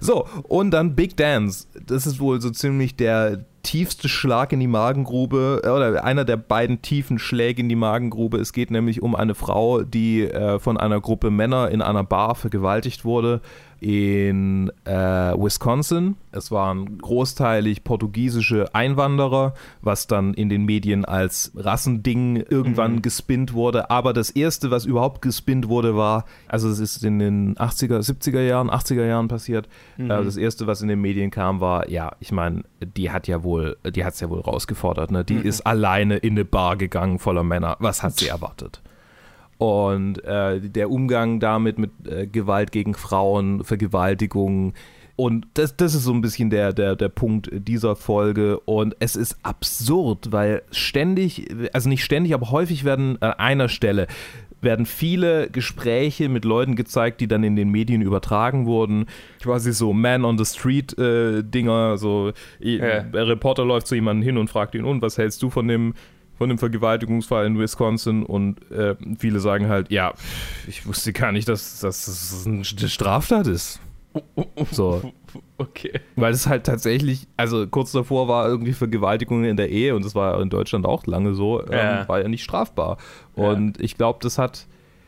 So, 0.01 0.27
und 0.43 0.71
dann 0.71 0.95
Big 0.95 1.15
Dance. 1.17 1.67
Das 1.85 2.05
ist 2.05 2.19
wohl 2.19 2.41
so 2.41 2.49
ziemlich 2.49 2.95
der, 2.95 3.45
tiefste 3.73 4.07
Schlag 4.07 4.53
in 4.53 4.59
die 4.59 4.67
Magengrube 4.67 5.61
äh, 5.63 5.69
oder 5.69 6.03
einer 6.03 6.25
der 6.25 6.37
beiden 6.37 6.83
tiefen 6.83 7.17
Schläge 7.17 7.63
in 7.63 7.69
die 7.69 7.75
Magengrube. 7.75 8.37
Es 8.37 8.53
geht 8.53 8.69
nämlich 8.69 9.01
um 9.01 9.15
eine 9.15 9.33
Frau, 9.33 9.81
die 9.81 10.25
äh, 10.25 10.59
von 10.59 10.77
einer 10.77 11.01
Gruppe 11.01 11.31
Männer 11.31 11.71
in 11.71 11.81
einer 11.81 12.03
Bar 12.03 12.35
vergewaltigt 12.35 13.03
wurde 13.03 13.41
in 13.83 14.71
äh, 14.85 14.93
Wisconsin. 14.93 16.15
Es 16.31 16.51
waren 16.51 16.99
großteilig 16.99 17.83
portugiesische 17.83 18.73
Einwanderer, 18.73 19.53
was 19.81 20.07
dann 20.07 20.33
in 20.33 20.47
den 20.47 20.63
Medien 20.63 21.03
als 21.03 21.51
Rassending 21.53 22.37
irgendwann 22.37 22.93
mhm. 22.93 23.01
gespinnt 23.01 23.53
wurde. 23.53 23.89
Aber 23.89 24.13
das 24.13 24.29
erste, 24.29 24.71
was 24.71 24.85
überhaupt 24.85 25.21
gespinnt 25.21 25.67
wurde, 25.67 25.97
war, 25.97 26.23
also 26.47 26.69
es 26.69 26.79
ist 26.79 27.03
in 27.03 27.19
den 27.19 27.55
80er, 27.55 27.99
70er 27.99 28.41
Jahren, 28.41 28.69
80er 28.69 29.05
Jahren 29.05 29.27
passiert. 29.27 29.67
Mhm. 29.97 30.09
Äh, 30.09 30.23
das 30.23 30.37
erste, 30.37 30.65
was 30.65 30.81
in 30.81 30.87
den 30.87 31.01
Medien 31.01 31.29
kam, 31.29 31.59
war, 31.59 31.89
ja, 31.89 32.13
ich 32.21 32.31
meine, 32.31 32.63
die 32.79 33.11
hat 33.11 33.27
ja 33.27 33.43
wohl, 33.43 33.75
die 33.85 34.05
hat 34.05 34.13
es 34.13 34.21
ja 34.21 34.29
wohl 34.29 34.39
rausgefordert. 34.39 35.11
Ne? 35.11 35.25
Die 35.25 35.35
mhm. 35.35 35.43
ist 35.43 35.61
alleine 35.67 36.17
in 36.17 36.33
eine 36.33 36.45
Bar 36.45 36.77
gegangen 36.77 37.19
voller 37.19 37.43
Männer. 37.43 37.75
Was 37.79 38.01
hat 38.01 38.17
sie 38.17 38.29
erwartet? 38.29 38.81
Und 39.63 40.21
äh, 40.25 40.59
der 40.59 40.91
Umgang 40.91 41.39
damit 41.39 41.79
mit 41.79 41.91
äh, 42.05 42.27
Gewalt 42.27 42.73
gegen 42.73 42.95
Frauen, 42.95 43.63
Vergewaltigung. 43.63 44.73
Und 45.15 45.47
das, 45.53 45.77
das 45.77 45.95
ist 45.95 46.03
so 46.03 46.11
ein 46.11 46.19
bisschen 46.19 46.49
der, 46.49 46.73
der, 46.73 46.97
der 46.97 47.07
Punkt 47.07 47.49
dieser 47.53 47.95
Folge. 47.95 48.59
Und 48.59 48.93
es 48.99 49.15
ist 49.15 49.37
absurd, 49.41 50.33
weil 50.33 50.63
ständig, 50.71 51.47
also 51.71 51.87
nicht 51.87 52.03
ständig, 52.03 52.33
aber 52.33 52.51
häufig 52.51 52.83
werden 52.83 53.21
an 53.21 53.31
einer 53.33 53.69
Stelle 53.69 54.07
werden 54.59 54.85
viele 54.85 55.49
Gespräche 55.49 56.27
mit 56.27 56.43
Leuten 56.43 56.75
gezeigt, 56.75 57.21
die 57.21 57.27
dann 57.27 57.43
in 57.43 57.55
den 57.55 57.69
Medien 57.69 58.01
übertragen 58.01 58.65
wurden. 58.65 59.05
Quasi 59.41 59.71
so 59.71 59.93
Man 59.93 60.25
on 60.25 60.37
the 60.37 60.45
Street 60.45 60.97
äh, 60.97 61.41
Dinger, 61.43 61.97
so 61.97 62.31
ja. 62.59 63.05
Reporter 63.13 63.65
läuft 63.65 63.87
zu 63.87 63.95
jemandem 63.95 64.23
hin 64.23 64.37
und 64.37 64.49
fragt 64.49 64.75
ihn, 64.75 64.83
und 64.83 65.01
was 65.01 65.17
hältst 65.17 65.41
du 65.41 65.49
von 65.49 65.67
dem 65.67 65.93
von 66.37 66.49
dem 66.49 66.57
Vergewaltigungsfall 66.57 67.45
in 67.45 67.59
Wisconsin 67.59 68.23
und 68.23 68.69
äh, 68.71 68.95
viele 69.19 69.39
sagen 69.39 69.67
halt, 69.67 69.91
ja, 69.91 70.13
ich 70.67 70.85
wusste 70.85 71.13
gar 71.13 71.31
nicht, 71.31 71.47
dass, 71.47 71.79
dass 71.79 72.05
das 72.05 72.45
eine 72.47 72.63
Straftat 72.65 73.47
ist. 73.47 73.79
So. 74.71 75.13
Okay. 75.57 75.99
Weil 76.15 76.33
es 76.33 76.45
halt 76.45 76.65
tatsächlich, 76.65 77.27
also 77.37 77.65
kurz 77.67 77.91
davor 77.91 78.27
war 78.27 78.47
irgendwie 78.47 78.73
Vergewaltigung 78.73 79.43
in 79.45 79.57
der 79.57 79.69
Ehe 79.69 79.95
und 79.95 80.05
das 80.05 80.13
war 80.13 80.39
in 80.41 80.49
Deutschland 80.49 80.85
auch 80.85 81.05
lange 81.07 81.33
so, 81.33 81.61
ähm, 81.65 81.71
ja. 81.71 82.07
war 82.07 82.21
ja 82.21 82.27
nicht 82.27 82.43
strafbar. 82.43 82.97
Und 83.33 83.77
ja. 83.77 83.83
ich 83.83 83.97
glaube, 83.97 84.19
das 84.21 84.37
hat 84.37 84.67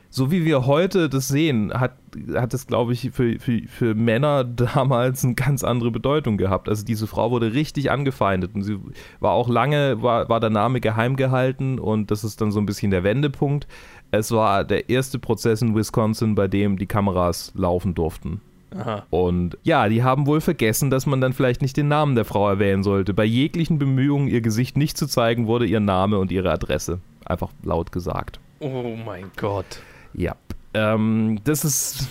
so 0.10 0.32
wie 0.32 0.46
wir 0.46 0.66
heute 0.66 1.10
das 1.10 1.28
sehen, 1.28 1.74
hat, 1.74 1.96
hat 2.34 2.54
es, 2.54 2.68
glaube 2.68 2.94
ich, 2.94 3.12
für, 3.12 3.40
für, 3.40 3.62
für 3.68 3.96
Männer 3.96 4.44
damals 4.76 5.24
eine 5.24 5.36
ganz 5.36 5.64
andere 5.64 5.92
Bedeutung 5.92 6.38
gehabt. 6.38 6.70
Also 6.70 6.86
diese 6.86 7.08
Frau 7.08 7.32
wurde 7.32 7.54
richtig 7.54 7.92
angefeindet 7.92 8.52
und 8.56 8.64
sie 8.64 8.80
war 9.20 9.32
auch 9.32 9.50
lange, 9.50 10.02
war, 10.02 10.30
war 10.30 10.40
der 10.40 10.50
Name 10.50 10.80
geheim 10.80 11.16
gehalten 11.16 11.80
und 11.80 12.12
das 12.12 12.24
ist 12.24 12.42
dann 12.42 12.52
so 12.52 12.60
ein 12.60 12.66
bisschen 12.66 12.92
der 12.92 13.04
Wendepunkt. 13.04 13.68
Es 14.12 14.32
war 14.32 14.64
der 14.64 14.90
erste 14.90 15.20
Prozess 15.20 15.62
in 15.62 15.76
Wisconsin, 15.76 16.36
bei 16.36 16.48
dem 16.48 16.78
die 16.78 16.86
Kameras 16.86 17.52
laufen 17.56 17.94
durften. 17.96 18.42
Aha. 18.78 19.06
Und 19.10 19.58
ja, 19.64 19.88
die 19.88 20.04
haben 20.04 20.28
wohl 20.28 20.42
vergessen, 20.42 20.90
dass 20.90 21.06
man 21.06 21.22
dann 21.22 21.34
vielleicht 21.34 21.62
nicht 21.62 21.78
den 21.78 21.88
Namen 21.88 22.16
der 22.16 22.26
Frau 22.26 22.50
erwähnen 22.50 22.84
sollte. 22.84 23.14
Bei 23.14 23.24
jeglichen 23.24 23.80
Bemühungen, 23.80 24.28
ihr 24.28 24.42
Gesicht 24.42 24.78
nicht 24.78 24.98
zu 24.98 25.08
zeigen, 25.08 25.48
wurde 25.48 25.66
ihr 25.66 25.80
Name 25.80 26.20
und 26.20 26.32
ihre 26.32 26.52
Adresse 26.52 27.00
einfach 27.26 27.52
laut 27.64 27.92
gesagt. 27.92 28.40
Oh 28.60 28.96
mein 29.06 29.32
Gott. 29.38 29.82
Ja. 30.16 30.36
Ähm, 30.74 31.40
das 31.44 31.66
ist. 31.66 32.08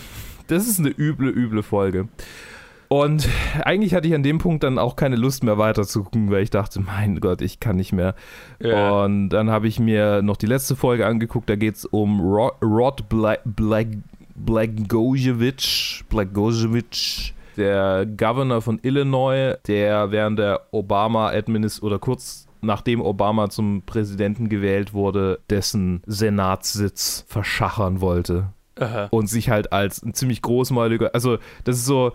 Das 0.47 0.67
ist 0.67 0.79
eine 0.79 0.89
üble, 0.89 1.29
üble 1.29 1.63
Folge. 1.63 2.07
Und 2.87 3.27
eigentlich 3.63 3.95
hatte 3.95 4.07
ich 4.07 4.13
an 4.13 4.21
dem 4.21 4.37
Punkt 4.37 4.63
dann 4.63 4.77
auch 4.77 4.95
keine 4.95 5.15
Lust 5.15 5.43
mehr 5.43 5.57
weiter 5.57 5.83
zu 5.83 6.03
gucken, 6.03 6.29
weil 6.29 6.43
ich 6.43 6.51
dachte, 6.51 6.79
mein 6.81 7.19
Gott, 7.19 7.41
ich 7.41 7.59
kann 7.59 7.77
nicht 7.77 7.93
mehr. 7.93 8.13
Ja. 8.59 9.03
Und 9.03 9.29
dann 9.29 9.49
habe 9.49 9.67
ich 9.67 9.79
mir 9.79 10.21
noch 10.21 10.37
die 10.37 10.45
letzte 10.45 10.75
Folge 10.75 11.07
angeguckt, 11.07 11.49
da 11.49 11.55
geht 11.55 11.75
es 11.75 11.85
um 11.85 12.21
Rod, 12.21 12.53
Rod 12.61 13.09
Black, 13.09 13.41
Black, 13.43 13.87
Blagojevich, 14.35 16.03
Blagojevich, 16.09 17.33
der 17.57 18.05
Governor 18.05 18.61
von 18.61 18.79
Illinois, 18.83 19.55
der 19.67 20.11
während 20.11 20.39
der 20.39 20.61
Obama-Administration 20.71 21.87
oder 21.87 21.99
kurz 21.99 22.44
nachdem 22.65 23.01
Obama 23.01 23.49
zum 23.49 23.83
Präsidenten 23.85 24.49
gewählt 24.49 24.93
wurde, 24.93 25.39
dessen 25.49 26.01
Senatssitz 26.05 27.25
verschachern 27.27 28.01
wollte. 28.01 28.53
Aha. 28.77 29.07
Und 29.11 29.27
sich 29.27 29.49
halt 29.49 29.71
als 29.71 30.03
ein 30.03 30.13
ziemlich 30.13 30.41
großmäuliger, 30.41 31.11
also 31.13 31.37
das 31.63 31.77
ist 31.77 31.85
so, 31.85 32.11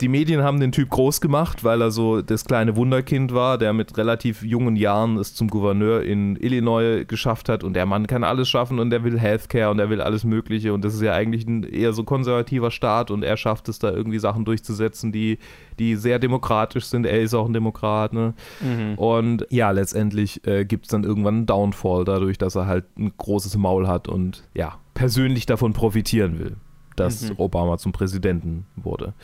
die 0.00 0.08
Medien 0.08 0.42
haben 0.42 0.60
den 0.60 0.72
Typ 0.72 0.90
groß 0.90 1.22
gemacht, 1.22 1.64
weil 1.64 1.80
er 1.80 1.90
so 1.90 2.20
das 2.20 2.44
kleine 2.44 2.76
Wunderkind 2.76 3.32
war, 3.32 3.56
der 3.56 3.72
mit 3.72 3.96
relativ 3.96 4.42
jungen 4.42 4.76
Jahren 4.76 5.16
es 5.16 5.34
zum 5.34 5.48
Gouverneur 5.48 6.02
in 6.02 6.36
Illinois 6.36 7.04
geschafft 7.06 7.48
hat 7.48 7.64
und 7.64 7.74
der 7.74 7.86
Mann 7.86 8.06
kann 8.06 8.22
alles 8.22 8.48
schaffen 8.48 8.78
und 8.78 8.90
der 8.90 9.04
will 9.04 9.18
Healthcare 9.18 9.70
und 9.70 9.78
er 9.78 9.88
will 9.88 10.02
alles 10.02 10.24
Mögliche 10.24 10.74
und 10.74 10.84
das 10.84 10.94
ist 10.94 11.00
ja 11.00 11.14
eigentlich 11.14 11.46
ein 11.46 11.62
eher 11.62 11.94
so 11.94 12.04
konservativer 12.04 12.70
Staat 12.70 13.10
und 13.10 13.22
er 13.22 13.38
schafft 13.38 13.70
es 13.70 13.78
da 13.78 13.90
irgendwie 13.90 14.18
Sachen 14.18 14.44
durchzusetzen, 14.44 15.12
die, 15.12 15.38
die 15.78 15.96
sehr 15.96 16.18
demokratisch 16.18 16.84
sind. 16.84 17.06
Er 17.06 17.22
ist 17.22 17.32
auch 17.32 17.46
ein 17.46 17.54
Demokrat, 17.54 18.12
ne? 18.12 18.34
Mhm. 18.60 18.98
Und 18.98 19.46
ja, 19.48 19.70
letztendlich 19.70 20.46
äh, 20.46 20.66
gibt 20.66 20.86
es 20.86 20.90
dann 20.90 21.04
irgendwann 21.04 21.36
einen 21.36 21.46
Downfall 21.46 22.04
dadurch, 22.04 22.36
dass 22.36 22.54
er 22.54 22.66
halt 22.66 22.84
ein 22.98 23.12
großes 23.16 23.56
Maul 23.56 23.88
hat 23.88 24.08
und 24.08 24.44
ja, 24.52 24.78
persönlich 24.92 25.46
davon 25.46 25.72
profitieren 25.72 26.38
will 26.38 26.56
dass 26.96 27.28
mhm. 27.28 27.34
Obama 27.36 27.78
zum 27.78 27.92
Präsidenten 27.92 28.66
wurde. 28.74 29.14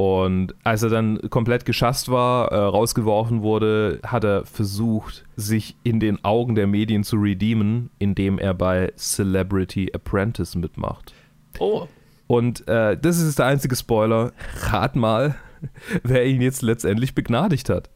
Und 0.00 0.54
als 0.64 0.82
er 0.82 0.88
dann 0.88 1.20
komplett 1.28 1.66
geschasst 1.66 2.08
war, 2.10 2.50
äh, 2.52 2.56
rausgeworfen 2.56 3.42
wurde, 3.42 4.00
hat 4.02 4.24
er 4.24 4.46
versucht, 4.46 5.26
sich 5.36 5.76
in 5.82 6.00
den 6.00 6.24
Augen 6.24 6.54
der 6.54 6.66
Medien 6.66 7.04
zu 7.04 7.16
redeemen, 7.16 7.90
indem 7.98 8.38
er 8.38 8.54
bei 8.54 8.94
Celebrity 8.96 9.92
Apprentice 9.92 10.54
mitmacht. 10.54 11.12
Oh. 11.58 11.86
Und 12.28 12.66
äh, 12.66 12.96
das 12.96 13.20
ist 13.20 13.40
der 13.40 13.44
einzige 13.44 13.76
Spoiler. 13.76 14.32
Rat 14.70 14.96
mal, 14.96 15.34
wer 16.02 16.24
ihn 16.24 16.40
jetzt 16.40 16.62
letztendlich 16.62 17.14
begnadigt 17.14 17.68
hat. 17.68 17.90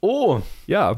Oh. 0.00 0.40
Ja. 0.66 0.96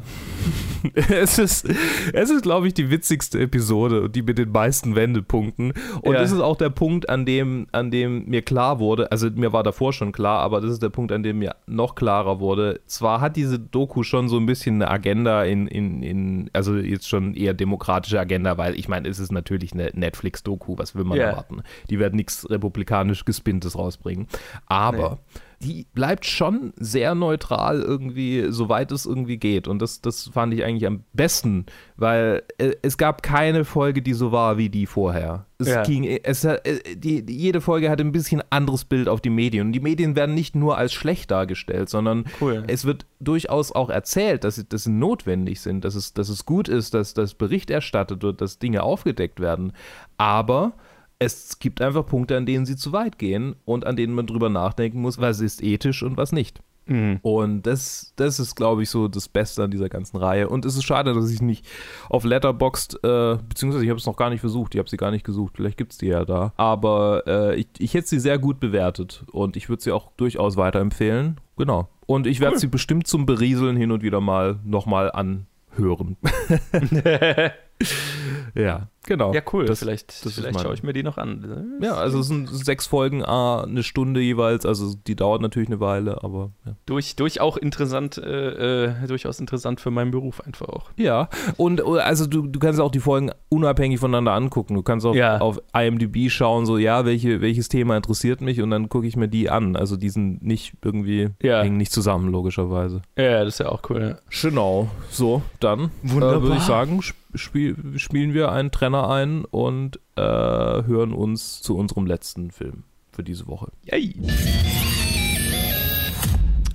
es 0.94 1.38
ist, 1.38 1.68
es 2.12 2.30
ist 2.30 2.42
glaube 2.42 2.66
ich, 2.66 2.74
die 2.74 2.90
witzigste 2.90 3.40
Episode 3.40 4.02
und 4.02 4.16
die 4.16 4.22
mit 4.22 4.38
den 4.38 4.50
meisten 4.50 4.94
Wendepunkten. 4.94 5.72
Und 6.02 6.12
ja. 6.12 6.20
das 6.20 6.32
ist 6.32 6.40
auch 6.40 6.56
der 6.56 6.70
Punkt, 6.70 7.08
an 7.08 7.26
dem, 7.26 7.66
an 7.72 7.90
dem 7.90 8.26
mir 8.26 8.42
klar 8.42 8.78
wurde, 8.78 9.10
also 9.12 9.28
mir 9.30 9.52
war 9.52 9.62
davor 9.62 9.92
schon 9.92 10.12
klar, 10.12 10.40
aber 10.40 10.60
das 10.60 10.72
ist 10.72 10.82
der 10.82 10.88
Punkt, 10.88 11.12
an 11.12 11.22
dem 11.22 11.38
mir 11.38 11.56
noch 11.66 11.94
klarer 11.94 12.40
wurde. 12.40 12.80
Zwar 12.86 13.20
hat 13.20 13.36
diese 13.36 13.58
Doku 13.58 14.02
schon 14.02 14.28
so 14.28 14.38
ein 14.38 14.46
bisschen 14.46 14.76
eine 14.76 14.90
Agenda 14.90 15.44
in, 15.44 15.66
in, 15.66 16.02
in 16.02 16.50
also 16.52 16.76
jetzt 16.76 17.08
schon 17.08 17.34
eher 17.34 17.54
demokratische 17.54 18.18
Agenda, 18.18 18.58
weil 18.58 18.78
ich 18.78 18.88
meine, 18.88 19.08
es 19.08 19.18
ist 19.18 19.32
natürlich 19.32 19.72
eine 19.72 19.90
Netflix-Doku, 19.94 20.78
was 20.78 20.94
will 20.94 21.04
man 21.04 21.18
ja. 21.18 21.26
erwarten? 21.26 21.62
Die 21.88 21.98
werden 21.98 22.16
nichts 22.16 22.48
republikanisch 22.48 23.24
Gespinntes 23.24 23.76
rausbringen. 23.76 24.28
Aber. 24.66 25.18
Nee 25.34 25.40
die 25.62 25.86
bleibt 25.92 26.24
schon 26.24 26.72
sehr 26.76 27.14
neutral 27.14 27.82
irgendwie, 27.82 28.46
soweit 28.48 28.92
es 28.92 29.04
irgendwie 29.04 29.36
geht. 29.36 29.68
Und 29.68 29.82
das, 29.82 30.00
das 30.00 30.30
fand 30.32 30.54
ich 30.54 30.64
eigentlich 30.64 30.86
am 30.86 31.04
besten, 31.12 31.66
weil 31.96 32.42
äh, 32.56 32.72
es 32.80 32.96
gab 32.96 33.22
keine 33.22 33.66
Folge, 33.66 34.00
die 34.00 34.14
so 34.14 34.32
war 34.32 34.56
wie 34.56 34.70
die 34.70 34.86
vorher. 34.86 35.44
Es 35.58 35.68
ja. 35.68 35.82
ging, 35.82 36.04
es, 36.04 36.44
äh, 36.44 36.58
die, 36.96 37.22
jede 37.28 37.60
Folge 37.60 37.90
hat 37.90 38.00
ein 38.00 38.12
bisschen 38.12 38.42
anderes 38.48 38.86
Bild 38.86 39.06
auf 39.06 39.20
die 39.20 39.28
Medien. 39.28 39.66
Und 39.66 39.72
die 39.72 39.80
Medien 39.80 40.16
werden 40.16 40.34
nicht 40.34 40.56
nur 40.56 40.78
als 40.78 40.94
schlecht 40.94 41.30
dargestellt, 41.30 41.90
sondern 41.90 42.24
cool. 42.40 42.64
es 42.66 42.86
wird 42.86 43.04
durchaus 43.20 43.70
auch 43.70 43.90
erzählt, 43.90 44.44
dass, 44.44 44.56
sie 44.56 44.90
notwendig 44.90 45.60
sind, 45.60 45.84
dass 45.84 45.94
es, 45.94 46.14
dass 46.14 46.30
es 46.30 46.46
gut 46.46 46.68
ist, 46.68 46.94
dass 46.94 47.12
das 47.12 47.34
Bericht 47.34 47.68
erstattet 47.68 48.22
wird, 48.22 48.40
dass 48.40 48.58
Dinge 48.58 48.82
aufgedeckt 48.82 49.40
werden. 49.40 49.72
Aber 50.16 50.72
es 51.20 51.58
gibt 51.58 51.82
einfach 51.82 52.06
Punkte, 52.06 52.36
an 52.36 52.46
denen 52.46 52.66
sie 52.66 52.76
zu 52.76 52.92
weit 52.92 53.18
gehen 53.18 53.54
und 53.66 53.86
an 53.86 53.94
denen 53.94 54.14
man 54.14 54.26
drüber 54.26 54.48
nachdenken 54.48 55.02
muss, 55.02 55.20
was 55.20 55.40
ist 55.40 55.62
ethisch 55.62 56.02
und 56.02 56.16
was 56.16 56.32
nicht. 56.32 56.60
Mhm. 56.86 57.18
Und 57.20 57.62
das, 57.66 58.14
das 58.16 58.40
ist, 58.40 58.56
glaube 58.56 58.82
ich, 58.82 58.90
so 58.90 59.06
das 59.06 59.28
Beste 59.28 59.62
an 59.62 59.70
dieser 59.70 59.90
ganzen 59.90 60.16
Reihe. 60.16 60.48
Und 60.48 60.64
es 60.64 60.76
ist 60.76 60.84
schade, 60.84 61.12
dass 61.12 61.30
ich 61.30 61.42
nicht 61.42 61.66
auf 62.08 62.24
Letterboxd, 62.24 63.04
äh, 63.04 63.36
beziehungsweise 63.46 63.84
ich 63.84 63.90
habe 63.90 64.00
es 64.00 64.06
noch 64.06 64.16
gar 64.16 64.30
nicht 64.30 64.40
versucht, 64.40 64.74
ich 64.74 64.78
habe 64.78 64.88
sie 64.88 64.96
gar 64.96 65.10
nicht 65.10 65.24
gesucht, 65.24 65.52
vielleicht 65.56 65.76
gibt 65.76 65.92
es 65.92 65.98
die 65.98 66.06
ja 66.06 66.24
da. 66.24 66.54
Aber 66.56 67.24
äh, 67.26 67.56
ich, 67.56 67.68
ich 67.78 67.92
hätte 67.92 68.08
sie 68.08 68.18
sehr 68.18 68.38
gut 68.38 68.58
bewertet 68.58 69.24
und 69.30 69.56
ich 69.56 69.68
würde 69.68 69.82
sie 69.82 69.92
auch 69.92 70.10
durchaus 70.16 70.56
weiterempfehlen. 70.56 71.38
Genau. 71.58 71.88
Und 72.06 72.26
ich 72.26 72.40
werde 72.40 72.54
cool. 72.54 72.60
sie 72.60 72.66
bestimmt 72.66 73.06
zum 73.06 73.26
Berieseln 73.26 73.76
hin 73.76 73.92
und 73.92 74.02
wieder 74.02 74.22
mal 74.22 74.58
nochmal 74.64 75.12
anhören. 75.12 76.16
ja, 78.54 78.88
genau. 79.06 79.32
Ja, 79.32 79.40
cool. 79.52 79.64
Das, 79.66 79.78
vielleicht 79.78 80.24
das 80.24 80.34
vielleicht 80.34 80.60
schaue 80.60 80.74
ich 80.74 80.82
mir 80.82 80.92
die 80.92 81.02
noch 81.02 81.18
an. 81.18 81.78
ja, 81.80 81.94
also 81.94 82.20
es 82.20 82.26
sind 82.28 82.48
sechs 82.48 82.86
Folgen, 82.86 83.24
ah, 83.24 83.62
eine 83.62 83.82
Stunde 83.82 84.20
jeweils. 84.20 84.66
Also 84.66 84.94
die 85.06 85.16
dauert 85.16 85.40
natürlich 85.42 85.68
eine 85.68 85.80
Weile, 85.80 86.22
aber 86.22 86.50
ja. 86.66 86.74
Durch, 86.86 87.16
durch 87.16 87.40
auch 87.40 87.56
interessant, 87.56 88.18
äh, 88.18 88.84
äh, 88.86 89.06
durchaus 89.06 89.40
interessant 89.40 89.80
für 89.80 89.90
meinen 89.90 90.10
Beruf 90.10 90.40
einfach 90.40 90.68
auch. 90.68 90.90
Ja, 90.96 91.28
und 91.56 91.80
äh, 91.80 92.00
also 92.00 92.26
du, 92.26 92.46
du 92.46 92.58
kannst 92.58 92.80
auch 92.80 92.90
die 92.90 93.00
Folgen 93.00 93.30
unabhängig 93.48 94.00
voneinander 94.00 94.32
angucken. 94.32 94.74
Du 94.74 94.82
kannst 94.82 95.06
auch 95.06 95.14
Ja. 95.14 95.40
auf 95.40 95.60
IMDb 95.74 96.30
schauen, 96.30 96.66
so 96.66 96.76
ja, 96.78 97.04
welche, 97.04 97.40
welches 97.40 97.68
Thema 97.68 97.96
interessiert 97.96 98.40
mich 98.40 98.60
und 98.60 98.70
dann 98.70 98.88
gucke 98.88 99.06
ich 99.06 99.16
mir 99.16 99.28
die 99.28 99.48
an. 99.50 99.76
Also 99.76 99.96
die 99.96 100.10
sind 100.10 100.42
nicht 100.42 100.74
irgendwie, 100.84 101.28
Ja. 101.42 101.62
hängen 101.62 101.76
nicht 101.76 101.92
zusammen, 101.92 102.30
logischerweise. 102.30 103.02
Ja, 103.16 103.44
das 103.44 103.54
ist 103.54 103.58
ja 103.60 103.68
auch 103.70 103.82
cool. 103.90 104.00
Ja. 104.00 104.18
Genau, 104.50 104.88
so, 105.10 105.42
dann 105.60 105.90
Wunderbar. 106.02 106.38
äh, 106.38 106.42
würde 106.42 106.56
ich 106.56 106.62
sagen, 106.62 107.00
spiel, 107.34 107.98
spielen 107.98 108.34
wir 108.34 108.52
einen 108.52 108.70
Trenner 108.70 109.08
ein 109.08 109.44
und 109.44 109.98
äh, 110.16 110.22
hören 110.22 111.12
uns 111.12 111.62
zu 111.62 111.76
unserem 111.76 112.06
letzten 112.06 112.50
Film 112.50 112.84
für 113.12 113.22
diese 113.22 113.46
Woche. 113.46 113.72
Yay. 113.84 114.14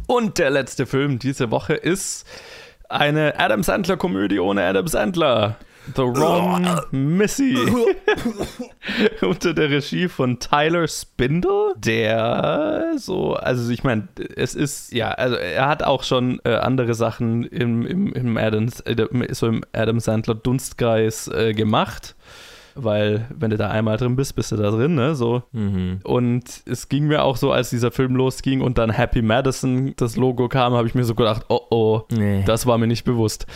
Und 0.07 0.37
der 0.37 0.49
letzte 0.51 0.85
Film 0.85 1.19
diese 1.19 1.51
Woche 1.51 1.73
ist 1.73 2.25
eine 2.89 3.39
Adam 3.39 3.63
Sandler-Komödie 3.63 4.39
ohne 4.39 4.63
Adam 4.63 4.87
Sandler. 4.87 5.57
The 5.93 6.01
Wrong 6.01 6.67
Missy. 6.91 7.55
Unter 9.21 9.53
der 9.53 9.69
Regie 9.69 10.07
von 10.07 10.39
Tyler 10.39 10.87
Spindle, 10.87 11.73
der 11.77 12.93
so, 12.97 13.33
also 13.33 13.71
ich 13.71 13.83
meine, 13.83 14.07
es 14.35 14.55
ist, 14.55 14.93
ja, 14.93 15.09
also 15.09 15.35
er 15.35 15.67
hat 15.67 15.83
auch 15.83 16.03
schon 16.03 16.39
äh, 16.43 16.55
andere 16.55 16.93
Sachen 16.93 17.43
im, 17.43 17.85
im, 17.85 18.13
im, 18.13 18.37
Adams, 18.37 18.79
äh, 18.81 18.95
so 19.31 19.47
im 19.47 19.63
Adam 19.73 19.99
Sandler 19.99 20.35
Dunstkreis 20.35 21.27
äh, 21.27 21.53
gemacht. 21.53 22.15
Weil, 22.77 23.27
wenn 23.33 23.51
du 23.51 23.57
da 23.57 23.69
einmal 23.69 23.95
drin 23.95 24.17
bist, 24.17 24.35
bist 24.35 24.51
du 24.51 24.57
da 24.57 24.69
drin, 24.69 24.95
ne? 24.95 25.15
So. 25.15 25.43
Mhm. 25.53 26.01
Und 26.03 26.43
es 26.65 26.89
ging 26.89 27.07
mir 27.07 27.23
auch 27.23 27.37
so, 27.37 27.53
als 27.53 27.69
dieser 27.69 27.89
Film 27.89 28.17
losging 28.17 28.59
und 28.59 28.77
dann 28.77 28.89
Happy 28.89 29.21
Madison 29.21 29.93
das 29.95 30.17
Logo 30.17 30.49
kam, 30.49 30.73
habe 30.73 30.85
ich 30.85 30.93
mir 30.93 31.05
so 31.05 31.15
gedacht, 31.15 31.45
oh 31.47 31.61
oh, 31.69 32.01
Nee. 32.11 32.43
das 32.45 32.65
war 32.65 32.77
mir 32.77 32.87
nicht 32.87 33.05
bewusst. 33.05 33.47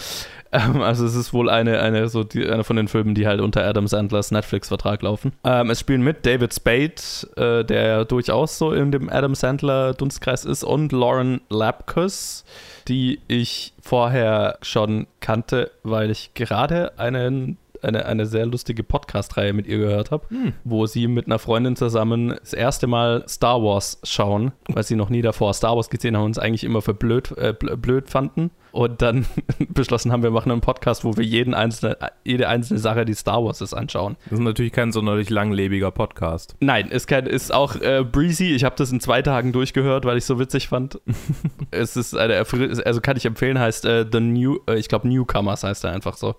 Ähm, 0.51 0.81
also 0.81 1.05
es 1.05 1.15
ist 1.15 1.33
wohl 1.33 1.49
eine, 1.49 1.79
eine, 1.79 2.09
so 2.09 2.23
die, 2.23 2.47
eine 2.47 2.63
von 2.63 2.75
den 2.75 2.87
Filmen, 2.87 3.15
die 3.15 3.27
halt 3.27 3.39
unter 3.41 3.63
Adam 3.63 3.87
Sandlers 3.87 4.31
Netflix-Vertrag 4.31 5.01
laufen. 5.03 5.33
Ähm, 5.43 5.69
es 5.69 5.79
spielen 5.79 6.01
mit 6.01 6.25
David 6.25 6.53
Spade, 6.53 6.93
äh, 7.35 7.63
der 7.63 8.05
durchaus 8.05 8.57
so 8.57 8.71
in 8.71 8.91
dem 8.91 9.09
Adam 9.09 9.35
Sandler 9.35 9.93
Dunstkreis 9.93 10.45
ist, 10.45 10.63
und 10.63 10.91
Lauren 10.91 11.41
Lapkus, 11.49 12.45
die 12.87 13.19
ich 13.27 13.73
vorher 13.81 14.57
schon 14.61 15.07
kannte, 15.19 15.71
weil 15.83 16.09
ich 16.09 16.33
gerade 16.33 16.97
einen 16.97 17.57
eine, 17.81 18.05
eine 18.07 18.25
sehr 18.25 18.45
lustige 18.45 18.83
Podcast-Reihe 18.83 19.53
mit 19.53 19.65
ihr 19.65 19.77
gehört 19.77 20.11
habe, 20.11 20.25
wo 20.65 20.85
sie 20.85 21.07
mit 21.07 21.27
einer 21.27 21.39
Freundin 21.39 21.77
zusammen 21.77 22.35
das 22.37 22.51
erste 22.51 22.87
Mal 22.87 23.23
Star 23.29 23.63
Wars 23.63 24.01
schauen, 24.03 24.51
weil 24.67 24.83
sie 24.83 24.97
noch 24.97 25.09
nie 25.09 25.21
davor 25.21 25.53
Star 25.53 25.77
Wars 25.77 25.89
gesehen 25.89 26.17
haben 26.17 26.25
und 26.25 26.31
es 26.31 26.39
eigentlich 26.39 26.65
immer 26.65 26.81
für 26.81 26.93
blöd, 26.93 27.31
äh, 27.37 27.53
bl- 27.57 27.77
blöd 27.77 28.09
fanden. 28.09 28.51
Und 28.71 29.01
dann 29.01 29.25
beschlossen 29.69 30.11
haben, 30.11 30.23
wir 30.23 30.31
machen 30.31 30.51
einen 30.51 30.61
Podcast, 30.61 31.03
wo 31.03 31.17
wir 31.17 31.23
jeden 31.23 31.53
einzelne, 31.53 31.97
jede 32.23 32.47
einzelne 32.47 32.79
Sache, 32.79 33.05
die 33.05 33.13
Star 33.13 33.43
Wars 33.43 33.61
ist, 33.61 33.73
anschauen. 33.73 34.15
Das 34.25 34.39
ist 34.39 34.45
natürlich 34.45 34.71
kein 34.71 34.91
sonderlich 34.91 35.29
langlebiger 35.29 35.91
Podcast. 35.91 36.55
Nein, 36.59 36.89
ist, 36.89 37.07
kein, 37.07 37.25
ist 37.25 37.53
auch 37.53 37.75
äh, 37.75 38.03
breezy. 38.03 38.53
Ich 38.53 38.63
habe 38.63 38.75
das 38.77 38.91
in 38.91 38.99
zwei 38.99 39.21
Tagen 39.21 39.51
durchgehört, 39.51 40.05
weil 40.05 40.17
ich 40.17 40.25
so 40.25 40.39
witzig 40.39 40.67
fand. 40.67 40.99
es 41.71 41.97
ist 41.97 42.15
eine, 42.15 42.45
also 42.85 43.01
kann 43.01 43.17
ich 43.17 43.25
empfehlen, 43.25 43.59
heißt 43.59 43.85
äh, 43.85 44.05
The 44.11 44.19
New, 44.19 44.59
äh, 44.67 44.77
ich 44.77 44.87
glaube 44.87 45.07
Newcomers 45.07 45.63
heißt 45.63 45.83
er 45.83 45.91
einfach 45.91 46.15
so. 46.15 46.35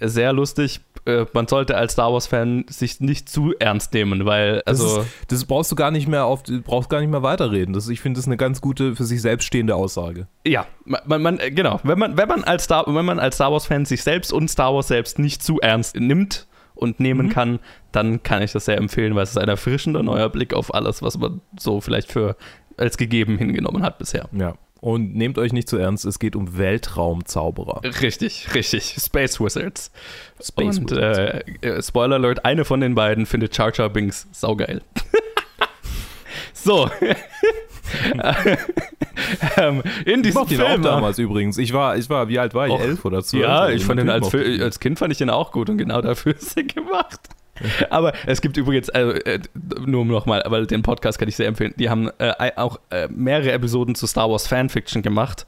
Sehr 0.00 0.32
lustig. 0.32 0.80
Äh, 1.10 1.26
man 1.32 1.46
sollte 1.48 1.76
als 1.76 1.92
Star 1.92 2.12
Wars-Fan 2.12 2.66
sich 2.68 3.00
nicht 3.00 3.28
zu 3.28 3.54
ernst 3.58 3.92
nehmen, 3.92 4.24
weil, 4.24 4.62
Das, 4.66 4.80
also, 4.80 5.00
ist, 5.02 5.08
das 5.28 5.44
brauchst 5.44 5.70
du 5.72 5.76
gar 5.76 5.90
nicht 5.90 6.08
mehr 6.08 6.24
auf, 6.24 6.42
brauchst 6.64 6.88
gar 6.88 7.00
nicht 7.00 7.10
mehr 7.10 7.22
weiterreden. 7.22 7.72
Das, 7.72 7.88
ich 7.88 8.00
finde, 8.00 8.18
das 8.18 8.24
ist 8.24 8.28
eine 8.28 8.36
ganz 8.36 8.60
gute, 8.60 8.96
für 8.96 9.04
sich 9.04 9.20
selbst 9.20 9.46
stehende 9.46 9.74
Aussage. 9.74 10.26
ja, 10.46 10.66
man, 10.84 11.22
man, 11.22 11.38
äh, 11.38 11.50
genau, 11.50 11.80
wenn 11.82 11.98
man, 11.98 12.16
wenn 12.16 12.28
man 12.28 12.44
als 12.44 12.64
Star, 12.64 12.84
wenn 12.86 13.04
man 13.04 13.18
als 13.18 13.36
Star 13.36 13.52
Wars-Fan 13.52 13.84
sich 13.84 14.02
selbst 14.02 14.32
und 14.32 14.48
Star 14.48 14.74
Wars 14.74 14.88
selbst 14.88 15.18
nicht 15.18 15.42
zu 15.42 15.60
ernst 15.60 15.96
nimmt 15.96 16.46
und 16.74 17.00
nehmen 17.00 17.28
kann, 17.28 17.58
dann 17.92 18.22
kann 18.22 18.42
ich 18.42 18.52
das 18.52 18.64
sehr 18.64 18.78
empfehlen, 18.78 19.14
weil 19.14 19.24
es 19.24 19.30
ist 19.30 19.38
ein 19.38 19.48
erfrischender 19.48 20.02
neuer 20.02 20.28
Blick 20.28 20.54
auf 20.54 20.74
alles, 20.74 21.02
was 21.02 21.18
man 21.18 21.40
so 21.58 21.80
vielleicht 21.80 22.10
für 22.10 22.36
als 22.76 22.96
gegeben 22.96 23.36
hingenommen 23.36 23.82
hat 23.82 23.98
bisher. 23.98 24.28
Ja. 24.32 24.54
Und 24.80 25.14
nehmt 25.14 25.36
euch 25.36 25.52
nicht 25.52 25.68
zu 25.68 25.76
ernst, 25.76 26.06
es 26.06 26.18
geht 26.18 26.34
um 26.34 26.56
Weltraumzauberer. 26.56 27.82
Richtig, 28.00 28.54
richtig. 28.54 28.96
Space 28.98 29.38
Wizards. 29.38 29.90
Space 30.42 30.78
und 30.78 30.90
Wizards. 30.90 31.18
Äh, 31.18 31.66
äh, 31.68 31.82
Spoiler 31.82 32.16
Alert, 32.16 32.44
eine 32.46 32.64
von 32.64 32.80
den 32.80 32.94
beiden 32.94 33.26
findet 33.26 33.56
Jar 33.56 33.72
Jar 33.74 33.90
Binks 33.90 34.26
saugeil. 34.32 34.80
so. 36.54 36.90
ähm, 39.56 39.82
in 40.04 40.16
Ich 40.18 40.22
diesem 40.22 40.40
mochte 40.40 40.54
ihn 40.54 40.60
auch 40.62 40.68
Film. 40.70 40.82
damals 40.82 41.18
übrigens. 41.18 41.58
Ich 41.58 41.72
war, 41.72 41.96
ich 41.96 42.08
war, 42.08 42.28
wie 42.28 42.38
alt 42.38 42.54
war 42.54 42.66
ich? 42.66 42.72
Och, 42.72 42.80
Elf 42.80 43.04
oder 43.04 43.22
zwölf? 43.22 43.42
Ja, 43.42 43.68
ich 43.68 43.84
fand 43.84 44.00
den 44.00 44.08
als, 44.08 44.32
ich 44.32 44.62
als 44.62 44.80
Kind 44.80 44.98
fand 44.98 45.12
ich 45.12 45.18
den 45.18 45.30
auch 45.30 45.52
gut 45.52 45.68
und 45.68 45.78
genau 45.78 46.00
dafür 46.00 46.34
ist 46.34 46.56
er 46.56 46.62
gemacht. 46.64 47.20
Aber 47.90 48.12
es 48.26 48.40
gibt 48.40 48.56
übrigens, 48.56 48.90
also, 48.90 49.12
äh, 49.12 49.38
nur 49.86 50.04
nochmal, 50.04 50.42
aber 50.42 50.64
den 50.66 50.82
Podcast 50.82 51.18
kann 51.18 51.28
ich 51.28 51.36
sehr 51.36 51.46
empfehlen. 51.46 51.74
Die 51.78 51.90
haben 51.90 52.10
äh, 52.18 52.52
auch 52.56 52.80
äh, 52.90 53.08
mehrere 53.08 53.52
Episoden 53.52 53.94
zu 53.94 54.06
Star 54.06 54.30
Wars 54.30 54.46
Fanfiction 54.46 55.02
gemacht. 55.02 55.46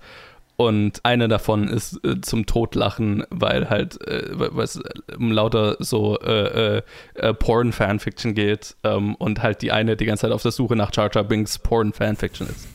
Und 0.57 1.01
eine 1.05 1.29
davon 1.29 1.67
ist 1.69 1.99
äh, 2.05 2.21
zum 2.21 2.45
Totlachen, 2.47 3.25
weil 3.31 3.71
halt, 3.71 4.07
äh, 4.07 4.23
weil 4.33 4.65
es 4.65 4.81
um 5.17 5.33
lauter 5.33 5.77
so 5.81 6.19
äh, 6.21 6.77
äh, 6.79 6.83
äh, 7.15 7.35
Porn-Fanfiction 7.35 8.35
geht 8.35 8.77
ähm, 8.85 9.15
und 9.17 9.43
halt 9.43 9.63
die 9.63 9.73
eine 9.73 9.97
die 9.97 10.05
ganze 10.05 10.23
Zeit 10.23 10.33
auf 10.33 10.43
der 10.43 10.53
Suche 10.53 10.77
nach 10.77 10.95
Jar 10.95 11.11
Jar 11.13 11.25
Binks 11.25 11.59
Porn-Fanfiction 11.59 12.47
ist. 12.49 12.69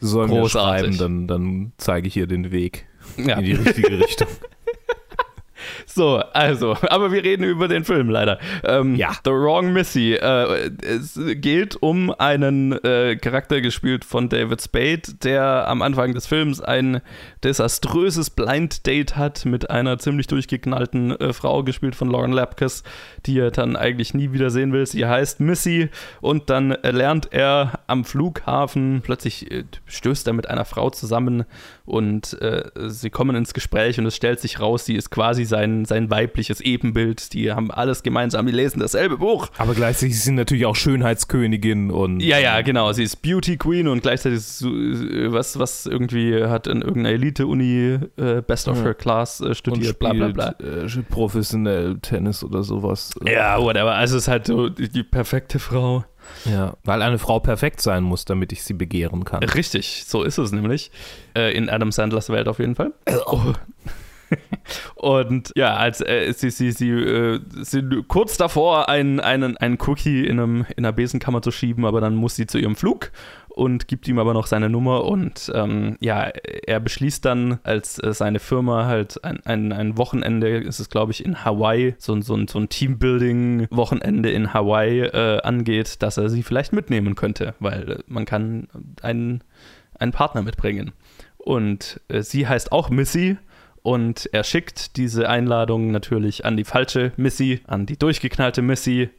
Sollen 0.00 0.28
Großartig. 0.28 0.96
schreiben, 0.96 0.98
dann, 0.98 1.26
dann 1.26 1.72
zeige 1.78 2.06
ich 2.08 2.16
ihr 2.16 2.26
den 2.26 2.52
Weg 2.52 2.84
Ja. 3.16 3.38
in 3.38 3.44
die 3.44 3.52
richtige 3.54 3.98
Richtung. 3.98 4.28
So, 5.94 6.16
also, 6.32 6.76
aber 6.90 7.12
wir 7.12 7.22
reden 7.22 7.44
über 7.44 7.68
den 7.68 7.84
Film 7.84 8.10
leider. 8.10 8.40
Ähm, 8.64 8.96
Ja. 8.96 9.12
The 9.24 9.30
Wrong 9.30 9.72
Missy. 9.72 10.14
Äh, 10.14 10.70
es 10.82 11.18
geht 11.36 11.76
um 11.80 12.10
einen 12.10 12.72
äh, 12.84 13.14
Charakter 13.16 13.60
gespielt 13.60 14.04
von 14.04 14.28
David 14.28 14.60
Spade, 14.60 15.02
der 15.22 15.68
am 15.68 15.82
Anfang 15.82 16.12
des 16.12 16.26
Films 16.26 16.60
ein 16.60 17.00
desaströses 17.44 18.30
Blind 18.30 18.86
Date 18.86 19.16
hat 19.16 19.44
mit 19.44 19.70
einer 19.70 19.98
ziemlich 19.98 20.26
durchgeknallten 20.26 21.12
äh, 21.12 21.32
Frau, 21.32 21.62
gespielt 21.62 21.94
von 21.94 22.10
Lauren 22.10 22.32
Lapkus, 22.32 22.82
die 23.26 23.38
er 23.38 23.52
dann 23.52 23.76
eigentlich 23.76 24.14
nie 24.14 24.32
wieder 24.32 24.50
sehen 24.50 24.72
will. 24.72 24.86
Sie 24.86 25.06
heißt 25.06 25.38
Missy 25.38 25.90
und 26.20 26.50
dann 26.50 26.72
äh, 26.72 26.90
lernt 26.90 27.28
er 27.32 27.80
am 27.86 28.04
Flughafen, 28.04 29.00
plötzlich 29.04 29.48
äh, 29.50 29.64
stößt 29.86 30.26
er 30.26 30.32
mit 30.32 30.50
einer 30.50 30.64
Frau 30.64 30.90
zusammen 30.90 31.44
und 31.84 32.40
äh, 32.40 32.70
sie 32.88 33.10
kommen 33.10 33.36
ins 33.36 33.54
Gespräch 33.54 33.98
und 33.98 34.06
es 34.06 34.16
stellt 34.16 34.40
sich 34.40 34.58
raus, 34.58 34.86
sie 34.86 34.96
ist 34.96 35.10
quasi 35.10 35.44
sein, 35.44 35.83
sein 35.86 36.10
weibliches 36.10 36.60
Ebenbild. 36.60 37.32
Die 37.32 37.52
haben 37.52 37.70
alles 37.70 38.02
gemeinsam, 38.02 38.46
die 38.46 38.52
lesen 38.52 38.80
dasselbe 38.80 39.18
Buch. 39.18 39.48
Aber 39.58 39.74
gleichzeitig 39.74 40.14
ist 40.14 40.24
sie 40.24 40.32
natürlich 40.32 40.66
auch 40.66 40.76
Schönheitskönigin 40.76 41.90
und. 41.90 42.20
Ja, 42.20 42.38
ja, 42.38 42.60
genau. 42.62 42.92
Sie 42.92 43.02
ist 43.02 43.22
Beauty 43.22 43.56
Queen 43.56 43.88
und 43.88 44.02
gleichzeitig 44.02 44.38
ist 44.38 44.62
äh, 44.62 45.32
was, 45.32 45.58
was 45.58 45.86
irgendwie 45.86 46.42
hat 46.44 46.66
in 46.66 46.82
irgendeiner 46.82 47.10
Elite-Uni 47.10 47.98
äh, 48.16 48.42
Best 48.42 48.68
of 48.68 48.78
Ja. 48.78 48.84
Her 48.84 48.94
Class 48.94 49.40
äh, 49.40 49.44
und 49.46 49.54
studiert, 49.56 49.98
bla 49.98 50.12
bla 50.12 50.28
bla. 50.28 50.54
spielt, 50.88 51.06
Äh, 51.06 51.10
professionell 51.10 51.98
Tennis 52.00 52.42
oder 52.44 52.62
sowas. 52.62 53.10
Ja, 53.26 53.60
whatever. 53.60 53.94
Also 53.94 54.16
es 54.16 54.24
ist 54.24 54.28
halt 54.28 54.46
so 54.46 54.68
die, 54.68 54.88
die 54.88 55.02
perfekte 55.02 55.58
Frau. 55.58 56.04
ja. 56.44 56.74
Weil 56.84 57.02
eine 57.02 57.18
Frau 57.18 57.38
perfekt 57.40 57.80
sein 57.80 58.02
muss, 58.02 58.24
damit 58.24 58.52
ich 58.52 58.62
sie 58.64 58.74
begehren 58.74 59.24
kann. 59.24 59.42
Richtig, 59.42 60.04
so 60.06 60.22
ist 60.22 60.38
es 60.38 60.52
nämlich. 60.52 60.90
Äh, 61.36 61.56
in 61.56 61.68
Adam 61.68 61.92
Sandlers 61.92 62.30
Welt 62.30 62.48
auf 62.48 62.58
jeden 62.58 62.74
Fall. 62.74 62.92
Oh. 63.26 63.52
Und 64.96 65.52
ja, 65.56 65.74
als 65.76 66.00
äh, 66.00 66.32
sie, 66.32 66.50
sie, 66.50 66.72
sie 66.72 66.90
äh, 66.90 67.40
sind 67.62 68.08
kurz 68.08 68.36
davor, 68.36 68.88
einen, 68.88 69.20
einen, 69.20 69.56
einen 69.56 69.78
Cookie 69.86 70.26
in, 70.26 70.40
einem, 70.40 70.66
in 70.76 70.84
einer 70.84 70.92
Besenkammer 70.92 71.42
zu 71.42 71.50
schieben, 71.50 71.84
aber 71.84 72.00
dann 72.00 72.14
muss 72.14 72.36
sie 72.36 72.46
zu 72.46 72.58
ihrem 72.58 72.74
Flug 72.76 73.10
und 73.48 73.86
gibt 73.86 74.08
ihm 74.08 74.18
aber 74.18 74.34
noch 74.34 74.46
seine 74.46 74.68
Nummer 74.68 75.04
und 75.04 75.52
ähm, 75.54 75.96
ja, 76.00 76.22
er 76.66 76.80
beschließt 76.80 77.24
dann, 77.24 77.60
als 77.62 77.98
äh, 78.02 78.12
seine 78.12 78.40
Firma 78.40 78.86
halt 78.86 79.22
ein, 79.24 79.40
ein, 79.46 79.72
ein 79.72 79.96
Wochenende, 79.96 80.48
ist 80.58 80.80
es 80.80 80.88
glaube 80.90 81.12
ich 81.12 81.24
in 81.24 81.44
Hawaii, 81.44 81.94
so, 81.98 82.14
ein- 82.14 82.22
so 82.22 82.36
so 82.48 82.58
ein 82.58 82.68
Teambuilding-Wochenende 82.68 84.30
in 84.30 84.52
Hawaii 84.52 85.00
äh, 85.02 85.40
angeht, 85.42 86.02
dass 86.02 86.16
er 86.16 86.28
sie 86.30 86.42
vielleicht 86.42 86.72
mitnehmen 86.72 87.14
könnte, 87.14 87.54
weil 87.60 88.02
man 88.06 88.24
kann 88.24 88.68
einen, 89.02 89.42
einen 89.98 90.12
Partner 90.12 90.42
mitbringen. 90.42 90.92
Und 91.38 92.00
äh, 92.08 92.22
sie 92.22 92.48
heißt 92.48 92.72
auch 92.72 92.90
Missy 92.90 93.36
und 93.84 94.30
er 94.32 94.44
schickt 94.44 94.96
diese 94.96 95.28
Einladung 95.28 95.90
natürlich 95.90 96.46
an 96.46 96.56
die 96.56 96.64
falsche 96.64 97.12
Missy, 97.18 97.60
an 97.66 97.84
die 97.84 97.98
durchgeknallte 97.98 98.62
Missy 98.62 99.10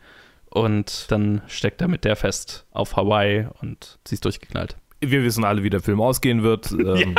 und 0.50 1.06
dann 1.12 1.44
steckt 1.48 1.82
er 1.82 1.88
mit 1.88 2.04
der 2.04 2.16
fest 2.16 2.66
auf 2.72 2.96
Hawaii 2.96 3.48
und 3.62 4.00
sie 4.08 4.16
ist 4.16 4.26
durchgeknallt. 4.26 4.76
Wir 5.02 5.24
wissen 5.24 5.44
alle, 5.44 5.62
wie 5.62 5.70
der 5.70 5.82
Film 5.82 6.02
ausgehen 6.02 6.42
wird. 6.42 6.72
Ähm, 6.80 7.16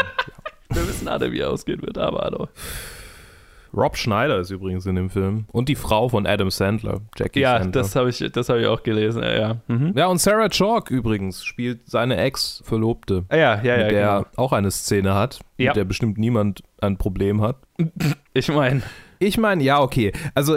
Wir 0.69 0.89
wissen 0.89 1.07
alle, 1.07 1.31
wie 1.31 1.39
er 1.39 1.51
ausgehen 1.51 1.81
wird, 1.83 1.97
aber 1.97 2.23
hallo. 2.23 2.49
Rob 3.77 3.97
Schneider 3.97 4.39
ist 4.39 4.51
übrigens 4.51 4.87
in 4.87 4.95
dem 4.97 5.11
Film. 5.11 5.45
Und 5.53 5.69
die 5.69 5.75
Frau 5.75 6.09
von 6.09 6.27
Adam 6.27 6.51
Sandler, 6.51 7.01
Jackie 7.17 7.41
Ja, 7.41 7.59
Sandler. 7.59 7.83
das 7.83 7.95
habe 7.95 8.09
ich, 8.11 8.25
das 8.33 8.49
hab 8.49 8.57
ich 8.57 8.67
auch 8.67 8.83
gelesen. 8.83 9.23
Ja, 9.23 9.33
ja. 9.35 9.57
Mhm. 9.69 9.93
ja, 9.95 10.07
und 10.07 10.19
Sarah 10.19 10.49
Chalk 10.49 10.91
übrigens 10.91 11.45
spielt 11.45 11.89
seine 11.89 12.17
Ex-Verlobte, 12.17 13.25
Ah, 13.29 13.37
ja, 13.37 13.63
ja, 13.63 13.77
ja. 13.77 13.83
mit 13.85 13.93
der 13.93 14.07
genau. 14.19 14.27
auch 14.37 14.53
eine 14.53 14.71
Szene 14.71 15.15
hat, 15.15 15.41
Ja. 15.59 15.71
mit 15.71 15.77
der 15.77 15.85
bestimmt 15.85 16.17
niemand 16.19 16.63
ein 16.81 16.97
Problem 16.97 17.43
hat. 17.43 17.57
Ich 18.33 18.49
meine, 18.49 18.83
Ich 19.19 19.39
meine, 19.39 19.63
ja, 19.63 19.81
okay. 19.81 20.13
Also 20.35 20.57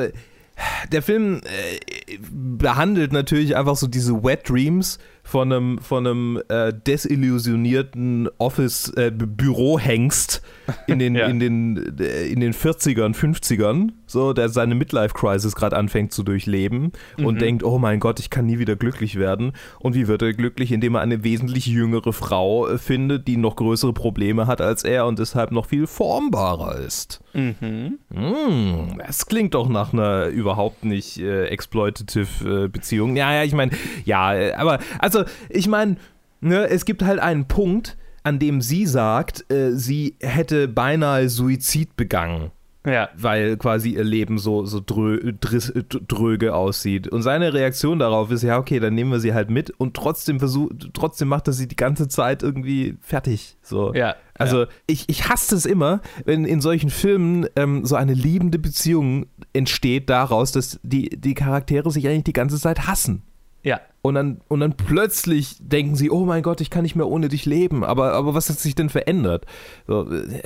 der 0.92 1.02
Film 1.02 1.38
äh, 1.46 2.18
behandelt 2.32 3.14
natürlich 3.14 3.56
einfach 3.56 3.76
so 3.78 3.88
diese 3.88 4.24
Wet 4.24 4.50
Dreams 4.50 5.00
von 5.30 5.54
einem, 5.54 5.78
von 5.78 6.08
einem 6.08 6.42
äh, 6.50 6.74
desillusionierten 6.74 8.30
Office-Bürohengst 8.40 10.42
in, 10.88 10.98
den, 10.98 11.14
Ja. 11.20 11.28
in, 11.28 11.40
den, 11.40 12.00
äh, 12.00 12.26
in 12.28 12.40
den 12.40 12.54
40ern, 12.54 13.16
50ern, 13.16 13.92
so, 14.10 14.34
der 14.34 14.50
seine 14.50 14.76
Midlife-Crisis 14.76 15.56
gerade 15.56 15.76
anfängt 15.78 16.12
zu 16.12 16.24
durchleben 16.24 16.92
und 17.18 17.36
Mhm. 17.36 17.40
denkt, 17.40 17.64
oh 17.64 17.78
mein 17.80 18.00
Gott, 18.00 18.20
ich 18.20 18.30
kann 18.30 18.46
nie 18.46 18.60
wieder 18.60 18.76
glücklich 18.76 19.18
werden. 19.18 19.54
Und 19.80 19.96
wie 19.96 20.08
wird 20.08 20.22
er 20.22 20.34
glücklich? 20.34 20.72
Indem 20.72 20.96
er 20.96 21.02
eine 21.02 21.24
wesentlich 21.24 21.66
jüngere 21.68 22.14
Frau 22.14 22.68
äh, 22.68 22.78
findet, 22.78 23.28
die 23.28 23.38
noch 23.38 23.56
größere 23.56 23.94
Probleme 23.94 24.48
hat 24.48 24.62
als 24.62 24.84
er 24.84 25.06
und 25.06 25.20
deshalb 25.20 25.52
noch 25.52 25.66
viel 25.68 25.88
formbarer 25.88 26.78
ist. 26.80 27.22
mhm. 27.34 28.00
Mm, 28.10 28.98
das 28.98 29.26
klingt 29.26 29.54
doch 29.54 29.70
nach 29.70 29.94
einer 29.94 30.28
überhaupt 30.28 30.84
nicht 30.86 31.20
äh, 31.20 31.46
exploitative 31.48 32.66
äh, 32.66 32.68
Beziehung. 32.68 33.16
Ja, 33.16 33.34
ja, 33.34 33.44
ich 33.44 33.54
meine, 33.54 33.72
ja, 34.06 34.34
äh, 34.34 34.54
aber 34.54 34.80
also, 35.00 35.24
ich 35.50 35.68
meine, 35.68 35.98
ne, 36.42 36.68
es 36.70 36.86
gibt 36.86 37.04
halt 37.04 37.20
einen 37.20 37.48
Punkt, 37.48 37.98
an 38.24 38.40
dem 38.40 38.62
sie 38.62 38.86
sagt, 38.86 39.50
äh, 39.52 39.72
sie 39.72 40.16
hätte 40.20 40.68
beinahe 40.68 41.30
Suizid 41.30 41.96
begangen. 41.96 42.52
Ja, 42.86 43.10
Weil 43.16 43.58
quasi 43.58 43.96
ihr 43.96 44.06
Leben 44.06 44.38
so, 44.38 44.66
so 44.66 44.82
drö, 44.84 45.34
driss, 45.40 45.74
dröge 46.08 46.56
aussieht. 46.56 47.10
Und 47.10 47.24
seine 47.24 47.54
Reaktion 47.54 48.00
darauf 48.00 48.32
ist, 48.32 48.42
ja, 48.42 48.58
okay, 48.58 48.80
dann 48.80 48.96
nehmen 48.96 49.12
wir 49.12 49.20
sie 49.20 49.34
halt 49.34 49.50
mit 49.50 49.70
und 49.72 49.96
trotzdem 49.96 50.40
versucht, 50.40 50.90
trotzdem 50.94 51.28
macht 51.28 51.48
er 51.48 51.54
sie 51.54 51.68
die 51.68 51.76
ganze 51.76 52.08
Zeit 52.08 52.42
irgendwie 52.42 52.98
fertig. 53.02 53.58
So. 53.62 53.94
ja. 53.94 54.16
Also 54.36 54.68
ich, 54.88 55.04
ich 55.10 55.28
hasse 55.28 55.56
es 55.56 55.66
immer, 55.66 56.02
wenn 56.24 56.46
in 56.46 56.62
solchen 56.62 56.90
Filmen 56.90 57.48
ähm, 57.58 57.84
so 57.84 57.98
eine 57.98 58.14
liebende 58.14 58.58
Beziehung 58.58 59.26
entsteht 59.52 60.10
daraus, 60.10 60.54
dass 60.54 60.80
die, 60.82 61.10
die 61.10 61.34
Charaktere 61.34 61.92
sich 61.92 62.08
eigentlich 62.08 62.24
die 62.24 62.34
ganze 62.34 62.58
Zeit 62.58 62.88
hassen. 62.88 63.24
Ja. 63.64 63.82
Und 64.02 64.16
dann, 64.16 64.40
und 64.48 64.62
dann 64.62 64.78
plötzlich 64.78 65.58
denken 65.60 65.96
sie, 65.96 66.10
oh 66.10 66.24
mein 66.24 66.42
Gott, 66.42 66.62
ich 66.62 66.70
kann 66.70 66.84
nicht 66.84 66.96
mehr 66.96 67.08
ohne 67.08 67.28
dich 67.28 67.46
leben. 67.46 67.84
Aber, 67.84 68.14
aber 68.14 68.34
was 68.34 68.50
hat 68.50 68.58
sich 68.58 68.74
denn 68.74 68.90
verändert? 68.90 69.46
So, 69.88 70.10
äh, 70.10 70.42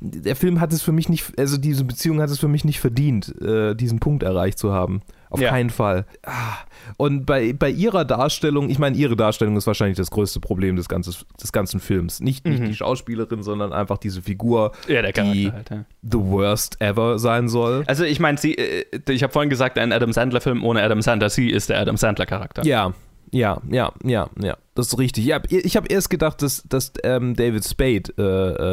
der 0.00 0.36
Film 0.36 0.60
hat 0.60 0.72
es 0.72 0.82
für 0.82 0.92
mich 0.92 1.08
nicht, 1.08 1.38
also 1.38 1.56
diese 1.56 1.84
Beziehung 1.84 2.20
hat 2.20 2.30
es 2.30 2.38
für 2.38 2.48
mich 2.48 2.64
nicht 2.64 2.78
verdient, 2.78 3.34
äh, 3.40 3.74
diesen 3.74 3.98
Punkt 3.98 4.22
erreicht 4.22 4.58
zu 4.58 4.72
haben. 4.72 5.02
Auf 5.34 5.40
Ja. 5.40 5.50
keinen 5.50 5.70
Fall. 5.70 6.06
Ah. 6.22 6.58
Und 6.96 7.26
bei, 7.26 7.52
bei 7.52 7.70
ihrer 7.70 8.04
Darstellung, 8.04 8.68
ich 8.70 8.78
meine, 8.78 8.96
ihre 8.96 9.16
Darstellung 9.16 9.56
ist 9.56 9.66
wahrscheinlich 9.66 9.96
das 9.96 10.10
größte 10.12 10.38
Problem 10.38 10.76
des, 10.76 10.88
ganzes, 10.88 11.26
des 11.42 11.50
ganzen 11.50 11.80
Films. 11.80 12.20
Nicht, 12.20 12.46
nicht 12.46 12.60
Mhm. 12.60 12.66
die 12.66 12.74
Schauspielerin, 12.76 13.42
sondern 13.42 13.72
einfach 13.72 13.98
diese 13.98 14.22
Figur, 14.22 14.70
Ja, 14.86 15.02
der 15.02 15.10
die 15.12 15.50
halt, 15.50 15.70
ja. 15.70 15.84
the 16.02 16.18
worst 16.18 16.80
ever 16.80 17.18
sein 17.18 17.48
soll. 17.48 17.82
Also 17.88 18.04
ich 18.04 18.20
meine, 18.20 18.38
sie, 18.38 18.54
äh, 18.56 18.84
ich 19.08 19.22
habe 19.24 19.32
vorhin 19.32 19.50
gesagt, 19.50 19.76
ein 19.78 19.90
Adam 19.92 20.12
Sandler-Film 20.12 20.62
ohne 20.62 20.82
Adam 20.82 21.02
Sandler. 21.02 21.30
Sie 21.30 21.50
ist 21.50 21.68
der 21.68 21.80
Adam 21.80 21.96
Sandler-Charakter. 21.96 22.64
Ja, 22.64 22.92
ja, 23.34 23.60
ja, 23.68 23.92
ja, 24.04 24.30
ja, 24.40 24.56
das 24.74 24.88
ist 24.88 24.98
richtig. 24.98 25.24
Ja, 25.24 25.40
ich 25.48 25.76
habe 25.76 25.88
erst 25.88 26.08
gedacht, 26.08 26.40
dass, 26.40 26.62
dass 26.68 26.92
ähm, 27.02 27.34
David 27.34 27.64
Spade 27.64 28.12
äh, 28.16 28.22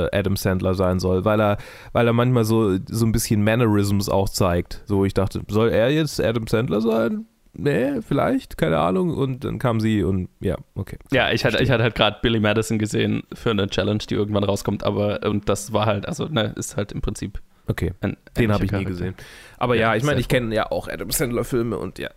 äh, 0.06 0.10
Adam 0.20 0.36
Sandler 0.36 0.76
sein 0.76 1.00
soll, 1.00 1.26
weil 1.26 1.42
er, 1.42 1.58
weil 1.94 2.06
er 2.06 2.14
manchmal 2.14 2.46
so, 2.46 2.78
so 2.88 3.06
ein 3.06 3.12
bisschen 3.12 3.44
Mannerisms 3.44 4.08
auch 4.08 4.30
zeigt. 4.30 4.84
So, 4.86 5.04
ich 5.04 5.14
dachte, 5.14 5.42
soll 5.48 5.70
er 5.70 5.90
jetzt 5.90 6.22
Adam 6.22 6.46
Sandler 6.48 6.82
sein? 6.82 7.26
Nee, 7.54 8.02
vielleicht, 8.02 8.58
keine 8.58 8.78
Ahnung. 8.78 9.10
Und 9.14 9.44
dann 9.44 9.60
kam 9.60 9.82
sie 9.82 10.04
und 10.04 10.30
ja, 10.40 10.56
okay. 10.76 10.98
Ja, 11.12 11.32
ich 11.32 11.44
hatte, 11.44 11.62
ich 11.62 11.70
hatte 11.70 11.84
halt 11.84 11.96
gerade 11.96 12.18
Billy 12.22 12.40
Madison 12.40 12.80
gesehen 12.80 13.24
für 13.34 13.50
eine 13.52 13.68
Challenge, 13.68 13.98
die 14.10 14.14
irgendwann 14.16 14.44
rauskommt, 14.46 14.84
aber 14.86 15.20
und 15.28 15.50
das 15.50 15.74
war 15.74 15.86
halt, 15.86 16.08
also 16.08 16.28
ne, 16.28 16.54
ist 16.56 16.78
halt 16.78 16.92
im 16.94 17.02
Prinzip 17.02 17.42
Okay, 17.68 17.94
ein 18.02 18.16
den 18.38 18.52
habe 18.52 18.66
ich 18.66 18.72
ähnlicher 18.72 18.78
nie 18.78 18.86
Charakter. 18.86 18.90
gesehen. 18.90 19.16
Aber 19.58 19.76
ja, 19.76 19.92
Ja, 19.92 19.96
ich 19.96 20.04
meine, 20.04 20.20
ich 20.20 20.28
kenne 20.28 20.54
ja 20.56 20.72
auch 20.72 20.88
Adam 20.88 21.12
Sandler 21.12 21.44
Filme 21.44 21.78
und 21.78 22.00
ja. 22.00 22.10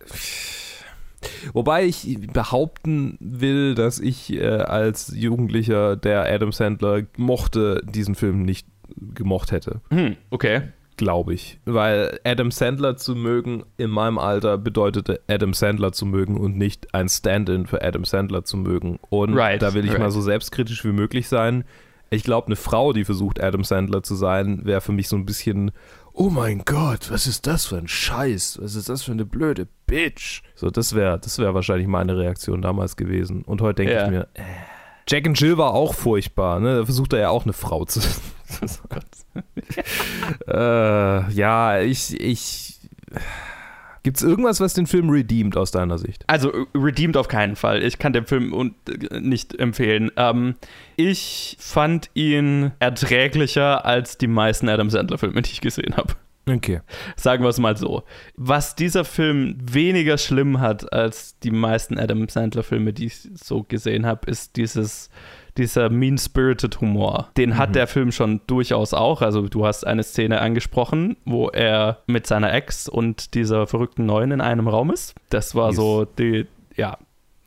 Wobei 1.53 1.85
ich 1.85 2.17
behaupten 2.33 3.17
will, 3.19 3.75
dass 3.75 3.99
ich 3.99 4.33
äh, 4.33 4.45
als 4.45 5.13
Jugendlicher, 5.15 5.95
der 5.95 6.31
Adam 6.31 6.51
Sandler 6.51 7.03
mochte, 7.17 7.81
diesen 7.85 8.15
Film 8.15 8.43
nicht 8.43 8.67
gemocht 9.13 9.51
hätte. 9.51 9.81
Hm, 9.89 10.15
okay. 10.29 10.61
Glaube 10.97 11.33
ich. 11.33 11.59
Weil 11.65 12.19
Adam 12.23 12.51
Sandler 12.51 12.95
zu 12.95 13.15
mögen 13.15 13.63
in 13.77 13.89
meinem 13.89 14.17
Alter 14.17 14.57
bedeutete 14.57 15.19
Adam 15.27 15.53
Sandler 15.53 15.91
zu 15.91 16.05
mögen 16.05 16.37
und 16.37 16.57
nicht 16.57 16.93
ein 16.93 17.09
Stand-in 17.09 17.67
für 17.67 17.83
Adam 17.83 18.05
Sandler 18.05 18.45
zu 18.45 18.55
mögen. 18.55 18.99
Und 19.09 19.33
Right, 19.33 19.61
da 19.61 19.73
will 19.73 19.83
ich 19.83 19.91
right. 19.91 19.99
mal 19.99 20.11
so 20.11 20.21
selbstkritisch 20.21 20.85
wie 20.85 20.93
möglich 20.93 21.27
sein. 21.27 21.65
Ich 22.11 22.23
glaube, 22.23 22.47
eine 22.47 22.55
Frau, 22.55 22.93
die 22.93 23.03
versucht, 23.03 23.41
Adam 23.43 23.65
Sandler 23.65 24.03
zu 24.03 24.15
sein, 24.15 24.61
wäre 24.63 24.79
für 24.79 24.93
mich 24.93 25.09
so 25.09 25.17
ein 25.17 25.25
bisschen, 25.25 25.71
oh 26.15 26.29
mein 26.29 26.63
Gott, 26.65 27.11
was 27.11 27.27
ist 27.27 27.45
das 27.45 27.65
für 27.67 27.77
ein 27.77 27.87
Scheiß? 27.87 28.59
Was 28.61 28.75
ist 28.75 28.89
das 28.89 29.03
für 29.03 29.11
eine 29.11 29.25
blöde 29.25 29.67
Bitch? 29.85 30.41
So, 30.55 30.69
das 30.69 30.95
wäre 30.95 31.19
das 31.19 31.37
wär 31.39 31.53
wahrscheinlich 31.53 31.87
meine 31.87 32.17
Reaktion 32.17 32.61
damals 32.61 32.95
gewesen. 32.95 33.43
Und 33.43 33.61
heute 33.61 33.83
denke 33.83 33.93
Ja. 33.93 34.05
ich 34.05 34.09
mir, 34.11 34.27
äh. 34.33 34.41
Jack 35.07 35.27
and 35.27 35.39
Jill 35.39 35.57
war 35.59 35.73
auch 35.75 35.93
furchtbar, 35.93 36.59
ne? 36.59 36.77
Da 36.79 36.85
versucht 36.85 37.13
er 37.13 37.19
ja 37.19 37.29
auch 37.29 37.43
eine 37.43 37.53
Frau 37.53 37.85
zu. 37.85 37.99
äh, 40.47 41.31
ja, 41.33 41.79
ich, 41.81 42.19
ich. 42.19 42.79
Gibt's 44.05 44.21
irgendwas, 44.21 44.59
was 44.59 44.75
den 44.75 44.85
Film 44.85 45.09
redeemt 45.09 45.57
aus 45.57 45.71
deiner 45.71 45.97
Sicht? 45.97 46.25
Also 46.27 46.53
äh, 46.53 46.65
redeemed 46.75 47.17
auf 47.17 47.27
keinen 47.27 47.55
Fall. 47.55 47.81
Ich 47.81 47.97
kann 47.97 48.13
den 48.13 48.27
Film 48.27 48.75
äh, 48.87 49.19
nicht 49.19 49.59
empfehlen. 49.59 50.11
Ähm, 50.15 50.53
ich 50.95 51.57
fand 51.59 52.11
ihn 52.13 52.71
erträglicher 52.77 53.83
als 53.83 54.19
die 54.19 54.27
meisten 54.27 54.69
Adam 54.69 54.91
Sandler-Filme, 54.91 55.41
die 55.41 55.53
ich 55.53 55.61
gesehen 55.61 55.97
habe. 55.97 56.13
Okay. 56.47 56.81
Sagen 57.15 57.43
wir 57.43 57.49
es 57.49 57.57
mal 57.57 57.75
so. 57.77 58.03
Was 58.35 58.75
dieser 58.75 59.05
Film 59.05 59.57
weniger 59.59 60.19
schlimm 60.19 60.59
hat 60.59 60.93
als 60.93 61.39
die 61.39 61.49
meisten 61.49 61.97
Adam 61.97 62.29
Sandler-Filme, 62.29 62.93
die 62.93 63.07
ich 63.07 63.27
so 63.33 63.63
gesehen 63.63 64.05
habe, 64.05 64.29
ist 64.29 64.55
dieses, 64.55 65.09
dieser 65.57 65.89
mean-spirited 65.89 66.81
Humor. 66.81 67.29
Den 67.37 67.57
hat 67.57 67.69
Mhm. 67.69 67.73
der 67.73 67.87
Film 67.87 68.11
schon 68.11 68.41
durchaus 68.47 68.93
auch. 68.93 69.21
Also 69.21 69.47
du 69.47 69.65
hast 69.65 69.85
eine 69.87 70.03
Szene 70.03 70.41
angesprochen, 70.41 71.15
wo 71.25 71.47
er 71.49 71.99
mit 72.07 72.27
seiner 72.27 72.53
Ex 72.53 72.89
und 72.89 73.33
dieser 73.33 73.65
verrückten 73.67 74.05
Neuen 74.05 74.31
in 74.31 74.41
einem 74.41 74.67
Raum 74.67 74.91
ist. 74.91 75.15
Das 75.29 75.55
war 75.55 75.67
Yes. 75.69 75.75
so 75.77 76.05
die, 76.05 76.45
ja, 76.75 76.97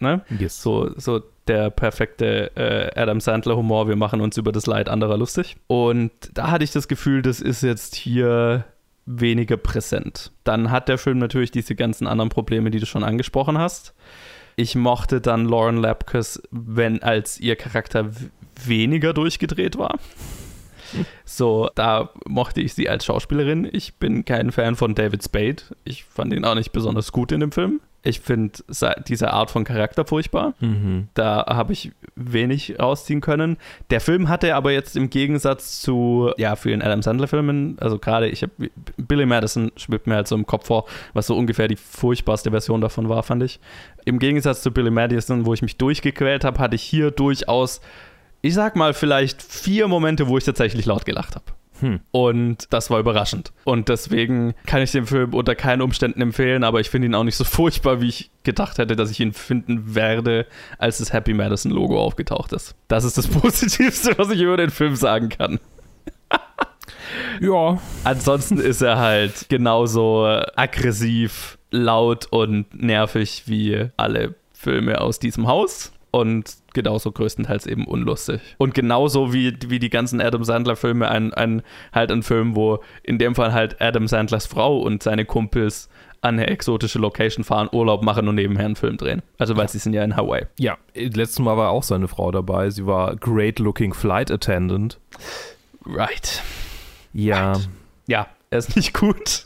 ne? 0.01 0.23
Yes. 0.39 0.63
So, 0.63 0.91
so 0.97 1.21
der 1.47 1.71
perfekte 1.71 2.51
äh, 2.57 2.99
Adam 3.01 3.21
Sandler-Humor. 3.21 3.89
Wir 3.89 3.97
machen 3.97 4.21
uns 4.21 4.37
über 4.37 4.53
das 4.53 4.67
Leid 4.67 4.89
anderer 4.89 5.17
lustig. 5.17 5.57
Und 5.67 6.11
da 6.35 6.51
hatte 6.51 6.65
ich 6.65 6.73
das 6.73 6.89
Gefühl, 6.89 7.23
das 7.23 7.41
ist 7.41 7.63
jetzt 7.63 7.95
hier 7.95 8.65
weniger 9.07 9.57
präsent. 9.57 10.33
Dann 10.45 10.71
hat 10.71 10.89
der 10.89 10.99
Film 10.99 11.17
natürlich 11.19 11.51
diese 11.51 11.75
ganzen 11.75 12.07
anderen 12.07 12.29
Probleme, 12.29 12.71
die 12.71 12.79
du 12.81 12.85
schon 12.87 13.03
angesprochen 13.05 13.57
hast. 13.57 13.95
Ich 14.59 14.75
mochte 14.75 15.21
dann 15.21 15.45
Lauren 15.45 15.77
Lapkus, 15.77 16.43
wenn 16.51 17.01
als 17.01 17.39
ihr 17.39 17.55
Charakter 17.55 18.11
weniger 18.65 19.13
durchgedreht 19.13 19.79
war. 19.79 20.01
So, 21.25 21.71
da 21.77 22.11
mochte 22.27 22.61
ich 22.61 22.75
sie 22.75 22.89
als 22.89 23.05
Schauspielerin. 23.05 23.69
Ich 23.71 23.95
bin 23.99 24.25
kein 24.25 24.51
Fan 24.51 24.75
von 24.75 24.97
David 24.97 25.23
Spade. 25.23 25.63
Ich 25.85 26.03
fand 26.03 26.33
ihn 26.33 26.45
auch 26.45 26.57
nicht 26.57 26.73
besonders 26.73 27.13
gut 27.13 27.31
in 27.31 27.39
dem 27.39 27.53
Film. 27.53 27.81
Ich 28.03 28.21
finde 28.21 28.61
diese 29.09 29.33
Art 29.33 29.51
von 29.51 29.65
Charakter 29.65 30.05
furchtbar. 30.05 30.55
Mhm. 30.61 31.09
Da 31.15 31.45
habe 31.49 31.73
ich 31.73 31.91
wenig 32.15 32.79
rausziehen 32.79 33.21
können. 33.21 33.57
Der 33.91 34.01
Film 34.01 34.29
hatte 34.29 34.55
aber 34.55 34.71
jetzt 34.71 34.97
im 34.97 35.11
Gegensatz 35.11 35.81
zu 35.81 36.31
ja, 36.37 36.55
vielen 36.55 36.81
Adam 36.81 37.03
Sandler-Filmen, 37.03 37.77
also 37.81 37.99
gerade 37.99 38.29
ich 38.29 38.43
habe 38.43 38.53
Billy 38.97 39.27
Madison 39.27 39.73
schwebt 39.77 40.07
mir 40.07 40.15
halt 40.15 40.29
so 40.29 40.37
im 40.37 40.47
Kopf 40.47 40.67
vor, 40.67 40.85
was 41.13 41.27
so 41.27 41.37
ungefähr 41.37 41.67
die 41.67 41.77
furchtbarste 41.77 42.51
Version 42.51 42.81
davon 42.81 43.09
war, 43.09 43.23
fand 43.25 43.43
ich. 43.43 43.59
Im 44.05 44.21
Gegensatz 44.21 44.63
zu 44.63 44.71
Billy 44.71 44.91
Madison, 44.91 45.45
wo 45.45 45.53
ich 45.53 45.63
mich 45.63 45.77
durchgequält 45.77 46.45
habe, 46.45 46.61
hatte 46.61 46.77
ich 46.77 46.83
hier 46.83 47.11
durchaus, 47.11 47.81
ich 48.43 48.55
sag 48.55 48.77
mal, 48.77 48.95
vielleicht 48.95 49.43
vier 49.43 49.89
Momente, 49.89 50.29
wo 50.29 50.39
ich 50.39 50.45
tatsächlich 50.45 50.87
laut 50.87 51.05
gelacht 51.05 51.35
habe. 51.35 51.47
Hm. 51.81 52.01
Und 52.11 52.67
das 52.71 52.91
war 52.91 52.99
überraschend. 52.99 53.53
Und 53.65 53.89
deswegen 53.89 54.55
kann 54.67 54.83
ich 54.83 54.93
den 54.93 55.07
Film 55.07 55.35
unter 55.35 55.55
keinen 55.55 55.83
Umständen 55.83 56.21
empfehlen, 56.21 56.65
aber 56.65 56.81
ich 56.81 56.91
finde 56.91 57.07
ihn 57.07 57.15
auch 57.15 57.25
nicht 57.25 57.37
so 57.37 57.45
furchtbar, 57.59 58.01
wie 58.01 58.09
ich 58.09 58.31
gedacht 58.43 58.79
hätte, 58.79 58.97
dass 58.97 59.11
ich 59.11 59.21
ihn 59.21 59.33
finden 59.33 59.95
werde, 59.95 60.47
als 60.79 60.99
das 60.99 61.13
Happy 61.13 61.35
Madison 61.35 61.73
Logo 61.73 62.01
aufgetaucht 62.01 62.53
ist. 62.53 62.75
Das 62.89 63.05
ist 63.05 63.19
das 63.19 63.27
Positivste, 63.29 64.17
was 64.19 64.31
ich 64.31 64.41
über 64.41 64.57
den 64.57 64.71
Film 64.71 64.97
sagen 64.97 65.29
kann. 65.29 65.61
Ja. 67.41 67.81
Ansonsten 68.05 68.59
ist 68.59 68.83
er 68.83 68.99
halt 68.99 69.49
genauso 69.49 70.27
aggressiv, 70.57 71.59
laut 71.71 72.27
und 72.31 72.67
nervig 72.75 73.45
wie 73.47 73.89
alle 73.97 74.35
Filme 74.53 75.01
aus 75.01 75.19
diesem 75.19 75.47
Haus. 75.47 75.93
Und 76.11 76.57
genauso 76.75 77.13
größtenteils 77.13 77.67
eben 77.67 77.87
unlustig. 77.87 78.41
Und 78.59 78.75
genauso 78.75 79.33
wie, 79.33 79.57
wie 79.67 79.79
die 79.79 79.91
ganzen 79.91 80.21
Adam 80.21 80.45
Sandler-Filme, 80.45 81.09
ein, 81.09 81.35
ein, 81.35 81.63
halt 81.93 82.11
ein 82.11 82.23
Film, 82.23 82.57
wo 82.57 82.83
in 83.03 83.19
dem 83.19 83.35
Fall 83.35 83.53
halt 83.53 83.81
Adam 83.81 84.09
Sandlers 84.09 84.47
Frau 84.47 84.79
und 84.79 85.03
seine 85.03 85.25
Kumpels 85.25 85.89
an 86.21 86.35
eine 86.35 86.49
exotische 86.49 86.99
Location 86.99 87.45
fahren, 87.45 87.69
Urlaub 87.71 88.03
machen 88.03 88.27
und 88.27 88.35
nebenher 88.35 88.67
einen 88.67 88.77
Film 88.77 88.97
drehen. 88.97 89.23
Also 89.39 89.57
weil 89.57 89.69
sie 89.69 89.79
sind 89.79 89.93
ja 89.93 90.03
in 90.03 90.17
Hawaii. 90.17 90.47
Ja, 90.59 90.77
letztes 90.95 91.39
Mal 91.39 91.57
war 91.57 91.71
auch 91.71 91.85
seine 91.85 92.09
Frau 92.09 92.33
dabei. 92.33 92.71
Sie 92.71 92.87
war 92.87 93.15
Great 93.17 93.59
Looking 93.59 93.95
Flight 93.95 94.31
Attendant. 94.31 94.99
Right. 95.87 96.43
Ja. 97.13 97.53
Right. 97.53 97.69
Ja, 98.07 98.27
er 98.51 98.59
ist 98.59 98.75
nicht 98.75 98.95
gut. 98.95 99.45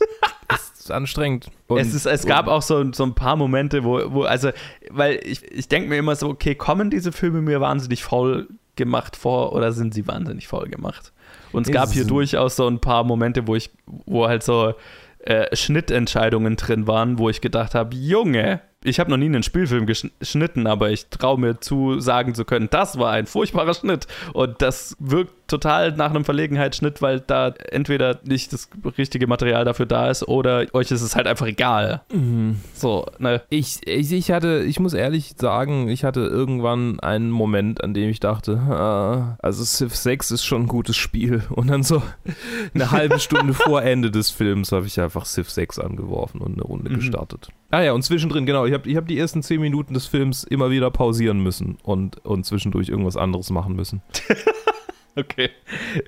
Ist 0.85 0.91
anstrengend. 0.91 1.49
Und, 1.67 1.79
es, 1.79 1.93
ist, 1.93 2.05
es 2.05 2.25
gab 2.25 2.47
auch 2.47 2.61
so, 2.61 2.91
so 2.93 3.03
ein 3.03 3.15
paar 3.15 3.35
Momente, 3.35 3.83
wo, 3.83 4.01
wo 4.13 4.23
also, 4.23 4.51
weil 4.89 5.19
ich, 5.23 5.43
ich 5.51 5.67
denke 5.67 5.89
mir 5.89 5.97
immer 5.97 6.15
so, 6.15 6.29
okay, 6.29 6.55
kommen 6.55 6.89
diese 6.89 7.11
Filme 7.11 7.41
mir 7.41 7.61
wahnsinnig 7.61 8.03
faul 8.03 8.47
gemacht 8.75 9.15
vor 9.15 9.53
oder 9.53 9.71
sind 9.71 9.93
sie 9.93 10.07
wahnsinnig 10.07 10.47
faul 10.47 10.67
gemacht? 10.69 11.13
Und 11.51 11.67
es 11.67 11.73
gab 11.73 11.91
hier 11.91 12.05
durchaus 12.05 12.55
so 12.55 12.67
ein 12.67 12.79
paar 12.79 13.03
Momente, 13.03 13.47
wo 13.47 13.55
ich, 13.55 13.69
wo 13.85 14.27
halt 14.27 14.43
so 14.43 14.73
äh, 15.19 15.55
Schnittentscheidungen 15.55 16.55
drin 16.55 16.87
waren, 16.87 17.19
wo 17.19 17.29
ich 17.29 17.41
gedacht 17.41 17.75
habe, 17.75 17.95
Junge, 17.95 18.61
ich 18.83 18.99
habe 18.99 19.09
noch 19.09 19.17
nie 19.17 19.27
einen 19.27 19.43
Spielfilm 19.43 19.85
geschnitten, 19.85 20.67
aber 20.67 20.91
ich 20.91 21.07
traue 21.07 21.39
mir 21.39 21.59
zu, 21.59 21.99
sagen 21.99 22.35
zu 22.35 22.43
können, 22.43 22.67
das 22.69 22.97
war 22.99 23.11
ein 23.11 23.25
furchtbarer 23.25 23.73
Schnitt. 23.73 24.07
Und 24.33 24.61
das 24.61 24.97
wirkt 24.99 25.42
total 25.47 25.91
nach 25.91 26.09
einem 26.09 26.25
Verlegenheitsschnitt, 26.25 27.01
weil 27.01 27.19
da 27.19 27.49
entweder 27.71 28.19
nicht 28.23 28.53
das 28.53 28.69
richtige 28.97 29.27
Material 29.27 29.65
dafür 29.65 29.85
da 29.85 30.09
ist 30.09 30.27
oder 30.27 30.65
euch 30.73 30.91
ist 30.91 31.01
es 31.01 31.15
halt 31.15 31.27
einfach 31.27 31.47
egal. 31.47 32.01
Mhm. 32.13 32.59
So, 32.73 33.05
ne? 33.19 33.41
Ich, 33.49 33.85
ich, 33.85 34.11
ich 34.11 34.31
hatte, 34.31 34.63
ich 34.65 34.79
muss 34.79 34.93
ehrlich 34.93 35.35
sagen, 35.37 35.89
ich 35.89 36.03
hatte 36.03 36.21
irgendwann 36.21 36.99
einen 36.99 37.29
Moment, 37.29 37.83
an 37.83 37.93
dem 37.93 38.09
ich 38.09 38.19
dachte, 38.19 38.57
ah, 38.57 39.37
also 39.41 39.63
Civ 39.63 39.95
6 39.95 40.31
ist 40.31 40.45
schon 40.45 40.63
ein 40.63 40.67
gutes 40.67 40.95
Spiel. 40.95 41.43
Und 41.49 41.67
dann 41.67 41.83
so 41.83 42.01
eine 42.73 42.91
halbe 42.91 43.19
Stunde 43.19 43.53
vor 43.53 43.83
Ende 43.83 44.11
des 44.11 44.31
Films 44.31 44.71
habe 44.71 44.87
ich 44.87 44.99
einfach 44.99 45.25
Civ 45.25 45.49
6 45.49 45.79
angeworfen 45.79 46.41
und 46.41 46.53
eine 46.53 46.63
Runde 46.63 46.89
mhm. 46.89 46.95
gestartet. 46.95 47.49
Ah 47.69 47.81
ja, 47.81 47.93
und 47.93 48.03
zwischendrin, 48.03 48.45
genau, 48.45 48.65
ich 48.65 48.73
habe 48.73 48.87
ich 48.89 48.95
hab 48.95 49.07
die 49.07 49.17
ersten 49.17 49.41
zehn 49.41 49.59
Minuten 49.59 49.93
des 49.93 50.05
Films 50.05 50.43
immer 50.43 50.69
wieder 50.69 50.91
pausieren 50.91 51.39
müssen 51.39 51.77
und, 51.81 52.23
und 52.23 52.45
zwischendurch 52.45 52.87
irgendwas 52.87 53.17
anderes 53.17 53.49
machen 53.49 53.75
müssen. 53.75 54.01
okay. 55.15 55.49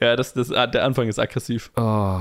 Ja, 0.01 0.15
das, 0.15 0.33
das, 0.33 0.49
der 0.49 0.83
Anfang 0.83 1.07
ist 1.07 1.19
aggressiv. 1.19 1.71
Oh, 1.75 2.19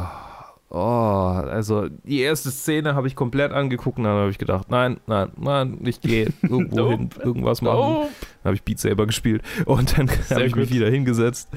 oh, 0.71 0.79
also 0.79 1.89
die 1.89 2.21
erste 2.21 2.51
Szene 2.51 2.95
habe 2.95 3.07
ich 3.07 3.15
komplett 3.15 3.53
angeguckt 3.53 3.99
und 3.99 4.05
dann 4.05 4.17
habe 4.17 4.31
ich 4.31 4.39
gedacht, 4.39 4.71
nein, 4.71 5.01
nein, 5.07 5.31
nein, 5.37 5.79
ich 5.85 6.01
gehe 6.01 6.29
irgendwo 6.43 6.77
nope. 6.77 6.97
hin, 6.97 7.11
irgendwas 7.23 7.63
machen. 7.63 7.93
Nope. 7.95 8.09
Dann 8.43 8.45
habe 8.45 8.57
ich 8.57 8.63
Beat 8.63 8.81
Saber 8.81 9.07
gespielt 9.07 9.43
und 9.65 9.97
dann 9.97 10.11
habe 10.31 10.45
ich 10.45 10.57
mich 10.57 10.73
wieder 10.73 10.91
hingesetzt. 10.91 11.49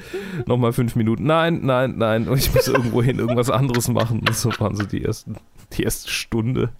Nochmal 0.46 0.72
fünf 0.72 0.96
Minuten, 0.96 1.24
nein, 1.24 1.60
nein, 1.62 1.96
nein, 1.98 2.28
und 2.28 2.38
ich 2.38 2.54
muss 2.54 2.68
irgendwo 2.68 3.02
hin, 3.02 3.18
irgendwas 3.18 3.50
anderes 3.50 3.88
machen. 3.88 4.20
Und 4.20 4.34
so 4.34 4.50
waren 4.58 4.76
so 4.76 4.84
die, 4.84 5.04
ersten, 5.04 5.36
die 5.72 5.82
erste 5.82 6.10
Stunde. 6.10 6.70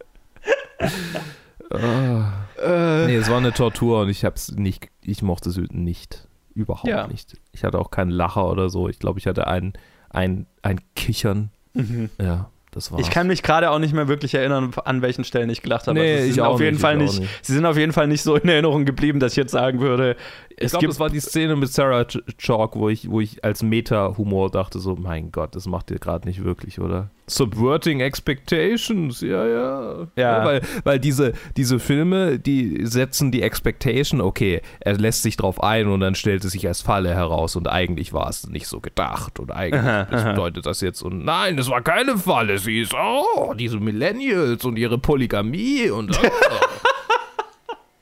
oh. 1.71 2.23
äh. 2.63 3.07
Nee, 3.07 3.17
es 3.17 3.29
war 3.29 3.39
eine 3.39 3.53
Tortur 3.53 4.03
und 4.03 4.09
ich 4.11 4.25
hab's 4.25 4.53
nicht, 4.53 4.89
ich 5.03 5.23
mochte 5.23 5.51
es 5.51 5.59
nicht. 5.71 6.28
Überhaupt 6.59 6.89
ja. 6.89 7.07
nicht. 7.07 7.37
Ich 7.53 7.63
hatte 7.63 7.79
auch 7.79 7.93
keinen 7.93 8.11
Lacher 8.11 8.51
oder 8.51 8.69
so. 8.69 8.89
Ich 8.89 8.99
glaube, 8.99 9.21
ich 9.21 9.29
hatte 9.29 9.47
ein, 9.47 9.75
ein, 10.11 10.47
ein 10.63 10.81
Kichern. 10.97 11.53
Mhm. 11.73 12.11
Ja. 12.21 12.51
Das 12.71 12.93
ich 12.99 13.11
kann 13.11 13.27
mich 13.27 13.43
gerade 13.43 13.71
auch 13.71 13.79
nicht 13.79 13.95
mehr 13.95 14.09
wirklich 14.09 14.35
erinnern, 14.35 14.73
an 14.85 15.03
welchen 15.03 15.25
Stellen 15.25 15.49
ich 15.49 15.63
gelacht 15.63 15.87
habe. 15.87 15.99
Nee, 15.99 16.15
also 16.15 16.25
sie, 16.27 16.33
sind 16.33 16.43
auf 16.43 16.61
jeden 16.61 16.73
nicht, 16.73 16.81
Fall 16.81 16.97
nicht, 16.97 17.21
nicht, 17.21 17.31
sie 17.43 17.55
sind 17.55 17.65
auf 17.65 17.79
jeden 17.79 17.93
Fall 17.93 18.09
nicht 18.09 18.23
so 18.23 18.37
in 18.37 18.49
Erinnerung 18.49 18.85
geblieben, 18.85 19.21
dass 19.21 19.33
ich 19.33 19.37
jetzt 19.39 19.53
sagen 19.53 19.81
würde, 19.81 20.17
ich 20.61 20.71
glaube, 20.71 20.89
das 20.89 20.99
war 20.99 21.09
die 21.09 21.21
Szene 21.21 21.57
mit 21.57 21.73
Sarah 21.73 22.05
Chalk, 22.05 22.75
wo 22.75 22.89
ich, 22.89 23.11
wo 23.11 23.21
ich 23.21 23.45
als 23.45 23.63
Meta-Humor 23.63 24.51
dachte, 24.51 24.81
so, 24.81 24.97
mein 24.97 25.31
Gott, 25.31 25.55
das 25.55 25.67
macht 25.67 25.91
ihr 25.91 25.99
gerade 25.99 26.27
nicht 26.27 26.43
wirklich, 26.43 26.81
oder? 26.81 27.11
Subverting 27.29 28.01
Expectations, 28.01 29.21
ja, 29.21 29.47
ja. 29.47 29.99
Ja, 30.01 30.07
ja 30.17 30.45
weil, 30.45 30.63
weil 30.85 30.99
diese, 30.99 31.35
diese 31.57 31.79
Filme, 31.79 32.39
die 32.39 32.87
setzen 32.87 33.31
die 33.31 33.43
Expectation, 33.43 34.21
okay, 34.21 34.63
er 34.81 34.97
lässt 34.97 35.23
sich 35.23 35.37
drauf 35.37 35.63
ein 35.63 35.87
und 35.89 36.01
dann 36.01 36.15
stellt 36.15 36.45
es 36.45 36.53
sich 36.53 36.67
als 36.67 36.81
Falle 36.81 37.15
heraus 37.15 37.55
und 37.55 37.69
eigentlich 37.69 38.13
war 38.13 38.29
es 38.29 38.49
nicht 38.49 38.67
so 38.67 38.81
gedacht 38.81 39.39
und 39.39 39.53
eigentlich 39.53 39.83
aha, 39.83 40.07
aha. 40.11 40.31
bedeutet 40.33 40.67
das 40.67 40.81
jetzt 40.81 41.03
und 41.03 41.25
nein, 41.25 41.57
das 41.57 41.69
war 41.69 41.83
keine 41.83 42.17
Falle, 42.17 42.58
sie 42.59 42.81
ist, 42.81 42.95
oh, 42.95 43.55
diese 43.55 43.79
Millennials 43.79 44.65
und 44.65 44.77
ihre 44.77 44.99
Polygamie 44.99 45.91
und 45.91 46.17
oh. 46.17 46.29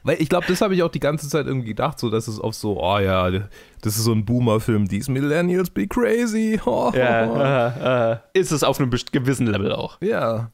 Weil 0.07 0.23
ich 0.23 0.29
glaube, 0.29 0.47
das 0.47 0.61
habe 0.61 0.73
ich 0.73 0.85
auch 0.85 0.91
die 0.91 1.01
ganze 1.01 1.29
Zeit 1.29 1.47
irgendwie 1.47 1.67
gedacht, 1.67 1.99
so 1.99 2.11
dass 2.11 2.29
es 2.29 2.39
auf 2.39 2.55
so, 2.55 2.81
oh 2.81 2.99
ja, 3.01 3.29
das 3.29 3.97
ist 3.97 4.05
so 4.05 4.13
ein 4.13 4.25
Boomer-Film, 4.25 4.89
these 4.89 5.11
Millennials 5.11 5.69
be 5.69 5.89
crazy. 5.89 6.61
Oh, 6.67 6.93
ja, 6.95 7.27
uh, 7.27 8.15
uh, 8.15 8.17
ist 8.33 8.53
es 8.53 8.63
auf 8.63 8.79
einem 8.79 8.91
gewissen 8.91 9.49
Level 9.49 9.73
auch. 9.73 10.01
Ja. 10.01 10.51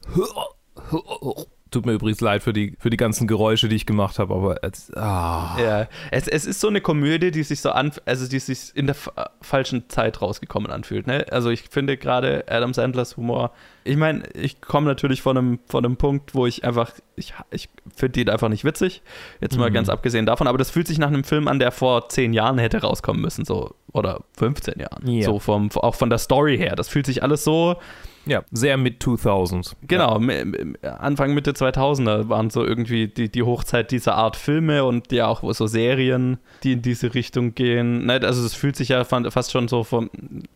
Tut 1.69 1.85
mir 1.85 1.93
übrigens 1.93 2.19
leid 2.19 2.41
für 2.41 2.51
die, 2.51 2.75
für 2.79 2.89
die 2.89 2.97
ganzen 2.97 3.27
Geräusche, 3.27 3.67
die 3.67 3.75
ich 3.75 3.85
gemacht 3.85 4.17
habe, 4.17 4.33
aber 4.33 4.63
es, 4.63 4.91
ah. 4.95 5.55
ja, 5.59 5.87
es, 6.09 6.27
es 6.27 6.45
ist 6.45 6.59
so 6.59 6.67
eine 6.67 6.81
Komödie, 6.81 7.29
die 7.29 7.43
sich 7.43 7.61
so 7.61 7.69
an, 7.71 7.91
also 8.05 8.27
die 8.27 8.39
sich 8.39 8.75
in 8.75 8.87
der 8.87 8.95
falschen 9.41 9.87
Zeit 9.87 10.19
rausgekommen 10.19 10.71
anfühlt. 10.71 11.05
Ne? 11.05 11.27
Also 11.29 11.51
ich 11.51 11.61
finde 11.69 11.97
gerade 11.97 12.45
Adam 12.47 12.73
Sandlers 12.73 13.17
Humor, 13.17 13.51
ich 13.83 13.97
meine, 13.97 14.23
ich 14.33 14.61
komme 14.61 14.87
natürlich 14.87 15.21
von 15.21 15.37
einem, 15.37 15.59
von 15.67 15.85
einem 15.85 15.97
Punkt, 15.97 16.35
wo 16.35 16.45
ich 16.45 16.63
einfach, 16.63 16.91
ich, 17.15 17.33
ich 17.51 17.69
finde 17.95 18.23
den 18.23 18.29
einfach 18.29 18.49
nicht 18.49 18.63
witzig. 18.63 19.01
Jetzt 19.41 19.57
mal 19.57 19.69
mhm. 19.69 19.73
ganz 19.73 19.89
abgesehen 19.89 20.25
davon, 20.25 20.47
aber 20.47 20.57
das 20.57 20.71
fühlt 20.71 20.87
sich 20.87 20.97
nach 20.97 21.07
einem 21.07 21.23
Film 21.23 21.47
an, 21.47 21.59
der 21.59 21.71
vor 21.71 22.09
zehn 22.09 22.33
Jahren 22.33 22.57
hätte 22.57 22.81
rauskommen 22.81 23.21
müssen, 23.21 23.45
so 23.45 23.75
oder 23.91 24.21
15 24.37 24.79
Jahren. 24.79 25.07
Yeah. 25.07 25.25
So 25.25 25.39
vom, 25.39 25.69
auch 25.75 25.95
von 25.95 26.09
der 26.09 26.19
Story 26.19 26.57
her. 26.57 26.75
Das 26.75 26.89
fühlt 26.89 27.05
sich 27.05 27.23
alles 27.23 27.43
so 27.43 27.77
ja, 28.25 28.43
sehr 28.51 28.77
mit 28.77 29.03
2000s. 29.03 29.73
Genau, 29.87 30.19
ja. 30.21 30.93
Anfang 30.95 31.33
Mitte 31.33 31.51
2000er 31.51 32.29
waren 32.29 32.49
so 32.49 32.63
irgendwie 32.63 33.07
die, 33.07 33.29
die 33.29 33.43
Hochzeit 33.43 33.91
dieser 33.91 34.15
Art 34.15 34.37
Filme 34.37 34.85
und 34.85 35.11
ja 35.11 35.27
auch 35.27 35.43
so 35.53 35.67
Serien, 35.67 36.37
die 36.63 36.73
in 36.73 36.81
diese 36.81 37.13
Richtung 37.13 37.53
gehen. 37.53 38.05
Ne, 38.05 38.21
also 38.23 38.45
es 38.45 38.53
fühlt 38.53 38.77
sich 38.77 38.89
ja 38.89 39.03
fast 39.03 39.51
schon 39.51 39.67
so 39.67 39.83
vom, 39.83 40.09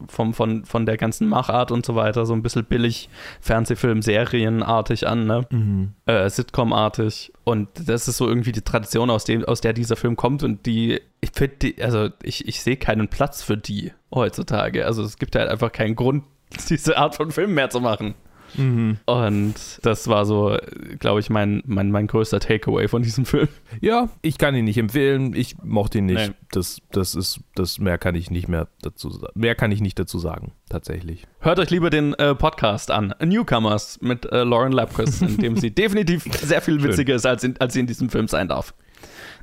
vom, 0.08 0.34
von, 0.34 0.64
von 0.64 0.86
der 0.86 0.98
ganzen 0.98 1.28
Machart 1.28 1.72
und 1.72 1.86
so 1.86 1.96
weiter 1.96 2.26
so 2.26 2.34
ein 2.34 2.42
bisschen 2.42 2.64
billig 2.64 3.10
Fernsehfilm, 3.42 4.02
Serienartig 4.02 5.08
an, 5.08 5.26
ne? 5.26 5.46
Mhm. 5.50 5.94
Äh, 6.06 6.30
Sitcom-artig. 6.30 7.34
Und 7.44 7.70
das 7.86 8.08
ist 8.08 8.18
so 8.18 8.28
irgendwie 8.28 8.52
die 8.52 8.62
Tradition, 8.62 9.10
aus, 9.10 9.24
dem, 9.24 9.46
aus 9.46 9.62
der 9.62 9.74
dieser 9.74 9.96
Film 9.96 10.16
kommt 10.16 10.44
und 10.44 10.66
die, 10.66 11.02
ich 11.22 11.32
finde, 11.34 11.74
also 11.82 12.10
ich, 12.24 12.48
ich 12.48 12.62
sehe 12.62 12.78
keinen 12.78 13.08
Platz 13.08 13.44
für 13.44 13.58
die 13.58 13.92
heutzutage. 14.14 14.86
Also 14.86 15.04
es 15.04 15.18
gibt 15.18 15.36
halt 15.36 15.50
einfach 15.50 15.72
keinen 15.72 15.96
Grund, 15.96 16.24
diese 16.70 16.98
Art 16.98 17.16
von 17.16 17.32
Film 17.32 17.54
mehr 17.54 17.70
zu 17.70 17.82
machen. 17.82 18.16
Mhm. 18.56 18.98
Und 19.06 19.56
das 19.82 20.08
war 20.08 20.26
so, 20.26 20.58
glaube 21.00 21.20
ich, 21.20 21.30
mein, 21.30 21.62
mein, 21.66 21.92
mein 21.92 22.08
größter 22.08 22.40
Takeaway 22.40 22.88
von 22.88 23.02
diesem 23.02 23.26
Film. 23.26 23.48
Ja, 23.82 24.10
ich 24.22 24.38
kann 24.38 24.56
ihn 24.56 24.66
nicht 24.66 24.78
empfehlen. 24.78 25.34
Ich 25.36 25.56
mochte 25.64 26.00
ihn 26.00 26.06
nicht. 26.06 26.30
Nee. 26.30 26.36
Das, 26.52 26.82
das 26.92 27.16
ist, 27.16 27.42
das 27.56 27.80
mehr 27.80 27.98
kann 27.98 28.16
ich 28.16 28.32
nicht 28.32 28.48
mehr 28.48 28.68
dazu 28.82 29.10
sagen. 29.10 29.34
Mehr 29.36 29.56
kann 29.56 29.72
ich 29.72 29.82
nicht 29.82 30.00
dazu 30.00 30.20
sagen, 30.20 30.54
tatsächlich. 30.70 31.28
Hört 31.40 31.60
euch 31.60 31.70
lieber 31.70 31.90
den 31.90 32.14
äh, 32.16 32.36
Podcast 32.36 32.92
an. 32.92 33.14
Newcomers 33.24 34.00
mit 34.02 34.26
äh, 34.32 34.44
Lauren 34.44 34.72
Lapkus, 34.72 35.22
in 35.22 35.38
dem 35.38 35.58
sie 35.58 35.72
definitiv 35.76 36.24
sehr 36.24 36.62
viel 36.62 36.82
witziger 36.84 37.16
ist, 37.16 37.26
als, 37.26 37.44
in, 37.44 37.58
als 37.60 37.74
sie 37.74 37.82
in 37.82 37.88
diesem 37.88 38.10
Film 38.10 38.28
sein 38.28 38.48
darf. 38.48 38.74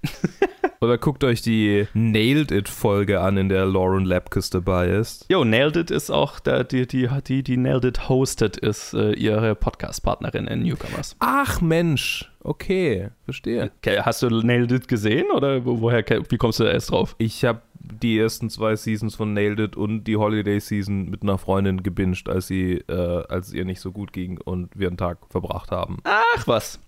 Oder 0.80 0.98
guckt 0.98 1.24
euch 1.24 1.40
die 1.40 1.86
Nailed 1.94 2.50
It-Folge 2.50 3.20
an, 3.20 3.38
in 3.38 3.48
der 3.48 3.64
Lauren 3.64 4.04
Lapkus 4.04 4.50
dabei 4.50 4.88
ist. 4.88 5.24
Jo, 5.30 5.42
Nailed 5.42 5.76
It 5.76 5.90
ist 5.90 6.10
auch 6.10 6.40
der, 6.40 6.64
die, 6.64 6.86
die, 6.86 7.08
die, 7.26 7.42
die 7.42 7.56
Nailed 7.56 7.84
It 7.84 8.08
hostet, 8.10 8.58
ist 8.58 8.92
äh, 8.92 9.12
ihre 9.12 9.54
Podcast-Partnerin 9.54 10.46
in 10.46 10.62
Newcomers. 10.62 11.16
Ach 11.20 11.62
Mensch, 11.62 12.30
okay, 12.40 13.08
verstehe. 13.24 13.70
Okay, 13.78 14.00
hast 14.02 14.22
du 14.22 14.28
Nailed 14.28 14.72
It 14.72 14.88
gesehen 14.88 15.30
oder 15.34 15.64
woher, 15.64 16.04
wie 16.28 16.36
kommst 16.36 16.60
du 16.60 16.64
da 16.64 16.70
erst 16.70 16.90
drauf? 16.90 17.14
Ich 17.16 17.46
habe 17.46 17.62
die 17.78 18.18
ersten 18.18 18.50
zwei 18.50 18.76
Seasons 18.76 19.14
von 19.14 19.32
Nailed 19.32 19.60
It 19.60 19.76
und 19.76 20.04
die 20.04 20.16
Holiday 20.16 20.60
Season 20.60 21.08
mit 21.08 21.22
einer 21.22 21.38
Freundin 21.38 21.82
gebinged, 21.82 22.28
als 22.28 22.46
sie, 22.46 22.74
äh, 22.88 23.24
als 23.28 23.48
es 23.48 23.52
ihr 23.54 23.64
nicht 23.64 23.80
so 23.80 23.92
gut 23.92 24.12
ging 24.12 24.38
und 24.38 24.70
wir 24.78 24.88
einen 24.88 24.96
Tag 24.96 25.18
verbracht 25.30 25.70
haben. 25.70 25.98
Ach 26.04 26.46
was. 26.46 26.80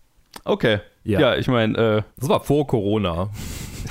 Okay. 0.44 0.80
Ja, 1.04 1.20
ja 1.20 1.36
ich 1.36 1.48
meine, 1.48 1.78
äh, 1.78 2.02
das 2.16 2.28
war 2.28 2.40
vor 2.40 2.66
Corona. 2.66 3.30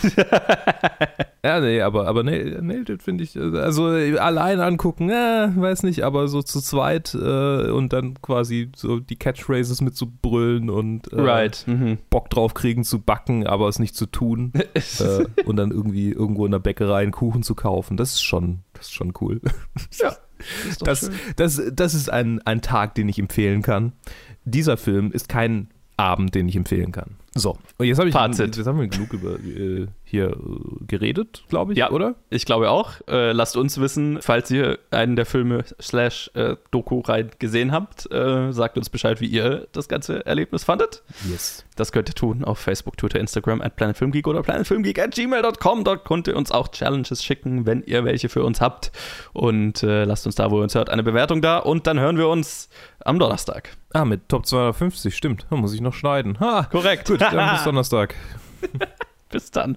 ja, 1.43 1.59
nee, 1.59 1.81
aber, 1.81 2.07
aber 2.07 2.23
Nailed 2.23 2.89
It 2.89 3.03
finde 3.03 3.23
ich, 3.23 3.37
also 3.37 3.85
allein 3.85 4.59
angucken, 4.59 5.09
äh, 5.09 5.49
weiß 5.55 5.83
nicht, 5.83 6.03
aber 6.03 6.27
so 6.27 6.41
zu 6.41 6.61
zweit 6.61 7.13
äh, 7.13 7.69
und 7.69 7.93
dann 7.93 8.21
quasi 8.21 8.71
so 8.75 8.99
die 8.99 9.15
Catchphrases 9.15 9.81
mit 9.81 9.95
zu 9.95 10.11
brüllen 10.11 10.69
und 10.69 11.11
äh, 11.13 11.21
right. 11.21 11.63
mhm. 11.67 11.97
Bock 12.09 12.29
drauf 12.29 12.53
kriegen 12.53 12.83
zu 12.83 12.99
backen, 12.99 13.47
aber 13.47 13.67
es 13.67 13.79
nicht 13.79 13.95
zu 13.95 14.05
tun 14.05 14.53
äh, 14.99 15.43
und 15.45 15.55
dann 15.55 15.71
irgendwie 15.71 16.11
irgendwo 16.11 16.45
in 16.45 16.51
der 16.51 16.59
Bäckerei 16.59 17.03
einen 17.03 17.11
Kuchen 17.11 17.43
zu 17.43 17.55
kaufen, 17.55 17.97
das 17.97 18.13
ist 18.13 18.23
schon, 18.23 18.59
das 18.73 18.87
ist 18.87 18.93
schon 18.93 19.13
cool. 19.21 19.41
Ja. 20.01 20.15
Das, 20.81 21.09
das, 21.37 21.61
das 21.71 21.93
ist 21.93 22.09
ein, 22.09 22.41
ein 22.41 22.61
Tag, 22.61 22.93
den 22.95 23.07
ich 23.07 23.17
empfehlen 23.19 23.61
kann. 23.61 23.93
Dieser 24.43 24.75
Film 24.75 25.13
ist 25.13 25.29
kein 25.29 25.69
Abend, 25.97 26.35
den 26.35 26.47
ich 26.47 26.55
empfehlen 26.55 26.91
kann. 26.91 27.15
So, 27.33 27.57
und 27.77 27.85
jetzt, 27.85 27.99
hab 27.99 28.05
ich, 28.05 28.13
Fazit. 28.13 28.55
jetzt 28.55 28.67
haben 28.67 28.79
wir 28.79 28.87
genug 28.87 29.13
über 29.13 29.39
äh, 29.39 29.87
hier 30.07 30.29
äh, 30.31 30.85
geredet, 30.85 31.43
glaube 31.49 31.73
ich, 31.73 31.79
Ja. 31.79 31.89
oder? 31.91 32.15
Ich 32.29 32.45
glaube 32.45 32.69
auch. 32.69 32.91
Äh, 33.07 33.31
lasst 33.31 33.57
uns 33.57 33.79
wissen, 33.81 34.19
falls 34.21 34.49
ihr 34.51 34.77
einen 34.91 35.15
der 35.15 35.25
Filme 35.25 35.65
slash 35.81 36.29
äh, 36.35 36.55
Doku 36.71 36.99
rein 37.01 37.31
gesehen 37.39 37.71
habt. 37.71 38.09
Äh, 38.11 38.51
sagt 38.53 38.77
uns 38.77 38.89
Bescheid, 38.89 39.19
wie 39.19 39.25
ihr 39.27 39.67
das 39.71 39.87
ganze 39.87 40.25
Erlebnis 40.25 40.63
fandet. 40.63 41.03
Yes. 41.29 41.65
Das 41.75 41.91
könnt 41.91 42.07
ihr 42.09 42.13
tun 42.15 42.43
auf 42.45 42.59
Facebook, 42.59 42.97
Twitter, 42.97 43.19
Instagram, 43.19 43.61
at 43.61 43.75
planetfilmgeek 43.75 44.27
oder 44.27 44.41
planetfilmgeek 44.43 44.99
at 44.99 45.11
gmail.com. 45.15 45.83
Dort 45.83 46.05
könnt 46.05 46.27
ihr 46.27 46.37
uns 46.37 46.51
auch 46.51 46.69
Challenges 46.69 47.23
schicken, 47.23 47.65
wenn 47.65 47.83
ihr 47.83 48.05
welche 48.05 48.29
für 48.29 48.43
uns 48.43 48.61
habt. 48.61 48.91
Und 49.33 49.83
äh, 49.83 50.05
lasst 50.05 50.25
uns 50.25 50.35
da, 50.35 50.51
wo 50.51 50.59
ihr 50.59 50.63
uns 50.63 50.75
hört, 50.75 50.89
eine 50.89 51.03
Bewertung 51.03 51.41
da. 51.41 51.57
Und 51.57 51.87
dann 51.87 51.99
hören 51.99 52.17
wir 52.17 52.29
uns 52.29 52.69
am 53.03 53.19
Donnerstag. 53.19 53.69
Ah, 53.93 54.05
mit 54.05 54.29
Top 54.29 54.45
250, 54.45 55.15
stimmt. 55.15 55.45
Da 55.49 55.55
muss 55.55 55.73
ich 55.73 55.81
noch 55.81 55.93
schneiden. 55.93 56.39
Ha, 56.39 56.67
Korrekt. 56.71 57.07
gut, 57.07 57.21
dann 57.21 57.51
bis 57.55 57.63
Donnerstag. 57.63 58.15
Bis 59.29 59.51
dann. 59.51 59.75